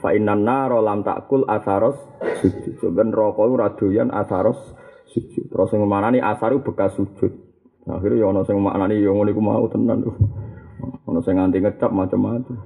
Fa 0.00 0.08
innan 0.16 0.42
naro 0.42 0.80
lam 0.80 1.04
takul 1.04 1.44
asaros 1.46 2.00
sujud. 2.40 2.80
Sebenarnya 2.80 3.12
neraka 3.12 3.42
ora 3.44 3.68
doyan 3.76 4.10
asaros 4.10 4.58
sujud. 5.12 5.52
Terus 5.52 5.68
sing 5.70 5.84
manani 5.84 6.18
asaru 6.18 6.64
bekas 6.64 6.96
sujud. 6.98 7.51
Akhirnya 7.82 8.22
ya 8.22 8.26
ana 8.30 8.46
sing 8.46 8.62
maknani 8.62 9.02
ya 9.02 9.10
ngono 9.10 9.30
iku 9.34 9.42
mau 9.42 9.66
tenan 9.66 10.06
tuh. 10.06 10.14
Ana 11.06 11.20
sing 11.26 11.34
nganti 11.34 11.58
ngecap 11.58 11.90
macam-macam. 11.90 12.56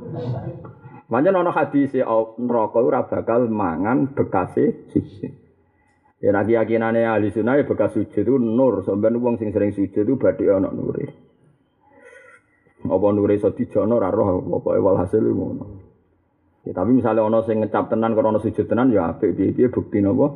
Pancen 1.07 1.39
ana 1.39 1.51
hadis 1.55 1.95
neraka 2.37 2.79
ora 2.83 3.07
bakal 3.07 3.49
mangan 3.49 4.13
bekase 4.13 4.91
sujud. 4.93 5.33
Ya 6.21 6.33
nak 6.33 6.49
keyakinane 6.49 7.05
ahli 7.05 7.29
sunnah 7.29 7.61
bekas 7.65 7.93
sujud 7.93 8.25
itu 8.25 8.41
nur, 8.41 8.81
sampeyan 8.81 9.21
wong 9.21 9.37
sing 9.37 9.53
sering 9.53 9.77
sujud 9.77 10.05
itu 10.05 10.17
badhe 10.17 10.49
ana 10.49 10.73
nure. 10.73 11.13
Apa 12.89 13.07
nure 13.13 13.37
iso 13.37 13.53
dijono 13.53 14.01
ora 14.01 14.09
roh 14.09 14.41
pokoke 14.41 14.81
walhasil 14.81 15.21
ngono. 15.21 15.67
Ya, 16.67 16.75
tapi 16.75 16.99
misalnya 16.99 17.23
ono 17.23 17.47
sing 17.47 17.63
ngecap 17.63 17.95
tenan 17.95 18.19
karena 18.19 18.43
sujud 18.43 18.67
tenan 18.67 18.91
ya 18.91 19.07
apik 19.15 19.39
piye-piye 19.39 19.71
bukti 19.71 20.03
napa? 20.03 20.35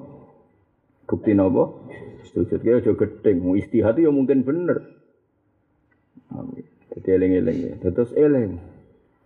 Bukti 1.10 1.34
napa? 1.34 1.74
Sujud 2.30 2.60
ki 2.62 2.70
aja 2.70 2.92
gedeng, 2.94 3.42
istihad 3.58 3.98
ya 3.98 4.10
mungkin 4.14 4.46
bener. 4.46 4.78
Amin. 6.30 6.62
Jadi 6.94 7.08
eling-eling 7.10 7.58
ya. 7.58 7.74
Terus 7.90 8.14
eling. 8.14 8.58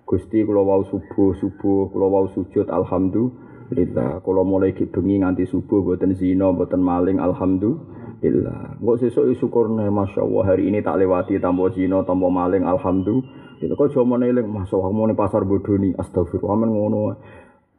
Gusti 0.05 0.44
kula 0.44 0.61
wau 0.61 0.84
subuh 0.84 1.32
subuh, 1.36 1.88
kula 1.92 2.07
wau 2.09 2.26
sujud 2.32 2.68
alhamdulillah. 2.68 4.20
Kula 4.24 4.42
mulai 4.44 4.76
bengi 4.76 5.20
nganti 5.20 5.48
subuh 5.48 5.80
boten 5.84 6.16
zina, 6.16 6.52
boten 6.52 6.80
maling 6.80 7.20
alhamdulillah. 7.20 8.05
Alhamdulillah. 8.24 8.80
Enggak 8.80 8.96
sesuk 9.05 9.36
syukurne 9.36 9.84
masyaallah 9.92 10.44
hari 10.48 10.72
ini 10.72 10.80
tak 10.80 10.96
lewati 10.96 11.36
tanpa 11.36 11.68
zina, 11.76 12.00
tanpa 12.09 12.32
maling 12.32 12.64
alhamdulillah. 12.64 13.76
Kok 13.76 13.90
cuma 13.92 14.16
neling 14.16 14.48
masyaallah 14.48 14.92
mau 14.92 15.05
ning 15.05 15.16
pasar 15.16 15.44
bodoni 15.44 15.92
astagfirullah 15.92 16.57
men 16.57 16.70
ngono. 16.72 17.20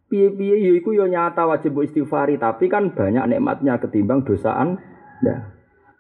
Piye-piye 0.06 0.62
ya 0.62 0.72
iku 0.78 0.94
ya 0.94 1.10
nyata 1.10 1.50
wajib 1.50 1.82
istighfari, 1.82 2.38
tapi 2.38 2.70
kan 2.70 2.94
banyak 2.94 3.26
nikmatnya 3.26 3.82
ketimbang 3.82 4.22
dosaan. 4.22 4.78
Nah. 5.24 5.40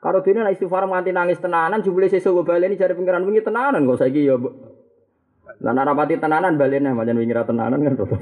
Kalau 0.03 0.22
dene 0.22 0.45
nek 0.45 0.53
istighfar 0.53 0.86
nganti 0.86 1.09
nangis 1.16 1.41
tenanan 1.41 1.82
jebule 1.82 2.11
sesuk 2.11 2.45
baleni 2.45 2.78
jare 2.78 2.93
pengiran 2.93 3.26
wingi 3.26 3.41
tenanan 3.41 3.88
kok 3.89 4.05
saiki 4.05 4.28
ya 4.28 4.38
Lan 5.63 5.80
ora 5.80 5.95
pati 5.95 6.20
tenanan 6.20 6.59
balene 6.59 6.93
pancen 6.93 7.18
wingi 7.18 7.34
ra 7.34 7.47
tenanan 7.47 7.80
kan 7.82 7.95
tetep. 7.97 8.22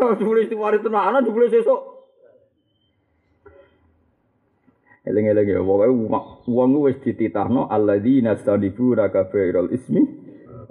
Jebule 0.20 0.40
istighfar 0.46 0.80
tenanan 0.80 1.20
jebule 1.26 1.52
sesuk 1.52 2.00
Eling-eling 5.00 5.48
ya, 5.48 5.64
pokoke 5.64 5.88
wong 6.44 6.70
wis 6.84 7.00
dititahno 7.00 7.72
alladzina 7.72 8.36
stadibuna 8.36 9.08
kabairal 9.08 9.72
ismi 9.72 10.04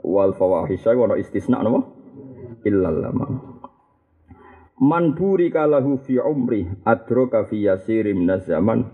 wal 0.05 0.37
fawahisha 0.37 0.93
wa 0.93 1.17
istisna 1.17 1.65
napa? 1.65 1.81
Illal 2.61 3.09
lama. 3.09 3.48
Man 4.79 5.11
burika 5.11 5.67
lahu 5.67 5.99
fi 6.07 6.15
umri 6.23 6.63
adraka 6.87 7.43
fi 7.51 7.67
yasirim 7.67 8.23
min 8.23 8.31
zaman 8.39 8.87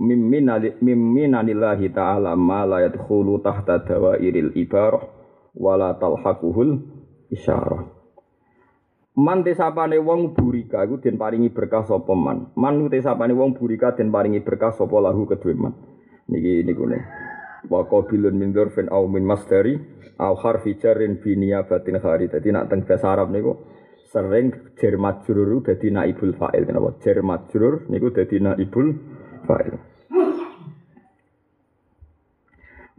mimminanillahi 0.00 1.94
ta'ala 1.94 2.34
ma 2.34 2.66
la 2.66 2.82
yadkhulu 2.82 3.38
tahta 3.38 3.78
dawairil 3.86 4.50
ibarah 4.58 5.06
wala 5.54 5.94
talhaquhul 6.02 6.82
isyarah. 7.30 7.86
Man 9.20 9.46
tesapane 9.46 10.02
wong 10.02 10.34
burika 10.34 10.82
iku 10.82 10.98
den 10.98 11.14
paringi 11.14 11.54
berkah 11.54 11.86
sapa 11.86 12.14
man. 12.16 12.50
Man 12.58 12.90
tesapane 12.90 13.30
wong 13.30 13.54
burika 13.54 13.94
den 13.94 14.10
paringi 14.10 14.42
berkah 14.42 14.74
sapa 14.74 14.98
lahu 14.98 15.30
kedue 15.30 15.54
man. 15.54 15.78
Niki 16.26 16.66
niku 16.66 16.90
ne. 16.90 16.98
Wa 17.70 17.86
qabilun 17.86 18.34
min 18.34 18.50
dzarfin 18.50 18.88
aw 18.88 19.06
min 19.06 19.22
masdari 19.22 19.76
aw 20.18 20.34
harfi 20.40 20.74
jarrin 20.80 21.22
bi 21.22 21.36
niyabatin 21.36 22.00
khari. 22.02 22.26
Dadi 22.32 22.48
nak 22.50 22.66
teng 22.72 22.82
bahasa 22.82 23.12
Arab 23.12 23.30
niku 23.30 23.52
sering 24.10 24.74
jar 24.74 24.98
majrur 24.98 25.62
dadi 25.62 25.88
naibul 25.94 26.34
fa'il. 26.34 26.66
Kenapa? 26.66 26.98
Jar 26.98 27.22
majrur 27.22 27.86
niku 27.86 28.10
dadi 28.10 28.42
naibul 28.42 28.98
fa'il. 29.46 29.74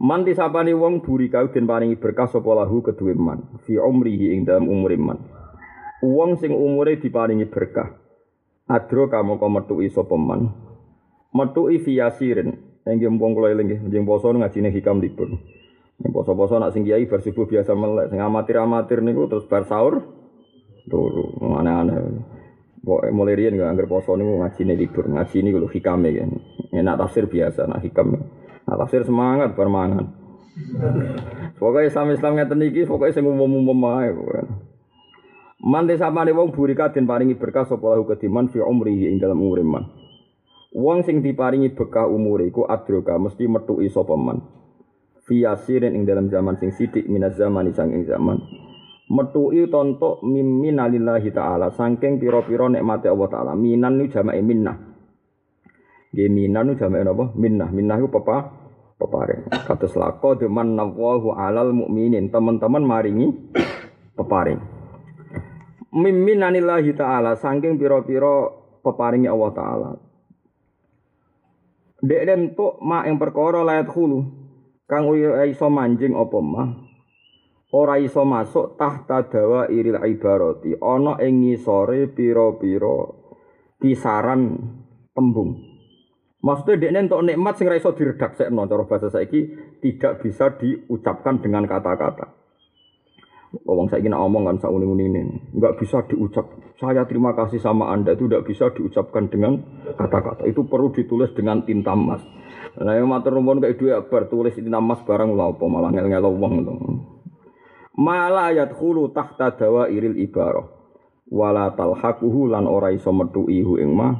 Man 0.02 0.26
disapane 0.26 0.74
wong 0.74 1.04
burika 1.04 1.46
den 1.52 1.68
paringi 1.68 1.94
berkah 1.94 2.26
sapa 2.26 2.50
lahu 2.58 2.82
kedue 2.82 3.14
man 3.14 3.60
fi 3.62 3.78
umrihi 3.78 4.34
ing 4.34 4.48
dalam 4.48 4.66
umur 4.66 4.90
man. 4.98 5.20
Uang 6.02 6.40
sing 6.40 6.50
umure 6.50 6.98
diparingi 6.98 7.46
berkah. 7.46 7.94
Adro 8.66 9.06
kamu 9.06 9.38
kau 9.38 9.52
metuki 9.52 9.86
sapa 9.92 10.18
man. 10.18 10.50
Metuki 11.30 11.78
fiyasirin. 11.78 12.72
Enggih 12.82 13.14
mumpung 13.14 13.38
kula 13.38 13.54
eling 13.54 13.86
nggih, 13.86 14.02
poso 14.02 14.34
ngajine 14.34 14.74
hikam 14.74 14.98
libur. 14.98 15.38
Poso-poso 16.02 16.58
nak 16.58 16.74
sing 16.74 16.82
kiai 16.82 17.06
bar 17.06 17.22
subuh 17.22 17.46
biasa 17.46 17.78
melek, 17.78 18.10
sing 18.10 18.18
amatir-amatir 18.18 19.06
niku 19.06 19.30
terus 19.30 19.46
bar 19.46 19.62
sahur 19.70 20.02
turu. 20.88 21.38
Aneh-aneh. 21.42 21.96
Pokoke 22.82 23.14
mulai 23.14 23.38
riyen 23.38 23.54
gak 23.54 23.70
anggar 23.70 23.86
poso 23.86 24.18
niku 24.18 24.42
ngajine 24.42 24.74
libur, 24.74 25.06
ngaji 25.06 25.36
niku 25.38 25.62
lho 25.62 25.70
hikame 25.70 26.10
kan. 26.18 26.30
Enak 26.74 26.98
tafsir 26.98 27.30
biasa, 27.30 27.70
nak 27.70 27.78
hikam. 27.78 28.18
Nak 28.66 28.76
tafsir 28.82 29.06
semangat 29.06 29.54
bar 29.54 29.70
mangan. 29.70 30.10
Pokoknya 31.62 31.86
Islam 31.86 32.10
Islam 32.10 32.32
ngeten 32.34 32.58
iki, 32.66 32.82
pokoknya 32.82 33.14
sing 33.14 33.24
umum-umum 33.24 33.78
ae 33.86 34.10
pokoknya. 34.10 34.44
Mante 35.62 35.94
sapane 35.94 36.34
wong 36.34 36.50
burika 36.50 36.90
den 36.90 37.06
paringi 37.06 37.38
berkah 37.38 37.62
sapa 37.62 37.94
lahu 37.94 38.02
kediman 38.02 38.50
fi 38.50 38.58
umrihi 38.58 39.14
ing 39.14 39.22
dalam 39.22 39.38
umure 39.38 39.62
man. 39.62 39.86
Wong 40.74 41.06
sing 41.06 41.22
diparingi 41.22 41.70
berkah 41.70 42.10
umure 42.10 42.50
iku 42.50 42.66
adroka 42.66 43.14
mesti 43.14 43.46
metuki 43.46 43.86
sapa 43.86 44.18
man. 44.18 44.42
Fi 45.22 45.46
ing 45.46 46.02
dalam 46.02 46.26
zaman 46.34 46.58
sing 46.58 46.74
sithik 46.74 47.06
minaz 47.06 47.38
zaman 47.38 47.70
sang 47.70 47.94
ing 47.94 48.02
zaman. 48.10 48.42
Metuki 49.10 49.66
tonto 49.66 50.22
miminalillahi 50.22 51.34
taala 51.34 51.74
saking 51.74 52.22
pira-pira 52.22 52.70
nikmate 52.70 53.10
Allah 53.10 53.28
taala. 53.28 53.52
Minan 53.58 53.98
nu 53.98 54.06
jamake 54.06 54.38
minnah. 54.44 54.78
Nggih 56.14 56.30
minan 56.30 56.62
nu 56.70 56.72
jamake 56.78 57.02
napa? 57.02 57.24
Minnah. 57.34 57.68
Minnah 57.74 57.96
iku 57.98 58.08
pepa 58.20 58.36
peparing. 59.00 59.50
Kados 59.66 59.98
lako 59.98 60.38
deman 60.38 60.78
nawahu 60.78 61.34
alal 61.34 61.74
mukminin. 61.74 62.30
Teman-teman 62.30 62.86
maringi 62.86 63.26
peparing. 64.14 64.60
Miminanillahi 65.92 66.96
ta'ala 66.96 67.36
saking 67.36 67.76
pira-pira 67.76 68.48
peparingi 68.80 69.28
Allah 69.28 69.50
taala. 69.52 69.90
Dek 72.02 72.22
entuk 72.26 72.82
mak 72.82 73.06
yang 73.06 73.20
perkara 73.20 73.62
layat 73.62 73.86
hulu 73.86 74.26
kang 74.90 75.06
iso 75.46 75.70
manjing 75.70 76.18
apa 76.18 76.38
mah 76.42 76.68
ora 77.72 77.96
iso 77.96 78.22
masuk 78.28 78.76
tahta 78.76 79.32
dawa 79.32 79.66
iril 79.72 79.96
ibarati 79.96 80.76
ana 80.76 81.16
ing 81.24 81.40
ngisore 81.40 82.12
pira-pira 82.12 83.08
kisaran 83.80 84.60
tembung. 85.16 85.72
Maksudnya 86.42 86.90
dia 86.90 87.00
entuk 87.00 87.22
nikmat 87.22 87.54
sing 87.54 87.70
ra 87.70 87.78
iso 87.78 87.94
diredaksekno 87.94 88.66
cara 88.66 88.84
bahasa 88.84 89.08
saiki 89.08 89.40
tidak 89.80 90.20
bisa 90.20 90.52
diucapkan 90.58 91.38
dengan 91.38 91.64
kata-kata. 91.70 92.42
Wong 93.68 93.86
saya 93.92 94.00
ingin 94.00 94.16
ngomong 94.16 94.48
kan 94.48 94.56
sak 94.64 94.72
uning-unine. 94.72 95.52
Enggak 95.52 95.76
bisa 95.76 96.02
diucap. 96.08 96.48
Saya 96.80 97.04
terima 97.04 97.36
kasih 97.36 97.60
sama 97.60 97.92
Anda 97.92 98.16
itu 98.16 98.26
tidak 98.26 98.48
bisa 98.48 98.72
diucapkan 98.72 99.28
dengan 99.28 99.60
kata-kata. 99.92 100.48
Itu 100.48 100.64
perlu 100.66 100.90
ditulis 100.90 101.30
dengan 101.36 101.62
tinta 101.62 101.92
emas. 101.92 102.24
Nah, 102.80 102.96
yang 102.96 103.12
matur 103.12 103.36
nuwun 103.36 103.60
kayak 103.60 103.76
dua 103.76 104.00
bar 104.08 104.32
tulis 104.32 104.56
tinta 104.56 104.80
emas 104.80 105.04
barang 105.04 105.36
lha 105.36 105.52
apa 105.52 105.64
malah 105.68 105.92
ngel-ngel 105.92 106.26
wong 106.32 106.52
itu. 106.64 106.74
Mala 107.92 108.48
yadkhulu 108.56 109.12
tahta 109.12 109.52
iril 109.92 110.16
ibarah. 110.16 110.64
Wala 111.32 111.72
talhaquhu 111.76 112.48
lan 112.48 112.64
ora 112.68 112.92
iso 112.92 113.12
metu 113.12 113.48
ihu 113.48 113.76
ing 113.80 113.92
ma. 113.92 114.12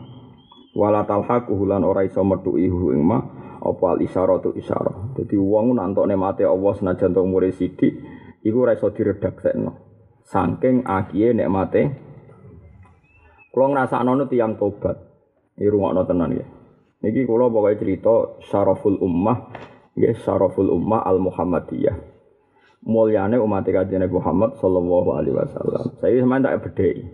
Wala 0.77 1.05
talhaquhu 1.05 1.69
lan 1.69 1.85
ora 1.85 2.05
iso 2.05 2.21
metu 2.25 2.57
ihu 2.61 2.93
ing 2.93 3.05
ma. 3.05 3.21
Apa 3.63 3.97
al 3.97 4.01
isyaratu 4.05 4.53
isyarah. 4.57 5.17
Dadi 5.17 5.37
wong 5.39 5.77
nantokne 5.77 6.17
mate 6.19 6.45
Allah 6.45 6.73
senajan 6.77 7.15
tok 7.15 7.25
umure 7.25 7.55
sithik 7.55 7.95
iku 8.45 8.57
ora 8.69 8.77
iso 8.77 8.93
diredaksekno. 8.93 9.73
Saking 10.27 10.85
akiye 10.89 11.33
nikmate 11.33 11.83
kula 13.53 13.67
ngrasakno 13.73 14.13
nu 14.17 14.25
tiyang 14.29 14.57
tobat. 14.61 14.97
Iki 15.57 15.69
rungokno 15.69 16.03
tenan 16.09 16.33
ya. 16.33 16.47
Niki 17.05 17.29
kula 17.29 17.49
pokoke 17.53 17.77
cerita 17.77 18.41
syaraful 18.47 18.97
ummah, 19.03 19.53
nggih 19.99 20.17
syaraful 20.23 20.71
ummah 20.71 21.05
al 21.05 21.19
Muhammadiyah. 21.21 22.12
Mulyane 22.83 23.39
umat 23.39 23.63
Kanjeng 23.63 24.11
Muhammad 24.11 24.59
sallallahu 24.59 25.15
alaihi 25.15 25.39
wasallam. 25.39 25.95
Saya 26.03 26.19
sampeyan 26.19 26.43
tak 26.43 26.67
bedheki. 26.67 27.05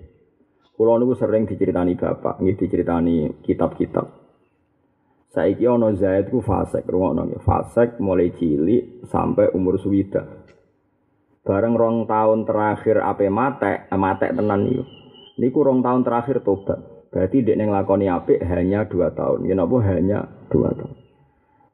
Kula 0.78 0.96
niku 0.96 1.12
sering 1.18 1.44
diceritani 1.44 1.98
bapak, 1.98 2.38
nggih 2.38 2.56
diceritani 2.56 3.42
kitab-kitab. 3.42 4.06
Saiki 5.28 5.66
ana 5.68 5.92
Zaid 5.92 6.32
ku 6.32 6.40
fasik, 6.40 6.88
rungokno 6.88 7.28
nggih. 7.28 7.42
Fasik 7.44 8.00
mulai 8.00 8.32
cilik 8.32 9.04
sampai 9.10 9.52
umur 9.52 9.76
suwida. 9.76 10.24
Bareng 11.44 11.74
rong 11.76 12.06
tahun 12.08 12.46
terakhir 12.46 13.02
ape 13.04 13.26
mate, 13.28 13.92
mate 13.92 14.30
tenan 14.32 14.64
niku. 14.64 14.84
Niku 15.36 15.58
rong 15.66 15.84
tahun 15.84 16.06
terakhir 16.06 16.40
tobat. 16.46 16.80
Berarti 17.08 17.40
dia 17.40 17.56
ngelakoni 17.56 18.06
apik 18.08 18.40
hanya 18.44 18.84
dua 18.84 19.12
tahun. 19.12 19.48
Ya 19.48 19.56
napa 19.56 19.80
hanya 19.84 20.28
dua 20.52 20.72
tahun. 20.76 21.07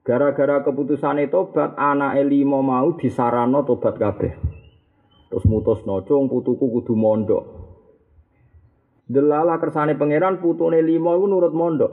Gara-gara 0.04 0.60
keputusan 0.60 1.24
tobat, 1.32 1.80
anak 1.80 2.20
limo 2.28 2.60
mau 2.60 2.92
disarano 2.92 3.64
tobat 3.64 3.96
kabeh. 3.96 4.36
Terus 5.32 5.48
mutus 5.48 5.80
nocong 5.88 6.28
putuku 6.28 6.68
kudu 6.68 6.92
mondok. 6.92 7.44
Delala 9.08 9.56
kersane 9.56 9.96
pangeran 9.96 10.44
putune 10.44 10.84
limo 10.84 11.16
iku 11.16 11.24
nurut 11.24 11.56
mondok. 11.56 11.92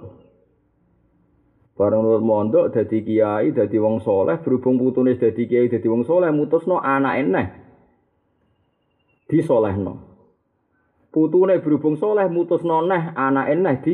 Bareng 1.79 2.03
nurut 2.03 2.21
mondok 2.21 2.75
dadi 2.75 2.99
kiai, 2.99 3.55
dadi 3.55 3.79
wong 3.79 4.03
soleh, 4.03 4.43
berhubung 4.43 4.75
putune 4.75 5.15
dadi 5.15 5.47
kiai, 5.47 5.71
dadi 5.71 5.87
wong 5.87 6.03
soleh, 6.03 6.35
mutusno 6.35 6.83
anak 6.83 7.15
eneh 7.15 7.47
disolehno. 9.31 9.93
Putune 11.11 11.63
berhubung 11.63 11.95
soleh 11.95 12.27
mutus 12.27 12.67
noneh 12.67 13.15
anak 13.15 13.47
neh 13.55 13.75
di 13.79 13.93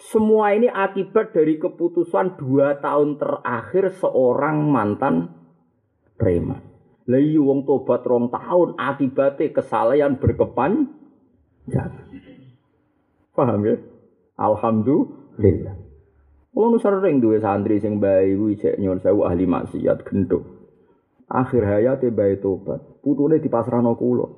semua 0.00 0.56
ini 0.56 0.72
akibat 0.72 1.36
dari 1.36 1.60
keputusan 1.60 2.40
dua 2.40 2.80
tahun 2.80 3.20
terakhir 3.20 3.92
seorang 4.00 4.64
mantan 4.64 5.28
preman. 6.16 6.64
Lalu 7.10 7.36
iya, 7.36 7.40
wong 7.42 7.66
tobat 7.66 8.06
rong 8.06 8.30
tahun 8.30 8.78
akibatnya 8.78 9.50
kesalahan 9.50 10.16
berkepan. 10.16 10.88
Paham 13.34 13.60
ya? 13.66 13.76
Alhamdulillah. 14.38 15.74
Wong 16.54 16.78
sering 16.78 17.18
duwe 17.18 17.42
santri 17.42 17.82
sing 17.82 17.98
bayi 17.98 18.34
kuwi 18.34 18.58
nyon 18.78 19.02
sewu 19.02 19.26
ahli 19.26 19.44
maksiat 19.44 20.06
genduk. 20.06 20.44
Akhir 21.30 21.62
hayate 21.62 22.10
bayi 22.10 22.38
tobat. 22.38 22.82
putune 23.00 23.40
dipasrahno 23.40 23.96
kula. 23.96 24.28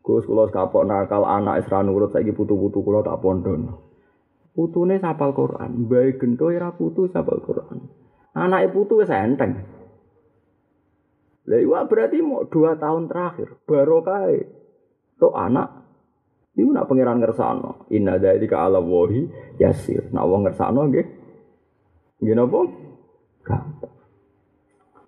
Gus 0.00 0.24
kula 0.26 0.50
kapok 0.50 0.88
nakal 0.88 1.24
anak 1.28 1.62
isra 1.62 1.84
nurut 1.84 2.10
saiki 2.10 2.34
putu-putu 2.34 2.82
kula 2.82 3.04
tak 3.06 3.20
pondon. 3.22 3.89
Putune 4.50 4.98
sapal 4.98 5.30
Quran, 5.30 5.86
bae 5.86 6.18
gento 6.18 6.50
ora 6.50 6.74
putu 6.74 7.06
sapal 7.06 7.38
Quran. 7.38 7.86
Anake 8.34 8.74
putu 8.74 8.98
wis 8.98 9.10
enteng. 9.10 9.62
Lah 11.50 11.58
iya 11.58 11.80
berarti 11.86 12.22
mau 12.22 12.46
dua 12.46 12.78
tahun 12.78 13.10
terakhir 13.10 13.58
baru 13.66 14.02
kae. 14.02 14.38
Tok 15.20 15.34
anak 15.36 15.80
Iku 16.58 16.74
nak 16.74 16.90
pangeran 16.90 17.22
ngersano, 17.22 17.86
inna 17.94 18.18
dzalika 18.18 18.66
ala 18.66 18.82
wahi 18.82 19.22
yasir. 19.62 20.10
Nak 20.10 20.24
wong 20.26 20.40
ngersano 20.44 20.80
nggih. 20.90 21.06
Nggih 22.20 22.34
napa? 22.34 22.60
Gampang. 23.46 23.94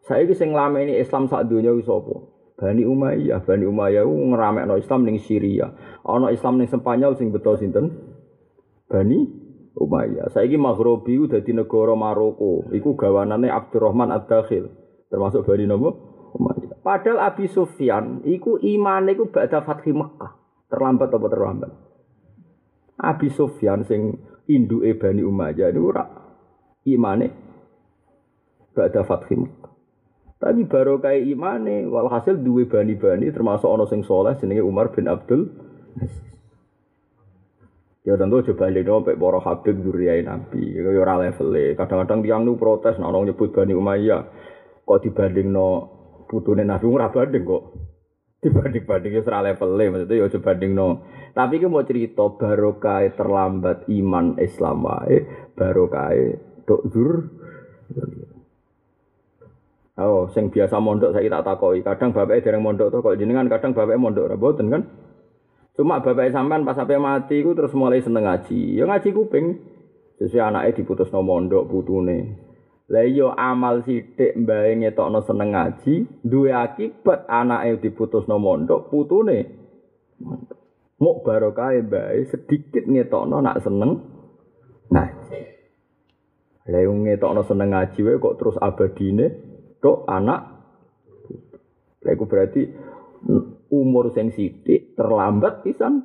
Saiki 0.06 0.34
sing 0.38 0.54
nglameni 0.54 0.96
Islam 1.02 1.26
sak 1.26 1.50
donya 1.50 1.74
wis 1.74 1.86
sapa? 1.86 2.14
Bani 2.58 2.86
Umayyah, 2.86 3.42
Bani 3.42 3.66
Umayyah 3.66 4.06
ngeramekno 4.06 4.78
Islam 4.78 5.02
ning 5.02 5.18
Syria. 5.18 5.74
Ana 6.06 6.30
Islam 6.30 6.62
ning 6.62 6.70
Spanyol 6.70 7.18
sing 7.18 7.34
beto 7.34 7.58
sinten? 7.58 8.11
Bani 8.92 9.24
Umayyah. 9.72 10.28
Saiki 10.28 10.60
Maghribi 10.60 11.16
ku 11.16 11.24
dadi 11.32 11.56
negara 11.56 11.96
Maroko. 11.96 12.68
Iku 12.76 12.92
gawanane 12.92 13.48
Abdurrahman 13.48 14.12
Ad-Dakhil. 14.12 14.68
Termasuk 15.08 15.48
Bani 15.48 15.64
nopo? 15.64 15.90
Umayyah. 16.36 16.84
Padahal 16.84 17.32
Abi 17.32 17.48
Sufyan 17.48 18.20
iku 18.28 18.60
imane 18.60 19.16
iku 19.16 19.32
ba'da 19.32 19.64
Fathi 19.64 19.96
Mekah. 19.96 20.32
Terlambat 20.68 21.08
apa 21.08 21.26
terlambat? 21.32 21.72
Abi 23.00 23.32
Sufyan 23.32 23.88
sing 23.88 24.20
induke 24.44 24.92
Bani 25.00 25.24
Umayyah 25.24 25.72
niku 25.72 25.88
ora 25.88 26.04
imane 26.84 27.26
ba'da 28.76 29.08
Fathi 29.08 29.40
Mekah. 29.40 29.72
Tapi 30.42 30.66
baru 30.66 30.98
kayak 30.98 31.22
imane, 31.22 31.86
walhasil 31.86 32.34
duwe 32.34 32.66
bani-bani 32.66 33.30
termasuk 33.30 33.70
ono 33.70 33.86
sing 33.86 34.02
soleh 34.02 34.34
jenenge 34.42 34.66
Umar 34.66 34.90
bin 34.90 35.06
Abdul 35.06 35.46
Ya 38.02 38.18
tentu 38.18 38.42
coba 38.42 38.66
lihat 38.66 38.90
dong, 38.90 39.06
Boro 39.14 39.38
Habib 39.38 39.78
duriai 39.78 40.26
Nabi, 40.26 40.74
ya 40.74 40.82
ora 40.90 41.22
level 41.22 41.54
Kadang-kadang 41.78 42.26
tiang 42.26 42.42
nu 42.42 42.58
protes, 42.58 42.98
nah 42.98 43.14
nyebut 43.14 43.54
Bani 43.54 43.78
Umayyah, 43.78 44.26
kok 44.82 45.06
dibanding 45.06 45.54
no 45.54 45.68
putune 46.26 46.66
Nabi 46.66 46.90
ora 46.90 47.14
banding 47.14 47.46
kok. 47.46 47.62
Dibanding-banding 48.42 49.12
ya 49.14 49.22
ora 49.22 49.46
level 49.46 49.78
maksudnya 49.78 50.18
ya 50.18 50.26
coba 50.34 50.50
banding 50.50 50.72
no. 50.74 50.88
Tapi 51.30 51.62
ki 51.62 51.70
mau 51.70 51.86
cerita 51.86 52.26
barokah 52.26 53.06
terlambat 53.14 53.86
iman 53.86 54.34
Islam 54.42 54.82
wae, 54.82 55.16
barokah 55.54 56.10
dok 56.66 56.82
dur. 56.90 57.30
Oh, 60.02 60.26
sing 60.34 60.50
biasa 60.50 60.82
mondok 60.82 61.14
saya 61.14 61.30
tak 61.30 61.44
takoki. 61.46 61.86
Kadang 61.86 62.10
bapaknya 62.10 62.42
dereng 62.42 62.66
mondok 62.66 62.90
tuh 62.90 62.98
kok 62.98 63.14
jenengan 63.14 63.46
kadang 63.46 63.78
bapaknya 63.78 64.02
mondok 64.02 64.26
ora 64.26 64.36
boten 64.40 64.74
kan? 64.74 64.82
Cuma 65.72 66.04
bapaknya 66.04 66.36
sampean 66.36 66.68
pas 66.68 66.76
sampai 66.76 67.00
mati 67.00 67.40
ku 67.40 67.56
terus 67.56 67.72
mulai 67.72 68.04
seneng 68.04 68.28
ngaji. 68.28 68.76
Ya 68.76 68.84
ngaji 68.84 69.08
kuping. 69.12 69.46
Sesuai 70.20 70.52
anaknya 70.52 70.76
diputus 70.76 71.08
no 71.10 71.24
mondok 71.24 71.66
putune. 71.72 72.38
Lah 72.92 73.08
iya 73.08 73.32
amal 73.34 73.80
sithik 73.82 74.36
mbae 74.36 74.76
ngetokno 74.78 75.24
seneng 75.24 75.56
ngaji, 75.56 76.22
duwe 76.22 76.52
akibat 76.52 77.24
anake 77.24 77.88
diputus 77.88 78.28
no 78.28 78.36
mondok 78.36 78.92
putune. 78.92 79.48
Mok 81.00 81.16
barokah 81.24 81.72
mbae 81.80 82.28
sedikit 82.28 82.84
ngetokno 82.86 83.40
nak 83.40 83.64
seneng 83.64 83.98
ngaji. 84.92 85.40
Lah 86.68 86.80
yo 86.84 86.92
ngetokno 86.92 87.42
seneng 87.48 87.72
ngaji 87.72 87.98
wae 88.04 88.20
kok 88.20 88.36
terus 88.38 88.60
abadine 88.60 89.26
tok 89.82 90.06
anak 90.06 90.52
Lha 92.02 92.18
berarti 92.18 92.62
umur 93.72 94.12
sing 94.12 94.28
sithik 94.36 94.92
terlambat 94.94 95.64
pisan 95.64 96.04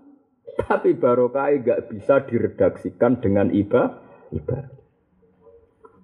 tapi 0.58 0.98
barokah 0.98 1.52
gak 1.62 1.92
bisa 1.92 2.26
diredaksikan 2.26 3.22
dengan 3.22 3.52
iba 3.54 4.02
ibadah. 4.34 4.74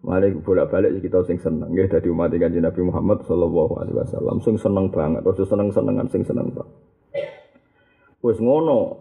Malik 0.04 0.44
bolak-balik 0.44 1.00
kita 1.00 1.24
sing 1.24 1.40
seneng 1.40 1.72
nggih 1.72 1.88
dadi 1.88 2.12
umat 2.12 2.36
Kanjeng 2.36 2.68
Nabi 2.68 2.82
Muhammad 2.84 3.24
sallallahu 3.24 3.80
alaihi 3.80 3.96
wasallam 4.04 4.44
sing 4.44 4.60
seneng 4.60 4.92
banget, 4.92 5.24
terus 5.24 5.48
seneng-senengan 5.48 6.12
sing 6.12 6.28
seneng 6.28 6.52
banget. 6.52 6.76
Wis 8.20 8.36
ngono 8.44 9.00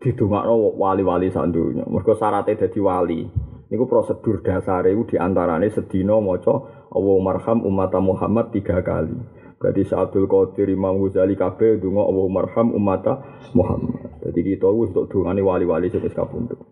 didongakno 0.00 0.72
wali-wali 0.80 1.28
sak 1.28 1.52
donya. 1.52 1.84
Mergo 1.84 2.16
syaratnya 2.16 2.64
dadi 2.64 2.80
wali. 2.80 3.20
Niku 3.68 3.84
prosedur 3.84 4.40
dasare 4.40 4.96
iku 4.96 5.04
diantarane 5.12 5.68
sedina 5.68 6.16
maca 6.16 6.88
Allahumma 6.88 7.36
marham 7.36 7.68
umat 7.68 7.92
Muhammad 8.00 8.48
tiga 8.48 8.80
kali. 8.80 9.12
Berarti 9.58 9.82
Sa'adul 9.90 10.30
Qadir 10.30 10.70
Imam 10.70 11.02
Ghazali 11.02 11.34
kabeh 11.34 11.82
donga 11.82 12.06
Allahumma 12.06 12.46
marham 12.46 12.78
umat 12.78 13.02
Muhammad. 13.58 14.22
Jadi 14.22 14.54
kita 14.54 14.70
wis 14.70 14.94
untuk 14.94 15.10
dongane 15.10 15.42
wali-wali 15.42 15.90
sing 15.90 15.98
wis 15.98 16.14
kapundhut. 16.14 16.62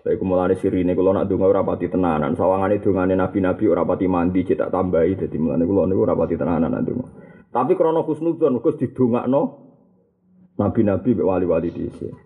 Saya 0.00 0.16
mulane 0.24 0.56
sirine 0.56 0.96
kula 0.96 1.12
nak 1.12 1.28
donga 1.28 1.44
ora 1.44 1.60
pati 1.60 1.92
tenanan. 1.92 2.32
Sawangane 2.32 2.80
dongane 2.80 3.18
nabi-nabi 3.18 3.68
ora 3.68 3.84
pati 3.84 4.08
mandi 4.08 4.48
cetak 4.48 4.72
tambahi 4.72 5.12
dadi 5.18 5.36
mulane 5.36 5.68
kula 5.68 5.84
niku 5.84 6.00
ora 6.08 6.16
pati 6.16 6.40
tenanan 6.40 6.72
donga. 6.80 7.06
Tapi 7.52 7.72
krana 7.76 8.00
husnudzon 8.00 8.54
mergo 8.54 8.70
didongakno 8.72 9.42
nabi-nabi 10.56 11.10
mek 11.20 11.26
wali-wali 11.26 11.68
dhisik. 11.68 12.16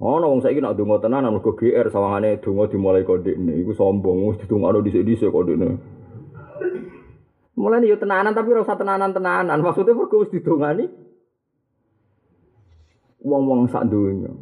Ana 0.00 0.24
wong 0.24 0.40
saiki 0.40 0.64
nak 0.64 0.72
donga 0.78 1.04
tenan 1.04 1.28
mergo 1.28 1.52
GR 1.52 1.90
sawangane 1.92 2.40
donga 2.40 2.64
dimulai 2.70 3.04
kodekne 3.04 3.60
iku 3.60 3.76
sombong 3.76 4.32
wis 4.32 4.40
ditungakno 4.40 4.80
dhisik-dhisik 4.80 5.28
kodekne. 5.28 6.00
Mulane 7.52 7.84
yo 7.84 8.00
tenanan 8.00 8.32
tapi 8.32 8.48
ora 8.56 8.64
usah 8.64 8.80
tenanan-tenanan. 8.80 9.60
Maksudnya 9.60 9.92
mergo 9.92 10.24
wis 10.24 10.32
didongani 10.32 10.88
wong-wong 13.20 13.68
sak 13.68 13.86
donya. 13.92 14.32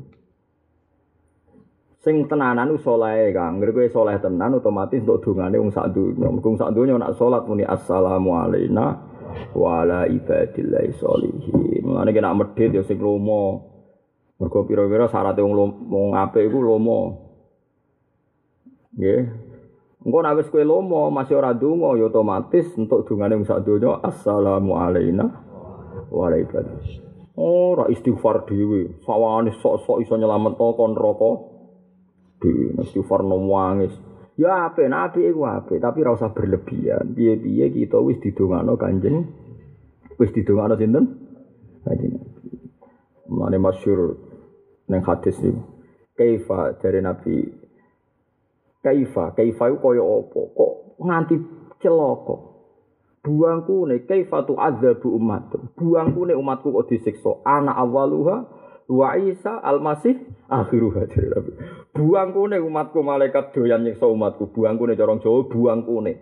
Sing 2.00 2.24
tenanan 2.30 2.70
ku 2.72 2.78
saleh 2.80 3.34
Kang. 3.34 3.58
Ngger 3.58 3.74
kowe 3.74 3.88
saleh 3.90 4.16
tenan 4.22 4.56
otomatis 4.56 5.02
untuk 5.02 5.34
dongane 5.34 5.58
wong 5.58 5.74
sak 5.74 5.90
donya. 5.90 6.30
Mergo 6.30 6.48
sak 6.54 6.70
donya 6.70 6.94
nak 6.96 7.18
salat 7.18 7.42
muni 7.50 7.66
assalamu 7.66 8.30
alaina 8.38 8.86
wa 9.58 9.82
ala 9.82 10.06
ibadillahi 10.06 10.94
sholihin. 10.94 11.82
Mulane 11.82 12.14
nek 12.14 12.36
medhit 12.38 12.70
ya 12.78 12.82
sing 12.86 13.02
lomo. 13.02 13.68
Mergo 14.38 14.64
pira-pira 14.64 15.10
syarat 15.10 15.34
wong 15.42 15.90
wong 15.90 16.14
apik 16.14 16.46
iku 16.46 16.62
lomo. 16.62 17.26
Nggih. 18.94 19.49
Engko 20.00 20.18
nek 20.24 20.36
wis 20.40 20.48
kowe 20.48 20.64
lomo 20.64 21.12
masih 21.12 21.36
ora 21.36 21.52
donga 21.52 21.92
ya 22.00 22.08
otomatis 22.08 22.72
untuk 22.80 23.04
dongane 23.04 23.36
wong 23.36 23.44
sak 23.44 23.68
donya 23.68 24.00
assalamu 24.00 24.80
alaina 24.80 25.28
wa 26.08 26.24
ala 26.24 26.40
ibadillahi. 26.40 27.04
Ora 27.36 27.84
istighfar 27.92 28.48
dhewe. 28.48 29.04
Sawane 29.04 29.52
sok-sok 29.60 30.00
iso 30.00 30.16
nyelametno 30.16 30.72
kon 30.72 30.96
neraka. 30.96 31.30
Di 32.40 32.80
istighfar 32.80 33.20
nomwangis. 33.28 33.92
Ya 34.40 34.72
apik, 34.72 34.88
nabi 34.88 35.28
iku 35.28 35.44
apik, 35.44 35.84
tapi 35.84 36.00
ora 36.00 36.16
usah 36.16 36.32
berlebihan. 36.32 37.12
Piye-piye 37.12 37.68
kita 37.68 38.00
wis 38.00 38.16
didongakno 38.24 38.80
Kanjeng. 38.80 39.28
Wis 40.16 40.32
didongakno 40.32 40.80
sinten? 40.80 41.04
Kanjeng. 41.84 42.24
Mane 43.28 43.56
masyhur 43.60 44.16
ning 44.88 45.04
hadis 45.04 45.36
iki. 45.44 45.60
Kaifa 46.16 46.80
dari 46.80 47.04
Nabi 47.04 47.59
Kaifa, 48.80 49.36
kaifa 49.36 49.68
iku 49.68 49.92
kaya 49.92 50.00
apa? 50.00 50.40
Kok 50.56 50.72
nganti 51.04 51.36
celaka? 51.84 52.36
Buangku 53.20 53.84
ne 53.84 54.00
kaifa 54.08 54.48
tu 54.48 54.56
azabu 54.56 55.12
umat. 55.12 55.52
Buangku 55.76 56.24
ne 56.24 56.32
umatku 56.32 56.72
kok 56.72 56.88
disiksa. 56.88 57.44
Anak 57.44 57.76
awaluha 57.76 58.36
wa 58.88 59.08
Isa 59.20 59.60
al-Masih 59.60 60.16
akhiruha 60.48 61.04
dari 61.12 61.28
Nabi. 61.28 61.52
Buang 61.92 62.32
kune 62.32 62.56
umatku 62.56 63.04
malaikat 63.04 63.52
doyan 63.52 63.84
nyiksa 63.84 64.08
umatku. 64.08 64.48
Buang 64.56 64.80
kune 64.80 64.96
corong 64.96 65.20
Jawa 65.20 65.44
buang 65.46 65.84
kune. 65.84 66.12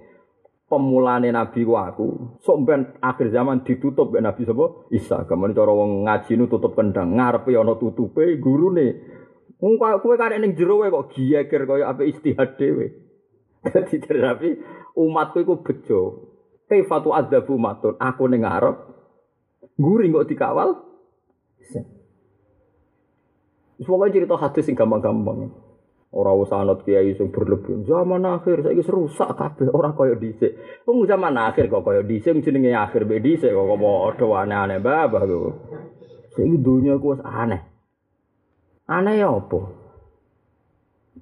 Pemulane 0.68 1.32
Nabi 1.32 1.64
ku 1.64 1.78
aku. 1.78 2.06
Sok 2.44 2.58
ben 2.66 2.98
akhir 3.00 3.32
zaman 3.32 3.64
ditutup 3.64 4.12
ben 4.12 4.26
Nabi 4.26 4.44
sapa? 4.44 4.90
Isa. 4.92 5.24
Kamane 5.24 5.54
cara 5.54 5.72
wong 5.72 6.04
ngaji 6.04 6.36
nu 6.36 6.44
tutup 6.50 6.76
kendang, 6.76 7.16
ngarepe 7.16 7.56
ana 7.56 7.78
tutupe 7.78 8.36
gurune. 8.36 9.17
Wong 9.58 9.74
kowe 9.78 10.14
karek 10.14 10.38
ning 10.38 10.54
jero 10.54 10.78
kok 10.86 11.14
giyeger 11.18 11.66
kaya 11.66 11.90
ape 11.90 12.06
istihad 12.06 12.54
dhewe. 12.54 12.94
Dadi 13.66 13.98
Nabi 14.22 14.48
umatku 14.94 15.42
iku 15.42 15.66
bejo. 15.66 16.00
Kaifatu 16.70 17.10
adzabu 17.10 17.58
matun. 17.58 17.98
Aku 17.98 18.30
ning 18.30 18.46
ngarep. 18.46 18.76
Guring 19.74 20.14
kok 20.14 20.28
dikawal. 20.30 20.70
Semoga 23.78 24.10
cerita 24.10 24.34
hadis 24.38 24.66
sing 24.66 24.74
gampang-gampang. 24.74 25.54
Ora 26.08 26.32
usah 26.34 26.64
anut 26.64 26.82
kiai 26.82 27.14
sing 27.14 27.30
berlebihan. 27.30 27.86
Zaman 27.86 28.26
akhir 28.26 28.64
saiki 28.64 28.82
rusak 28.90 29.38
kabeh, 29.38 29.70
ora 29.70 29.92
kaya 29.92 30.16
dhisik. 30.16 30.82
Wong 30.88 31.04
zaman 31.04 31.36
akhir 31.36 31.70
kok 31.70 31.84
kaya 31.84 32.02
dhisik 32.02 32.42
jenenge 32.42 32.74
akhir 32.74 33.06
be 33.06 33.22
dhisik 33.22 33.52
kok 33.52 33.68
padha 33.68 34.26
aneh-aneh 34.42 34.78
babah 34.82 35.22
kok. 35.28 35.54
Saiki 36.34 36.58
dunia 36.58 36.98
ku 36.98 37.14
aneh. 37.22 37.77
Aneh 38.88 39.20
ya 39.20 39.28
apa? 39.28 39.60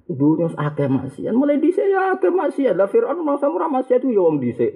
Dunia 0.07 0.47
akeh 0.55 0.87
maksiat. 0.87 1.35
Mulai 1.35 1.59
dhisik 1.59 1.83
ya 1.83 2.15
akeh 2.15 2.31
maksiat. 2.31 2.79
Lah 2.79 2.87
Firaun 2.87 3.19
masa 3.27 3.51
ora 3.51 3.67
maksiat 3.67 4.07
ku 4.07 4.09
ya 4.09 4.23
wong 4.23 4.39
dhisik. 4.39 4.71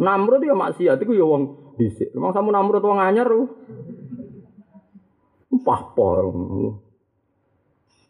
Namrud 0.00 0.40
ya 0.40 0.56
maksiat 0.56 0.96
iku 0.96 1.12
ya 1.12 1.28
wong 1.28 1.76
dhisik. 1.76 2.16
Masa 2.16 2.40
Namrud 2.40 2.80
wong 2.80 2.96
anyar. 2.96 3.28
pahpor. 5.60 6.24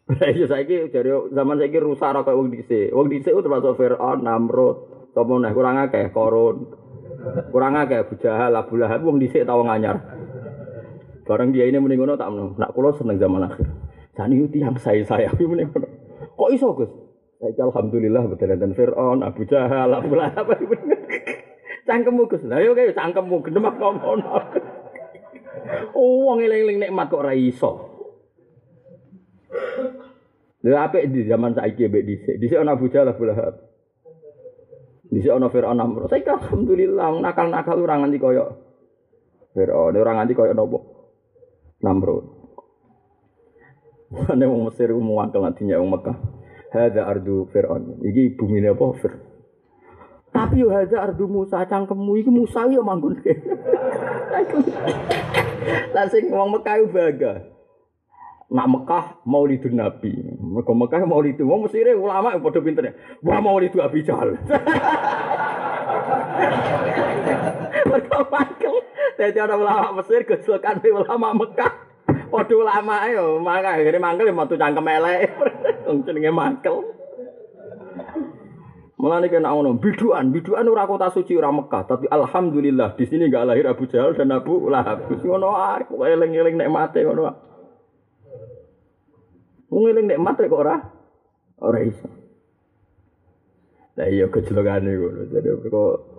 Lah 0.07 0.29
iya 0.31 0.47
saiki 0.47 0.87
jare 0.87 1.27
zaman 1.35 1.59
saiki 1.59 1.83
rusak 1.83 2.15
ora 2.15 2.23
kaya 2.23 2.39
wong 2.39 2.47
dhisik. 2.47 2.95
Wong 2.95 3.11
dhisik 3.11 3.35
termasuk 3.35 3.75
Firaun, 3.75 4.23
Namrud, 4.23 5.11
sapa 5.11 5.33
neh 5.35 5.51
kurang 5.51 5.83
akeh 5.83 6.07
Korun. 6.15 6.63
Kurang 7.51 7.75
akeh 7.75 8.07
Abu 8.07 8.15
Jahal, 8.23 8.55
Abu 8.55 8.79
Lahab 8.79 9.03
wong 9.03 9.19
dhisik 9.19 9.43
ta 9.43 9.59
wong 9.59 9.67
anyar. 9.67 9.99
Bareng 11.27 11.51
dia 11.51 11.67
ini 11.67 11.79
muni 11.79 11.99
tak 12.15 12.27
menu. 12.31 12.55
Nak 12.55 12.71
kula 12.71 12.95
seneng 12.95 13.19
zaman 13.19 13.51
akhir. 13.51 13.80
Jani 14.21 14.45
itu 14.45 14.61
yang 14.61 14.77
saya 14.77 15.01
saya 15.01 15.33
muni 15.41 15.65
ngono. 15.65 15.89
Kok 16.37 16.49
iso 16.53 16.77
Gus? 16.77 16.93
Saiki 17.41 17.57
alhamdulillah 17.57 18.29
betul 18.29 18.53
dan 18.53 18.77
Firaun, 18.77 19.25
Abu 19.25 19.49
Jahal, 19.49 19.89
Abu 19.97 20.13
Lahab. 20.13 20.45
Cangkemmu 21.89 22.29
Gus. 22.29 22.45
Lah 22.45 22.61
yo 22.61 22.77
kaya 22.77 22.93
cangkemmu 22.93 23.41
gendem 23.41 23.65
kok 23.65 23.91
ngono. 23.97 24.37
Oh, 25.95 26.25
wong 26.27 26.41
eling-eling 26.41 26.83
nikmat 26.83 27.07
kok 27.07 27.21
ora 27.21 27.37
iso. 27.37 27.71
Lha 30.65 30.89
di 30.89 31.21
zaman 31.25 31.53
saiki 31.53 31.87
mbek 31.89 32.03
dhisik. 32.05 32.35
Dhisik 32.37 32.59
ana 32.59 32.75
Abu 32.75 32.91
Jahal 32.91 33.13
Abu 33.13 33.25
Lahab. 33.25 33.55
Dhisik 35.09 35.31
ana 35.31 35.47
Firaun 35.49 35.77
Namrud. 35.79 36.09
Saiki 36.11 36.29
alhamdulillah 36.29 37.17
nakal-nakal 37.23 37.77
ora 37.77 37.97
nganti 38.03 38.17
kaya 38.21 38.45
Firaun, 39.57 39.97
ora 39.97 40.11
nganti 40.17 40.33
kaya 40.37 40.53
napa? 40.53 40.79
Namrud. 41.81 42.40
Ane 44.11 44.43
wong 44.43 44.67
Mesir 44.67 44.91
ku 44.91 44.99
muangkel 44.99 45.39
nantinya 45.39 45.79
wong 45.79 45.95
Mekah. 45.95 46.19
Hada 46.75 47.07
ardu 47.07 47.47
Fir'aun. 47.51 48.03
Iki 48.03 48.35
bumi 48.35 48.59
apa 48.67 48.91
Fir. 48.99 49.15
Tapi 50.31 50.63
yo 50.63 50.71
hada 50.71 51.03
ardu 51.07 51.27
Musa 51.31 51.63
cangkemmu 51.63 52.19
iki 52.19 52.27
Musa 52.27 52.67
yo 52.67 52.83
manggon. 52.83 53.15
Lah 55.95 56.05
sing 56.11 56.27
wong 56.27 56.59
Mekah 56.59 56.75
yo 56.83 56.91
bangga. 56.91 57.55
Nak 58.51 58.67
Mekah 58.67 59.23
Maulidun 59.23 59.79
Nabi. 59.79 60.11
Mergo 60.43 60.75
Mekah 60.75 61.07
Maulid 61.07 61.39
wong 61.39 61.71
Mesir 61.71 61.87
ulama 61.95 62.35
padha 62.35 62.59
pinter. 62.59 62.91
Wah 63.23 63.39
Maulid 63.39 63.71
Abi 63.79 64.03
Jahal. 64.03 64.35
Mergo. 67.87 68.71
Dadi 69.15 69.39
ana 69.39 69.55
ulama 69.55 70.03
Mesir 70.03 70.27
gejolkan 70.27 70.83
ulama 70.83 71.31
Mekah. 71.31 71.90
Padha 72.31 72.55
ulama 72.55 72.95
yo 73.11 73.43
mangkel 73.43 73.67
akhire 73.67 73.99
mangkel 73.99 74.31
yo 74.31 74.35
metu 74.35 74.55
cangkem 74.55 74.87
elek. 74.87 75.19
Wong 75.87 76.07
jenenge 76.07 76.31
mangkel. 76.31 76.75
Mulane 79.01 79.33
kena 79.33 79.49
ngono, 79.49 79.81
biduan, 79.81 80.29
biduan 80.29 80.69
ora 80.69 80.85
kota 80.85 81.09
suci 81.09 81.33
ora 81.33 81.49
Mekah, 81.49 81.89
tapi 81.89 82.05
alhamdulillah 82.05 82.93
di 82.93 83.09
sini 83.09 83.33
enggak 83.33 83.49
lahir 83.49 83.65
Abu 83.65 83.89
Jahal 83.89 84.13
dan 84.13 84.29
Abu 84.29 84.69
Lahab. 84.69 85.09
Ngono 85.09 85.57
ae, 85.57 85.89
kok 85.89 86.05
eling-eling 86.05 86.53
nek 86.61 86.69
mate 86.69 87.01
ngono. 87.01 87.33
Wong 89.73 89.83
eling 89.89 90.05
nek 90.05 90.21
mate 90.21 90.45
kok 90.45 90.61
ora 90.61 90.77
ora 91.65 91.79
iso. 91.81 92.05
Lah 93.97 94.05
iya 94.05 94.29
kecilogane 94.29 94.93
ngono. 94.93 95.21
Jadi 95.33 95.49
kok 95.49 96.10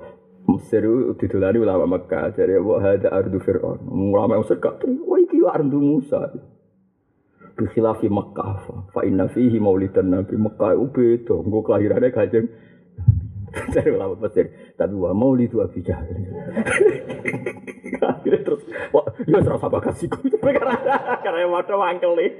Mesir 0.43 0.82
didolani 1.22 1.59
ulama 1.62 1.86
Mekah, 1.99 2.34
jadi 2.34 2.59
wa 2.59 2.82
hada 2.82 3.14
ardu 3.14 3.38
Fir'aun. 3.38 3.86
Ulama 3.86 4.43
Mesir 4.43 4.59
gak 4.59 4.82
terima, 4.82 5.07
wah 5.07 5.18
iki 5.22 5.38
ardu 5.38 5.78
Musa. 5.78 6.34
Bi 7.55 7.64
khilafi 7.70 8.11
Mekah, 8.11 8.90
fa 8.90 9.01
inna 9.07 9.30
fihi 9.30 9.62
maulidan 9.62 10.11
Nabi 10.11 10.34
Mekah 10.34 10.74
itu 10.74 10.86
beda, 10.90 11.34
engko 11.36 11.59
kelahirannya 11.62 12.11
kajeng 12.11 12.47
dari 13.76 13.90
ulama 13.95 14.18
Mesir. 14.18 14.74
Tapi 14.74 14.95
wa 14.99 15.14
maulidu 15.14 15.62
Abi 15.62 15.78
Jahal. 15.84 16.11
Akhirnya 18.03 18.43
terus, 18.43 18.62
wah, 18.90 19.07
ya 19.30 19.38
serasa 19.47 19.70
bakasiku. 19.70 20.18
Karena 21.22 21.47
ada 21.55 21.74
wangkel 21.78 22.18
nih. 22.18 22.30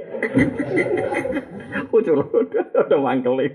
Ucur, 1.95 2.19
ada 2.75 2.97
wangkel 2.99 3.35
nih. 3.39 3.51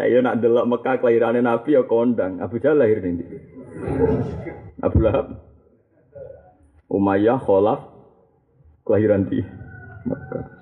Lah 0.00 0.08
ya 0.08 0.24
nak 0.24 0.40
delok 0.40 0.64
Mekah 0.64 0.96
kelahirannya 0.96 1.44
Nabi 1.44 1.76
ya 1.76 1.84
kondang. 1.84 2.40
Abu 2.40 2.56
Jahal 2.56 2.80
lahir 2.80 3.04
ning 3.04 3.20
ndi? 3.20 3.36
Abu 4.80 4.96
Lahab. 5.04 5.44
Umayyah 6.88 7.36
Khalaf 7.36 7.84
kelahiran 8.88 9.28
di 9.28 9.44
Mekah. 10.08 10.56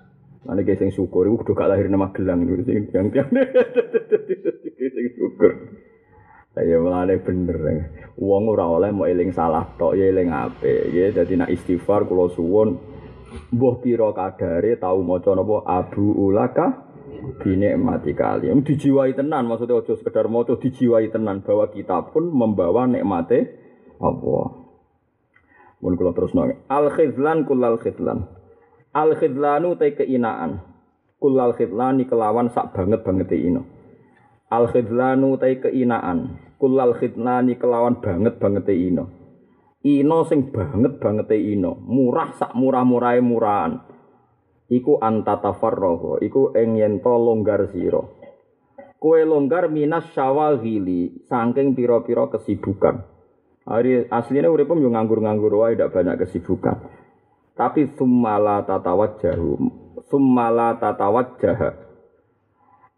Ane 0.50 0.66
guys 0.66 0.82
sing 0.82 0.90
syukur 0.90 1.30
iku 1.30 1.46
kudu 1.46 1.54
lahir 1.54 1.86
nang 1.86 2.02
Magelang 2.02 2.50
iku 2.50 2.66
sing 2.66 2.90
yang 2.90 3.14
tiang 3.14 3.30
sing 4.98 5.06
syukur. 5.14 5.52
Lah 6.58 6.62
ya 6.66 6.82
mulane 6.82 7.22
bener. 7.22 7.62
Wong 8.18 8.50
ora 8.50 8.66
oleh 8.66 8.90
mau 8.90 9.06
eling 9.06 9.30
salah 9.30 9.70
tok 9.78 9.94
ya 9.94 10.10
eling 10.10 10.34
apik. 10.34 10.90
Ya 10.90 11.14
nak 11.14 11.54
istighfar 11.54 12.10
kula 12.10 12.26
suwun 12.34 12.74
mbuh 13.54 13.78
pira 13.86 14.10
kadare 14.10 14.82
tau 14.82 14.98
maca 15.06 15.30
napa 15.36 15.62
Abu 15.62 16.10
Ulaka 16.10 16.87
dinikmati 17.42 18.12
kalian. 18.14 18.64
Dijiwai 18.64 19.14
tenan 19.14 19.48
maksudnya 19.48 19.78
ojo 19.78 19.96
sekedar 19.98 20.26
moco 20.26 20.56
dijiwai 20.56 21.08
tenan. 21.08 21.42
Bahwa 21.42 21.68
kita 21.72 22.12
pun 22.12 22.30
membawa 22.30 22.86
nikmate 22.86 23.38
Allah. 23.98 24.46
Mun 25.78 25.94
kula 25.94 26.10
terus 26.10 26.34
nang 26.34 26.58
al 26.66 26.90
khidlan 26.90 27.46
kullal 27.46 27.78
khidlan. 27.78 28.26
Al 28.94 29.14
khidlanu 29.14 29.78
te 29.78 29.94
keinaan. 29.94 30.64
Kullal 31.18 31.54
khidlani 31.54 32.06
kelawan 32.06 32.50
sak 32.54 32.74
banget 32.74 33.02
banget 33.02 33.34
ino. 33.34 33.62
Al 34.50 34.70
khidlanu 34.70 35.38
te 35.38 35.58
keinaan. 35.58 36.38
Kullal 36.58 36.94
khidlani 36.98 37.58
kelawan 37.58 38.02
banget 38.02 38.38
banget 38.42 38.70
ino. 38.74 39.18
Ino 39.86 40.26
sing 40.26 40.50
banget 40.50 40.98
bangete 40.98 41.38
ino, 41.38 41.78
murah 41.86 42.34
sak 42.34 42.50
murah-murahe 42.58 43.22
murahan. 43.22 43.78
Iku 44.68 45.00
antatafarroho, 45.00 46.20
iku 46.20 46.52
ing 46.52 46.76
yen 46.76 47.00
to 47.00 47.08
longgar 47.08 47.72
sira. 47.72 48.04
Kowe 49.00 49.20
longgar 49.24 49.72
minas 49.72 50.12
syawagili, 50.12 51.24
saking 51.24 51.72
pira-pira 51.72 52.28
kesibukan. 52.28 53.00
Hari 53.64 54.08
aslinya 54.12 54.52
uripem 54.52 54.80
yo 54.80 54.92
nganggur-nganggur 54.92 55.52
wae 55.60 55.76
ndak 55.76 55.92
banyak 55.92 56.20
kesibukan. 56.24 56.84
Tapi 57.56 57.96
summala 57.96 58.64
tatawajjahu, 58.64 59.50
summala 60.08 60.76
tatawajjah. 60.80 61.88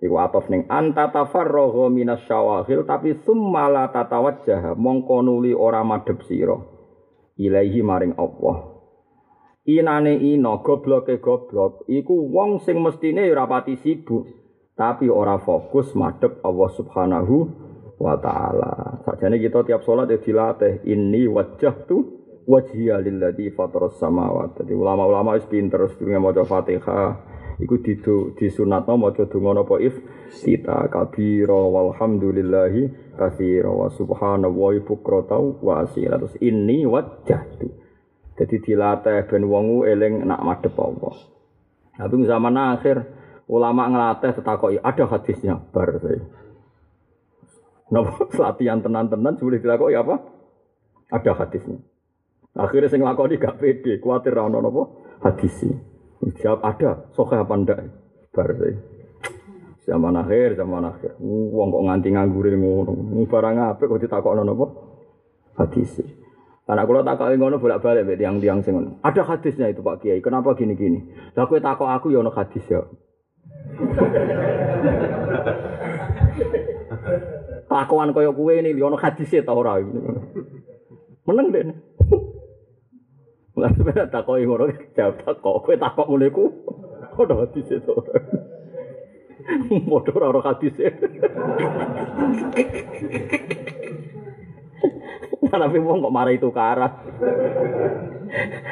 Iku 0.00 0.16
atof 0.16 0.48
ning 0.48 0.64
anta 0.72 1.12
tafarragha 1.12 1.92
minas 1.92 2.24
syawahil 2.24 2.88
tapi 2.88 3.20
summala 3.20 3.92
tatawajjah 3.92 4.72
mongko 4.72 5.20
nuli 5.20 5.52
ora 5.52 5.84
madhep 5.84 6.24
sira. 6.24 6.56
Ilaihi 7.36 7.84
maring 7.84 8.16
Allah. 8.16 8.69
Inane 9.68 10.16
ino 10.16 10.64
gobloke 10.64 11.20
goblok 11.20 11.84
iku 11.84 12.32
wong 12.32 12.64
sing 12.64 12.80
mestine 12.80 13.28
ora 13.28 13.44
pati 13.44 13.76
sibuk 13.76 14.24
tapi 14.72 15.12
ora 15.12 15.36
fokus 15.36 15.92
madhep 15.92 16.40
Allah 16.40 16.70
Subhanahu 16.72 17.36
wa 18.00 18.16
taala. 18.16 19.04
Sakjane 19.04 19.36
kita 19.36 19.60
tiap 19.68 19.84
salat 19.84 20.08
ya 20.08 20.16
dilatih 20.16 20.80
inni 20.88 21.28
wajjahtu 21.28 22.20
wajhiya 22.48 23.04
lilladzi 23.04 23.52
fataras 23.52 24.00
samawati. 24.00 24.64
Jadi 24.64 24.72
ulama-ulama 24.72 25.36
wis 25.36 25.44
pinter 25.44 25.84
sedurunge 25.92 26.16
maca 26.24 26.42
Fatihah 26.48 27.10
iku 27.60 27.76
didu 27.84 28.32
disunatno 28.40 28.96
maca 28.96 29.28
donga 29.28 29.60
napa 29.60 29.76
if 29.76 29.92
kita 30.40 30.88
kabira 30.88 31.60
walhamdulillahi 31.68 33.12
katsira 33.20 33.68
wa 33.68 33.92
subhanallahi 33.92 34.80
bukrata 34.80 35.36
wa 35.36 35.84
asira 35.84 36.16
terus 36.16 36.40
inni 36.40 36.88
wajjahtu. 36.88 37.89
Jadi 38.40 38.56
dilatih 38.72 39.28
ben 39.28 39.44
wongu 39.44 39.84
eling 39.84 40.24
nak 40.24 40.40
madhep 40.40 40.72
Allah. 40.80 41.12
Tapi 42.00 42.24
zaman 42.24 42.56
akhir 42.56 42.96
ulama 43.44 43.92
ngelatih 43.92 44.32
tetakoki 44.40 44.80
ada 44.80 45.04
hadisnya 45.04 45.60
bar 45.60 46.00
saya. 46.00 46.24
Napa 47.92 48.24
latihan 48.48 48.80
tenan-tenan 48.80 49.36
boleh 49.36 49.60
dilakoki 49.60 49.92
apa? 49.92 50.24
Ada 51.12 51.36
hadisnya. 51.36 51.84
Akhirnya 52.56 52.88
sing 52.88 53.04
lakoni 53.04 53.36
gak 53.36 53.60
pede, 53.60 54.00
kuatir 54.00 54.32
ra 54.32 54.48
ono 54.48 54.64
napa 54.64 54.82
hadisi. 55.20 55.68
Jawab 56.40 56.64
ada, 56.64 57.12
soke 57.12 57.36
apa 57.36 57.54
ndak? 57.60 57.78
Bar 58.32 58.48
saya. 58.56 58.76
Zaman 59.84 60.16
akhir, 60.16 60.56
zaman 60.56 60.86
akhir. 60.88 61.20
Wong 61.20 61.68
kok 61.68 61.84
nganti 61.84 62.08
nganggure 62.14 62.56
ngono. 62.56 63.20
Barang 63.28 63.76
apik 63.76 63.84
kok 63.84 64.00
ditakokno 64.00 64.48
napa? 64.48 64.66
Hadis. 65.60 66.19
Karena 66.70 66.86
kalau 66.86 67.02
tak 67.02 67.18
kau 67.18 67.26
ngono 67.26 67.58
bolak 67.58 67.82
balik 67.82 68.06
bet 68.06 68.22
yang 68.22 68.38
tiang 68.38 68.62
sing 68.62 68.78
ngono. 68.78 69.02
Ada 69.02 69.26
hadisnya 69.26 69.74
itu 69.74 69.82
Pak 69.82 70.06
Kiai. 70.06 70.22
Kenapa 70.22 70.54
gini 70.54 70.78
gini? 70.78 71.02
Lah 71.34 71.50
kau 71.50 71.58
tak 71.58 71.82
aku 71.82 72.14
ya 72.14 72.22
ono 72.22 72.30
hadis 72.30 72.62
ya. 72.70 72.78
Takuan 77.74 78.14
koyo 78.14 78.30
kue 78.38 78.62
ini 78.62 78.78
ya 78.78 78.86
ono 78.86 78.94
hadis 79.02 79.34
ya 79.34 79.42
tau 79.42 79.66
rai. 79.66 79.82
Meneng 81.26 81.50
deh. 81.50 81.74
Lah 83.58 83.74
sebenarnya 83.74 84.06
tak 84.06 84.30
kau 84.30 84.38
ngono 84.38 84.70
jawab 84.94 85.26
tak 85.26 85.42
kau 85.42 85.58
kue 85.66 85.74
tak 85.74 85.98
kau 85.98 86.06
mulai 86.06 86.30
ku. 86.30 86.54
Kau 87.18 87.26
ada 87.26 87.50
hadis 87.50 87.66
tau 87.82 87.98
rai. 87.98 88.22
Motor 89.90 90.22
orang 90.22 90.54
hadis. 90.54 90.78
Tapi 95.62 95.78
wong 95.82 96.06
kok 96.06 96.14
marah 96.14 96.34
tukaran. 96.38 96.92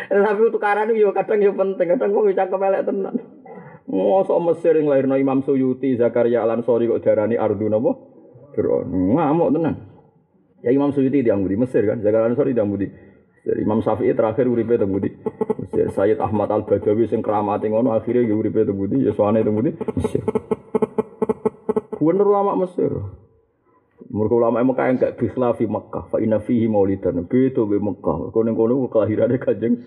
Tapi 0.09 0.43
tukaran 0.55 0.95
itu 0.95 1.11
kadang 1.11 1.41
yo 1.43 1.53
penting, 1.59 1.87
kadang 1.95 2.14
wong 2.14 2.31
cakep 2.31 2.61
elek 2.62 2.83
tenan. 2.87 3.14
Mosok 3.89 4.39
Mesir 4.45 4.76
yang 4.76 4.93
lahirno 4.93 5.16
Imam 5.16 5.41
Suyuti, 5.41 5.97
Zakaria 5.97 6.45
Al-Ansori 6.45 6.87
kok 6.87 7.01
darani 7.01 7.41
ardu 7.41 7.66
napa? 7.72 7.97
Fir'aun. 8.53 8.87
Ngamuk 9.16 9.49
tenan. 9.57 9.74
Ya 10.61 10.70
Imam 10.70 10.93
Suyuti 10.93 11.24
di 11.24 11.33
Budi 11.33 11.57
Mesir 11.57 11.83
kan, 11.89 11.99
Zakaria 12.05 12.29
Al-Ansori 12.29 12.53
di 12.53 12.62
Budi. 12.62 12.89
Dari 13.49 13.64
Imam 13.64 13.81
Syafi'i 13.81 14.12
terakhir 14.12 14.45
uripe 14.45 14.76
teng 14.76 14.93
Budi. 14.93 15.09
Mesir 15.64 15.89
Sayyid 15.97 16.20
Ahmad 16.20 16.53
Al-Badawi 16.53 17.09
sing 17.09 17.24
kramate 17.24 17.72
ngono 17.72 17.97
akhirnya 17.97 18.29
ya 18.29 18.37
uripe 18.37 18.61
teng 18.61 18.76
Budi, 18.76 19.09
ya 19.09 19.16
suwane 19.16 19.41
teng 19.41 19.57
Budi. 19.57 19.72
Mesir. 19.72 20.22
Ulama 21.99 22.55
Mesir. 22.61 22.93
Mereka 24.09 24.35
ulama 24.41 24.65
Mekah 24.65 24.85
yang 24.89 24.97
gak 24.97 25.15
bikhlafi 25.21 25.69
Mekah, 25.69 26.09
fa 26.09 26.17
inna 26.17 26.41
fihi 26.41 26.65
maulidan. 26.65 27.29
Beto 27.29 27.69
be 27.69 27.77
Mekah. 27.77 28.33
Mereka 28.33 28.41
ning 28.41 28.55
kono 28.57 28.89
kelahirane 28.89 29.37
Kanjeng 29.37 29.85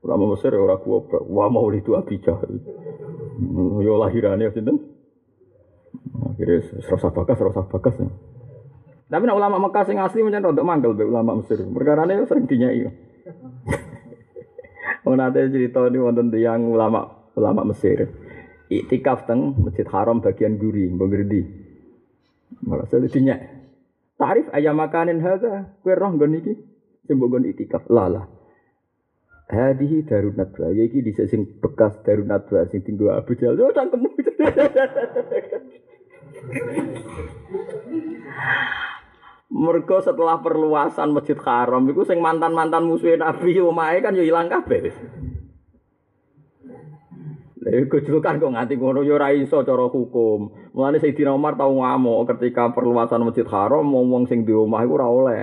ulama 0.00 0.32
Mesir 0.32 0.56
ora 0.56 0.80
kuwabra. 0.80 1.20
Wa 1.20 1.52
maulidu 1.52 1.92
Abi 1.92 2.16
Jahal. 2.24 2.56
Yo 3.84 4.00
lahirane 4.00 4.48
sinten? 4.48 4.80
Akhirnya 6.24 6.64
serasa 6.88 7.12
bakas, 7.12 7.36
serasa 7.36 7.60
bakas. 7.68 7.94
Ya. 8.00 8.08
Tapi 9.10 9.22
nak 9.28 9.36
ulama 9.36 9.60
Mekah 9.60 9.84
sing 9.84 10.00
asli 10.00 10.24
mencen 10.24 10.40
rodok 10.40 10.64
mangkel 10.64 10.96
be 10.96 11.04
ulama 11.04 11.36
Mesir. 11.36 11.60
Perkarane 11.60 12.16
sering 12.24 12.48
dinyai. 12.48 12.88
Oh 15.04 15.12
nate 15.12 15.52
cerita 15.52 15.84
ini 15.84 16.00
wonten 16.00 16.32
tiyang 16.32 16.64
ulama 16.64 17.28
ulama 17.36 17.68
Mesir. 17.68 18.08
Iktikaf 18.70 19.28
teng 19.28 19.52
Masjid 19.60 19.84
Haram 19.90 20.22
bagian 20.24 20.56
guri, 20.56 20.86
mbok 20.88 21.10
Malah 22.60 22.86
saya 22.88 23.08
dinya. 23.08 23.36
Tarif 24.20 24.52
ayam 24.52 24.76
makanin 24.76 25.24
hadza, 25.24 25.80
kowe 25.80 25.96
roh 25.96 26.12
nggon 26.12 26.36
iki 26.44 26.52
sing 27.08 27.16
mbok 27.16 27.28
nggon 27.32 27.48
itikaf. 27.48 27.88
Lah. 27.88 28.28
Hadihi 29.50 30.06
darun 30.06 30.38
nadwa, 30.38 30.70
ya 30.70 30.86
iki 30.86 31.02
di 31.02 31.10
sing 31.16 31.58
bekas 31.58 31.98
darun 32.06 32.30
nadwa 32.30 32.62
sing 32.70 32.84
tinggu 32.86 33.10
Abu 33.10 33.34
Jahal. 33.34 33.58
Oh 33.58 33.72
cangkemmu. 33.72 34.08
Mergo 39.50 39.98
setelah 39.98 40.38
perluasan 40.38 41.10
Masjid 41.10 41.34
Haram 41.42 41.82
iku 41.90 42.06
sing 42.06 42.22
mantan-mantan 42.22 42.86
musuh 42.86 43.18
Nabi 43.18 43.58
omahe 43.58 43.98
kan 43.98 44.14
yo 44.14 44.22
ilang 44.22 44.46
kabeh. 44.46 44.94
Lha 47.60 47.84
gojlokan 47.84 48.40
kok 48.40 48.52
nganti 48.56 48.80
ngono 48.80 49.04
yo 49.04 49.20
ora 49.20 49.36
iso 49.36 49.60
cara 49.60 49.84
hukum. 49.84 50.72
Mulane 50.72 50.96
Sayyidina 50.96 51.36
Umar 51.36 51.60
tau 51.60 51.76
ngamuk 51.76 52.24
ketika 52.32 52.72
perluasan 52.72 53.20
Masjid 53.20 53.44
Haram 53.44 53.84
wong-wong 53.84 54.24
sing 54.24 54.48
di 54.48 54.52
omah 54.56 54.80
iku 54.80 54.96
ora 54.96 55.08
oleh. 55.12 55.42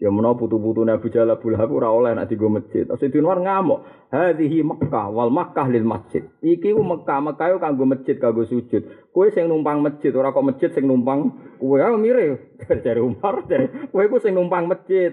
Ya 0.00 0.08
menawa 0.08 0.34
putu-putu 0.34 0.82
Abu 0.88 1.12
Jalal 1.12 1.36
Abu 1.36 1.52
Lahab 1.52 1.76
ora 1.76 1.92
oleh 1.92 2.16
nek 2.16 2.32
digo 2.32 2.48
masjid. 2.48 2.88
Sayyidina 2.88 3.28
Umar 3.28 3.38
ngamuk, 3.44 3.84
"Hadhihi 4.08 4.64
Makkah 4.64 5.12
wal 5.12 5.28
Makkah 5.28 5.68
lil 5.68 5.84
masjid." 5.84 6.24
Iki 6.40 6.72
ku 6.72 6.80
Mekah, 6.80 7.20
Mekah 7.20 7.46
yo 7.52 7.56
kanggo 7.60 7.84
masjid, 7.84 8.16
kanggo 8.16 8.48
sujud. 8.48 9.12
Kowe 9.12 9.28
sing 9.28 9.44
numpang 9.44 9.84
masjid, 9.84 10.08
ora 10.16 10.32
kok 10.32 10.48
masjid 10.48 10.72
sing 10.72 10.88
numpang 10.88 11.36
kowe. 11.60 11.76
Ah 11.84 11.92
mire, 12.00 12.56
dari 12.84 13.00
Umar, 13.04 13.44
dari 13.44 13.68
kowe 13.92 14.04
ku 14.08 14.16
sing 14.24 14.32
numpang 14.32 14.72
masjid. 14.72 15.12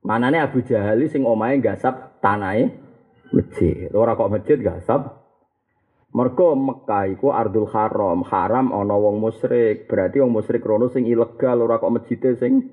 Manane 0.00 0.40
Abu 0.40 0.64
Jahal 0.64 1.04
sing 1.04 1.28
omahe 1.28 1.60
gasap 1.60 2.16
tanahe 2.24 2.72
masjid. 3.28 3.92
Ora 3.92 4.16
kok 4.16 4.32
masjid 4.32 4.56
gasap 4.56 5.23
Mergo 6.14 6.54
Mekah 6.54 7.10
iku 7.10 7.34
Ardul 7.34 7.66
Haram, 7.66 8.22
haram 8.30 8.70
ana 8.70 8.94
wong 8.94 9.18
musyrik. 9.18 9.90
Berarti 9.90 10.22
wong 10.22 10.30
musyrik 10.30 10.62
rono 10.62 10.86
sing 10.86 11.10
ilegal 11.10 11.66
ora 11.66 11.82
kok 11.82 11.90
masjide 11.90 12.38
sing 12.38 12.70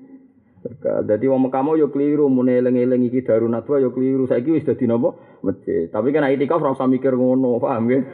Jadi 0.86 1.26
wong 1.26 1.50
Mekah 1.50 1.62
mau 1.66 1.74
yo 1.74 1.90
keliru 1.90 2.30
mune 2.30 2.62
eling-eling 2.62 3.10
iki 3.10 3.26
darunat 3.26 3.66
wae 3.66 3.82
yo 3.82 3.90
keliru. 3.90 4.30
Saiki 4.30 4.54
wis 4.54 4.62
dadi 4.62 4.86
napa? 4.86 5.10
Masjid. 5.42 5.90
Tapi 5.90 6.14
kan 6.14 6.22
itikaf 6.30 6.62
ora 6.62 6.70
usah 6.70 6.86
mikir 6.86 7.18
ngono, 7.18 7.58
paham 7.58 7.90
nggih? 7.90 8.06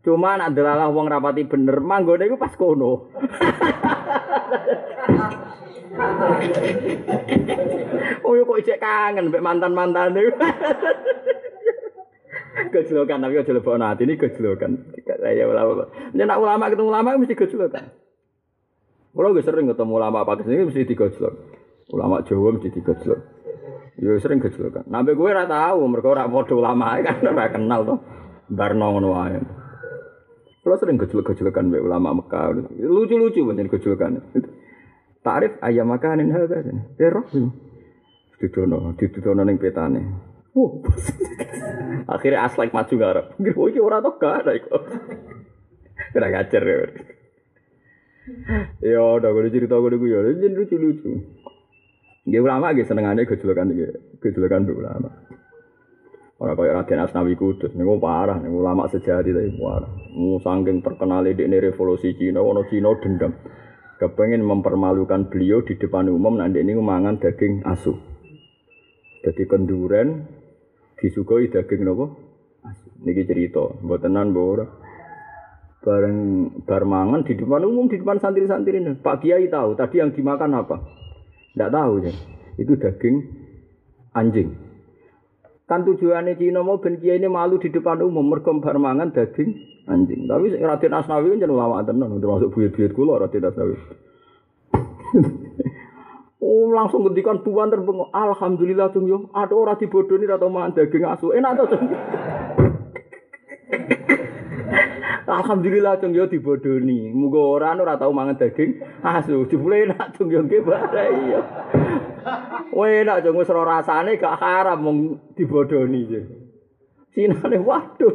Cuma 0.00 0.40
nak 0.40 0.56
delalah 0.56 0.88
wong 0.88 1.12
rapati 1.12 1.44
bener, 1.44 1.84
manggone 1.84 2.24
iku 2.24 2.40
pas 2.40 2.56
kono. 2.56 3.04
oh 8.24 8.32
yo 8.32 8.48
kok 8.48 8.64
cek 8.64 8.80
kangen 8.80 9.28
mbek 9.28 9.44
mantan-mantan 9.44 10.16
niku. 10.16 10.32
gejlokan 12.74 13.18
tapi 13.22 13.34
aja 13.38 13.52
lebok 13.54 13.76
nanti 13.78 14.02
ini 14.04 14.14
gejlokan 14.18 14.72
saya 15.06 15.44
ulama. 15.46 15.90
Nak 16.14 16.38
ulama 16.38 16.64
ketemu 16.70 16.88
ulama 16.90 17.08
mesti 17.18 17.34
gejlokan 17.38 17.84
kalau 19.14 19.34
gue 19.34 19.42
sering 19.42 19.66
ketemu 19.66 19.92
ulama 19.98 20.22
apa 20.22 20.38
ke 20.38 20.42
sini 20.46 20.68
mesti 20.68 20.86
digojlok 20.86 21.34
ulama 21.90 22.22
Jawa 22.22 22.48
mesti 22.54 22.70
digojlok 22.70 23.20
ya 23.98 24.14
sering 24.22 24.38
gejlokan 24.38 24.86
nabe 24.86 25.18
gue 25.18 25.26
ora 25.26 25.48
tahu 25.48 25.82
mereka 25.90 26.08
ora 26.14 26.30
podo 26.30 26.54
ulama 26.62 26.98
kan 27.02 27.18
ora 27.26 27.50
kenal 27.50 27.80
tuh 27.82 27.98
barno 28.46 28.94
ngono 28.94 29.10
kalau 30.58 30.76
sering 30.76 31.00
gejlok-gejlokan 31.00 31.72
mbek 31.72 31.80
ulama 31.80 32.12
Mekah. 32.20 32.52
Lucu-lucu 32.76 33.40
banyak 33.40 33.72
gejlokan 33.72 34.20
tarif 35.28 35.52
ayam 35.60 35.90
makanin 35.90 36.30
hal 36.32 36.46
kan 36.48 36.88
terus 36.96 37.30
didono 38.38 38.94
didono 38.96 39.42
ning 39.42 39.58
petane 39.58 40.02
Wah, 40.58 40.72
akhirnya 42.18 42.50
aslek 42.50 42.74
maju 42.74 42.94
ngarep. 42.98 43.26
Oh, 43.54 43.70
iki 43.70 43.78
ora 43.78 44.02
tok 44.02 44.18
gak 44.18 44.42
ada 44.42 44.52
iku. 44.58 44.74
Kira 46.12 46.26
ngajar 46.34 46.62
ya. 46.66 46.76
Ya 48.82 49.00
udah 49.00 49.30
gue 49.30 49.54
cerita 49.54 49.78
gue 49.78 49.94
dulu 49.94 50.06
ya, 50.10 50.20
jadi 50.34 50.50
lucu 50.50 50.76
lucu. 50.76 51.10
Nggih 52.28 52.42
ulama 52.44 52.74
nggih 52.74 52.84
senengane 52.84 53.24
gejolokan 53.24 53.72
iki, 53.72 53.86
gejolokan 54.20 54.66
ulama. 54.68 55.10
Ora 56.38 56.54
kaya 56.54 56.70
Raden 56.76 57.02
Asnawi 57.02 57.34
Kudus, 57.34 57.74
niku 57.74 57.98
parah, 57.98 58.38
niku 58.38 58.62
ulama 58.62 58.86
sejati 58.86 59.34
tapi 59.34 59.58
parah. 59.58 59.90
Mu 60.14 60.38
saking 60.38 60.86
terkenal 60.86 61.26
di 61.26 61.34
revolusi 61.34 62.14
Cina, 62.14 62.38
ono 62.44 62.62
Cina 62.70 62.94
dendam. 63.00 63.32
Kepengen 63.98 64.46
mempermalukan 64.46 65.26
beliau 65.26 65.66
di 65.66 65.74
depan 65.74 66.06
umum 66.06 66.38
nanti 66.38 66.62
ini 66.62 66.78
mangan 66.78 67.18
daging 67.18 67.66
asu. 67.66 67.90
Jadi 69.26 69.42
kenduren 69.50 70.37
disugoi 70.98 71.50
daging 71.50 71.82
nopo? 71.86 72.06
Niki 73.02 73.24
cerita, 73.24 73.62
buat 73.82 74.02
tenan 74.02 74.34
ora. 74.34 74.66
Bareng 75.78 76.50
bar 76.66 76.82
mangan 76.82 77.22
di 77.22 77.38
depan 77.38 77.62
umum 77.62 77.86
di 77.86 78.02
depan 78.02 78.18
santri-santri 78.18 78.82
ini. 78.82 78.98
Pak 78.98 79.22
Kiai 79.22 79.46
tahu 79.46 79.78
tadi 79.78 80.02
yang 80.02 80.10
dimakan 80.10 80.58
apa? 80.58 80.76
Tidak 81.54 81.70
tahu 81.70 81.92
ya. 82.02 82.12
Itu 82.58 82.74
daging 82.74 83.16
anjing. 84.10 84.58
Kan 85.68 85.86
tujuannya 85.86 86.34
Cina 86.40 86.64
mau 86.64 86.80
ben 86.80 86.96
kiai 86.96 87.20
ini 87.20 87.28
malu 87.28 87.60
di 87.60 87.68
depan 87.68 88.00
umum 88.00 88.26
mergo 88.26 88.56
mangan 88.58 89.14
daging 89.14 89.84
anjing. 89.86 90.26
Tapi 90.26 90.58
Raden 90.58 90.96
Asnawi 90.98 91.38
kan 91.38 91.52
ulama 91.52 91.86
tenan 91.86 92.18
termasuk 92.18 92.50
buyut-buyut 92.56 92.92
kula 92.96 93.22
Raden 93.22 93.46
Asnawi. 93.46 93.76
oh 96.38 96.70
langsung 96.70 97.02
ngendikan 97.06 97.42
tuan 97.42 97.70
terbengok. 97.70 98.10
Alhamdulillah 98.14 98.92
cung 98.94 99.08
yo 99.10 99.30
ada 99.34 99.54
ora 99.54 99.74
dibodoni 99.74 100.26
atau 100.30 100.50
mangan 100.50 100.74
daging 100.74 101.04
asu. 101.04 101.32
Enak 101.34 101.56
to 101.58 101.66
cung. 101.66 101.88
Alhamdulillah 105.38 105.98
cung 105.98 106.14
yo 106.14 106.26
dibodoni. 106.30 107.10
Muga 107.10 107.40
ora 107.42 107.74
ora 107.74 107.98
tau 107.98 108.14
mangan 108.14 108.38
daging 108.38 108.78
asu. 109.02 109.50
Jebule 109.50 109.90
enak 109.90 110.14
cung 110.14 110.30
yo 110.30 110.46
nggih 110.46 110.62
iya. 110.62 111.42
Wah 112.70 112.86
enak 112.86 113.26
wis 113.34 113.50
rasane 113.50 114.14
gak 114.20 114.38
haram 114.38 114.78
mung 114.78 115.18
dibodoni 115.34 116.06
je. 116.06 116.22
Sinane 117.10 117.58
waduh. 117.58 118.14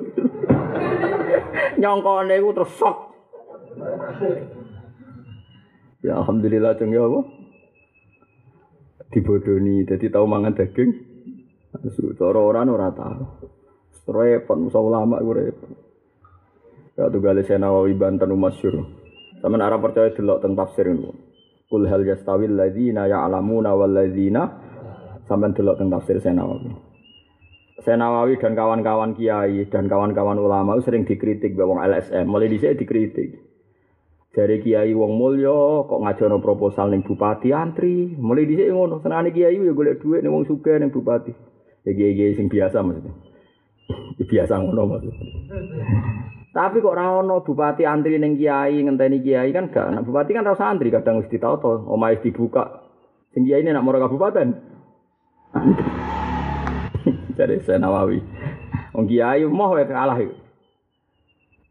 Nyongkone 1.82 2.40
iku 2.40 2.56
terus 2.56 2.72
sok. 2.80 2.98
Ya 6.04 6.20
alhamdulillah 6.20 6.76
ya 6.80 7.04
apa? 7.04 7.43
Dibodoni 9.14 9.86
dadi 9.86 10.10
tau 10.10 10.26
mangan 10.26 10.58
daging. 10.58 10.92
Asu 11.78 12.18
cara 12.18 12.42
ora 12.42 12.66
ora 12.66 12.90
tau. 12.90 13.46
Repot 14.10 14.58
musa 14.58 14.82
ulama 14.82 15.22
iku 15.22 15.32
repot. 15.38 15.72
Ya 16.98 17.10
tuh 17.14 17.22
gale 17.22 17.46
Nawawi 17.46 17.94
Banten 17.94 18.34
masyhur. 18.34 18.90
Sampeyan 19.38 19.70
ora 19.70 19.78
percaya 19.78 20.10
delok 20.10 20.42
tentang 20.42 20.66
tafsir 20.66 20.90
ini. 20.90 21.14
Kul 21.70 21.86
hal 21.90 22.02
yastawil 22.06 22.58
ladzina 22.58 23.06
ya'lamuna 23.06 23.74
wal 23.78 23.94
ladzina 23.94 24.44
sampean 25.30 25.54
delok 25.54 25.78
teng 25.80 25.90
tafsir 25.94 26.18
Senawawi. 26.20 26.74
Senawawi 27.84 28.40
dan 28.40 28.54
kawan-kawan 28.56 29.12
kiai 29.18 29.68
dan 29.68 29.92
kawan-kawan 29.92 30.40
ulama 30.40 30.80
sering 30.80 31.04
dikritik 31.04 31.58
wong 31.60 31.84
LSM, 31.84 32.24
mulai 32.30 32.48
dhisik 32.48 32.80
dikritik. 32.80 33.53
Dari 34.34 34.66
kiai 34.66 34.98
wong 34.98 35.14
mulya 35.14 35.86
kok 35.86 36.02
ngajono 36.02 36.42
proposal 36.42 36.90
ning 36.90 37.06
bupati 37.06 37.54
antri, 37.54 38.18
mulai 38.18 38.50
dhisik 38.50 38.74
ngono. 38.74 38.98
Senane 38.98 39.30
kiai 39.30 39.62
yo 39.62 39.78
golek 39.78 40.02
dhuwit 40.02 40.26
ning 40.26 40.34
wong 40.34 40.50
sugih 40.50 40.82
ning 40.82 40.90
bupati. 40.90 41.30
Ya 41.86 41.94
kiai-kiai 41.94 42.34
sing 42.34 42.50
biasa 42.50 42.82
maksudnya. 42.82 43.14
biasa 44.18 44.58
ngono 44.58 44.82
maksudnya. 44.90 45.26
Tapi 46.50 46.82
kok 46.82 46.94
ora 46.98 47.22
ono 47.22 47.46
bupati 47.46 47.86
antri 47.86 48.18
ning 48.18 48.34
kiai 48.34 48.82
ngenteni 48.82 49.22
kiai 49.22 49.54
kan 49.54 49.70
gak. 49.70 49.94
Nah, 49.94 50.02
bupati 50.02 50.34
kan 50.34 50.50
rasa 50.50 50.66
antri 50.66 50.90
kadang 50.90 51.22
wis 51.22 51.30
ditauto, 51.30 51.86
omahe 51.86 52.18
dibuka. 52.18 52.90
Sing 53.38 53.46
kiai 53.46 53.62
nak 53.62 53.86
moro 53.86 54.02
kabupaten. 54.02 54.50
Jadi 57.38 57.62
saya 57.62 57.78
Nawawi. 57.78 58.18
Wong 58.98 59.06
kiai 59.06 59.46
mau 59.46 59.78
kalah 59.78 60.18
iku. 60.18 60.43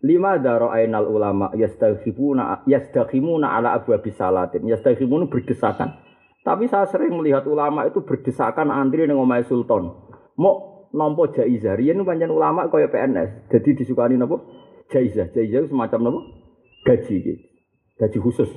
Lima 0.02 0.34
daro 0.42 0.74
ainal 0.74 1.06
ulama 1.06 1.54
yastaghibuna 1.54 2.66
yastaghimuna 2.66 3.54
ala 3.54 3.78
abwabi 3.78 4.10
salatin. 4.10 4.66
Yastaghimuna 4.66 5.30
berdesakan. 5.30 5.94
Tapi 6.42 6.66
saya 6.66 6.90
sering 6.90 7.14
melihat 7.14 7.46
ulama 7.46 7.86
itu 7.86 8.02
berdesakan 8.02 8.74
antri 8.74 9.06
ning 9.06 9.14
omahe 9.14 9.46
sultan. 9.46 9.94
Mau 10.34 10.90
nompo 10.90 11.30
jaizah. 11.30 11.78
Riyen 11.78 12.02
pancen 12.02 12.34
ulama 12.34 12.66
kaya 12.66 12.90
PNS. 12.90 13.46
Jadi 13.54 13.78
disukani 13.78 14.18
napa? 14.18 14.42
jaizah. 14.92 15.30
Jaizah 15.32 15.70
semacam 15.70 16.12
apa? 16.12 16.20
Gaji 16.82 17.14
gitu. 17.22 17.42
Gaji 17.96 18.18
khusus. 18.20 18.50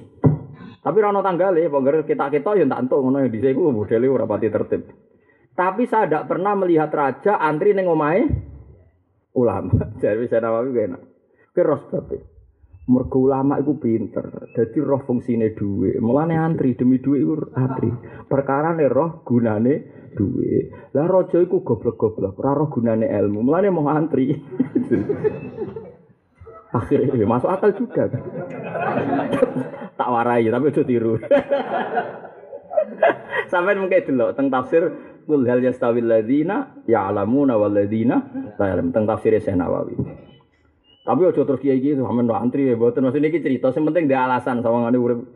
Tapi 0.86 0.98
rano 1.02 1.26
tanggal 1.26 1.58
ya, 1.58 1.66
bangga 1.66 2.06
kita 2.06 2.30
kita 2.30 2.62
yang 2.62 2.70
tak 2.70 2.86
entuk 2.86 3.02
ngono 3.02 3.26
yang 3.26 3.34
di 3.34 3.42
sini 3.42 3.58
modelnya 3.58 4.06
ora 4.06 4.30
pati 4.30 4.54
tertib. 4.54 4.86
Tapi 5.58 5.90
saya 5.90 6.06
tidak 6.06 6.30
pernah 6.30 6.54
melihat 6.54 6.94
raja 6.94 7.42
antri 7.42 7.74
neng 7.74 7.90
omai 7.90 8.22
ulama. 9.34 9.74
Jadi 10.02 10.30
saya 10.30 10.46
nawawi 10.46 10.78
enak. 10.78 11.02
Keros 11.56 11.88
tapi. 11.88 12.20
Mergo 12.86 13.26
ulama 13.26 13.58
itu 13.58 13.80
pinter. 13.82 14.52
Jadi 14.54 14.78
roh 14.78 15.02
fungsine 15.08 15.58
duwe. 15.58 15.98
Mulane 15.98 16.38
antri 16.38 16.78
demi 16.78 17.02
duwe 17.02 17.18
itu 17.18 17.34
antri. 17.58 17.90
Perkara 18.30 18.78
nih 18.78 18.92
roh 18.92 19.26
gunane 19.26 19.74
duwe. 20.14 20.70
Lah 20.94 21.10
rojo 21.10 21.42
iku 21.42 21.66
goblok-goblok. 21.66 22.38
Ora 22.38 22.54
roh 22.54 22.70
gunane 22.70 23.10
ilmu. 23.10 23.42
Mulane 23.42 23.74
mau 23.74 23.90
antri. 23.90 24.30
Akhirnya 26.76 27.16
ya 27.16 27.26
masuk 27.26 27.50
akal 27.50 27.72
juga. 27.72 28.12
tak 29.96 30.12
warai 30.12 30.52
tapi 30.52 30.68
itu 30.76 30.84
tiru. 30.84 31.16
Sampai 33.52 33.80
mungkin 33.80 34.04
dulu 34.04 34.36
tentang 34.36 34.52
tafsir 34.52 34.84
kul 35.24 35.48
hal 35.48 35.64
yastawil 35.64 36.06
ladina 36.06 36.84
ya'lamuna 36.84 37.56
wal 37.56 37.72
ladina 37.72 38.20
la 38.60 38.66
ya'lam 38.68 38.92
tentang 38.92 39.16
tafsir 39.16 39.40
Nawawi. 39.56 39.96
Tapi 41.06 41.22
ojo 41.22 41.42
terus 41.46 41.62
kiai 41.62 41.78
gitu, 41.78 42.02
sampean 42.02 42.34
antri 42.34 42.66
ya, 42.66 42.74
boten 42.74 43.06
maksudnya 43.06 43.30
ini 43.30 43.38
cerita, 43.38 43.70
yang 43.70 43.86
penting 43.94 44.10
dia 44.10 44.26
alasan 44.26 44.66
sama 44.66 44.90
ngene 44.90 44.98
urip. 44.98 45.20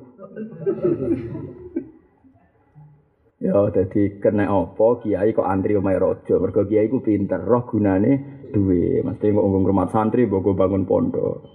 Ya, 3.40 3.56
jadi 3.72 4.20
kena 4.20 4.52
apa 4.52 5.00
kiai 5.00 5.32
kok 5.32 5.48
antri 5.48 5.72
omahe 5.80 5.96
raja, 5.96 6.36
mergo 6.44 6.68
kiai 6.68 6.92
ku 6.92 7.00
pinter, 7.00 7.40
roh 7.40 7.64
gunane 7.72 8.44
duwe, 8.52 9.00
mesti 9.00 9.32
kok 9.32 9.40
ngomong 9.40 9.64
rumah 9.64 9.88
santri 9.88 10.28
mbok 10.28 10.60
bangun 10.60 10.84
pondok. 10.84 11.48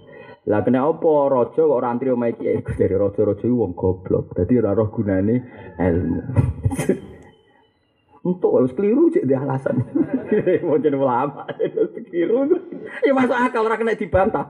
Lah 0.49 0.65
kena 0.65 0.81
apa 0.89 1.29
raja 1.29 1.61
kok 1.61 1.77
ora 1.77 1.93
antri 1.93 2.09
omahe 2.09 2.33
kiai 2.41 2.65
dari 2.73 2.97
raja-raja 2.97 3.45
wong 3.45 3.77
goblok. 3.77 4.33
Dadi 4.33 4.57
ora 4.57 4.73
roh 4.73 4.89
gunane 4.89 5.35
ilmu. 5.77 6.21
Untuk 8.33 8.57
harus 8.57 8.73
keliru 8.73 9.13
cek 9.13 9.29
dia 9.29 9.45
alasan. 9.45 9.85
Mau 10.65 10.81
jadi 10.81 10.97
ulama, 10.97 11.45
keliru. 12.09 12.49
Ya 13.03 13.11
masuk 13.13 13.37
akal 13.37 13.65
orang 13.65 13.79
kena 13.81 13.97
dibantah. 13.97 14.45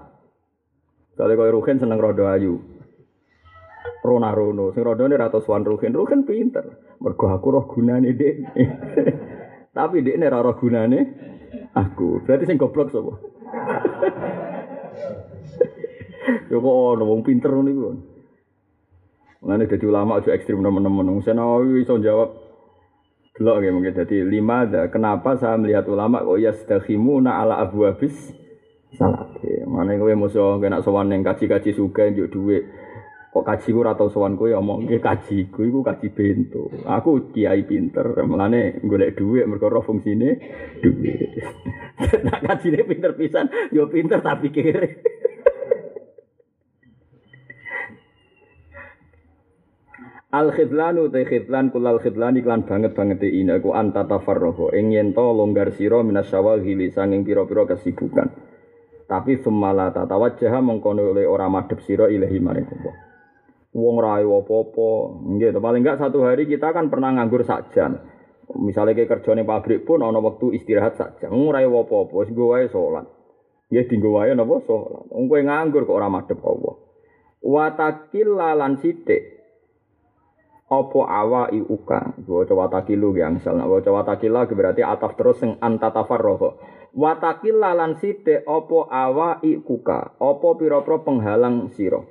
Kalau 1.15 1.33
kau 1.35 1.47
Ruhin 1.47 1.79
seneng 1.79 1.99
rodo 1.99 2.27
ayu. 2.27 2.59
Rona 4.05 4.29
rono, 4.35 4.69
sing 4.69 4.85
rodo 4.85 5.07
ini 5.09 5.17
rata 5.17 5.41
swan 5.41 5.65
Ruhin. 5.65 5.95
Ruhin 5.95 6.27
pinter. 6.27 6.95
Mergo 7.01 7.25
aku 7.31 7.47
roh 7.49 7.65
gunane 7.65 8.13
dek. 8.13 8.35
Tapi 9.75 10.05
dek 10.05 10.15
ini 10.19 10.27
roh 10.29 10.55
gunane 10.59 10.99
Aku. 11.75 12.23
Berarti 12.23 12.47
sing 12.47 12.55
goblok 12.55 12.91
sapa? 12.91 13.11
Yo 16.51 16.57
kok 16.63 16.75
ono 16.95 17.03
wong 17.03 17.21
pinter 17.25 17.51
ngono 17.51 17.69
iku. 17.69 17.91
Mulane 19.43 19.67
dadi 19.67 19.85
ulama 19.85 20.17
aja 20.23 20.31
ekstrim 20.31 20.63
teman-teman. 20.63 21.05
Wong 21.05 21.21
Senawi 21.21 21.83
iso 21.83 21.99
jawab 21.99 22.44
delok 23.35 23.55
nggih 23.59 23.73
mungkin 23.75 23.93
dadi 23.93 24.17
lima. 24.23 24.63
Kenapa 24.87 25.35
saya 25.35 25.59
melihat 25.59 25.85
ulama 25.91 26.23
kok 26.23 26.39
yastakhimuna 26.39 27.35
ala 27.43 27.59
abwabis 27.59 28.31
salat. 28.95 29.35
Mana 29.67 29.99
kowe 29.99 30.15
musuh 30.15 30.57
kena 30.63 30.79
sowan 30.79 31.11
ning 31.11 31.21
kaji-kaji 31.21 31.75
sugih 31.75 32.15
njuk 32.15 32.31
dhuwit 32.31 32.63
kok 33.35 33.43
kaji 33.43 33.75
ora 33.75 33.91
tau 33.99 34.07
sowan 34.07 34.39
kowe 34.39 34.47
omong 34.47 34.87
ke 34.87 35.03
kaji 35.03 35.51
ku 35.51 35.67
iku 35.67 35.83
kaji 35.83 36.07
bento. 36.15 36.71
Aku 36.87 37.35
kiai 37.35 37.67
pinter, 37.67 38.23
mulane 38.23 38.79
golek 38.79 39.19
dhuwit 39.19 39.43
mergo 39.43 39.67
ro 39.67 39.83
fungsine 39.83 40.39
dhuwit. 40.79 41.43
Nak 42.25 42.39
kajine 42.39 42.87
pinter 42.87 43.11
pisan, 43.19 43.51
yo 43.75 43.91
pinter 43.91 44.23
tapi 44.23 44.47
kere. 44.55 44.87
Al 50.35 50.51
khidlanu 50.51 51.07
te 51.15 51.23
khidlan 51.23 51.71
kulal 51.71 51.95
khidlani 52.03 52.43
klan 52.43 52.67
banget 52.67 52.91
banget 52.91 53.23
ini 53.23 53.55
aku 53.55 53.71
anta 53.71 54.03
tafarroho 54.03 54.67
ing 54.75 54.91
yen 54.91 55.15
to 55.15 55.23
longgar 55.23 55.71
sira 55.71 56.03
minasyawagili 56.03 56.91
sanging 56.91 57.23
pira-pira 57.23 57.63
kesibukan. 57.63 58.35
Tapi 59.07 59.39
semala 59.39 59.95
tatawajjah 59.95 60.59
mengkono 60.59 61.15
oleh 61.15 61.23
ora 61.23 61.47
madhep 61.47 61.79
sira 61.87 62.11
ilahi 62.11 62.43
maring 62.43 62.67
Allah. 62.67 62.95
Wong 63.79 63.95
rayu 63.95 64.43
apa-apa. 64.43 64.89
Nggih, 65.23 65.55
paling 65.55 65.81
enggak 65.87 66.03
satu 66.03 66.27
hari 66.27 66.51
kita 66.51 66.75
kan 66.75 66.91
pernah 66.91 67.15
nganggur 67.15 67.47
saja. 67.47 67.95
Misalnya 68.59 69.07
kerja 69.07 69.31
pabrik 69.39 69.87
pun 69.87 70.03
ana 70.03 70.19
waktu 70.19 70.51
istirahat 70.59 70.99
saja. 70.99 71.31
Rayu 71.31 71.69
apa-apa, 71.71 72.11
wis 72.11 72.31
wae 72.35 72.67
salat. 72.67 73.07
Nggih 73.71 73.87
dinggo 73.87 74.19
wae 74.19 74.35
napa 74.35 74.59
salat. 74.67 75.05
Wong 75.15 75.31
kowe 75.31 75.39
nganggur 75.39 75.87
kok 75.87 75.95
ora 75.95 76.11
madhep 76.11 76.39
Allah. 76.43 76.75
Wa 77.39 77.71
takil 77.71 78.35
lalan 78.35 78.83
sithik. 78.83 79.34
Apa 80.65 81.01
awai 81.05 81.61
uka 81.61 82.17
waca 82.25 82.53
watakilu 82.57 83.13
ya 83.13 83.29
misal 83.29 83.53
nek 83.53 83.69
waca 83.69 83.91
watakila 83.93 84.49
berarti 84.49 84.81
ataf 84.81 85.13
terus 85.13 85.37
sing 85.37 85.61
anta 85.61 85.93
tafarraqa 85.93 86.57
watakila 86.95 87.77
lan 87.77 87.99
sithik 88.01 88.41
apa 88.47 88.79
awai 88.89 89.61
kuka 89.61 90.17
apa 90.17 90.47
pira-pira 90.57 91.03
penghalang 91.03 91.69
sira? 91.75 92.01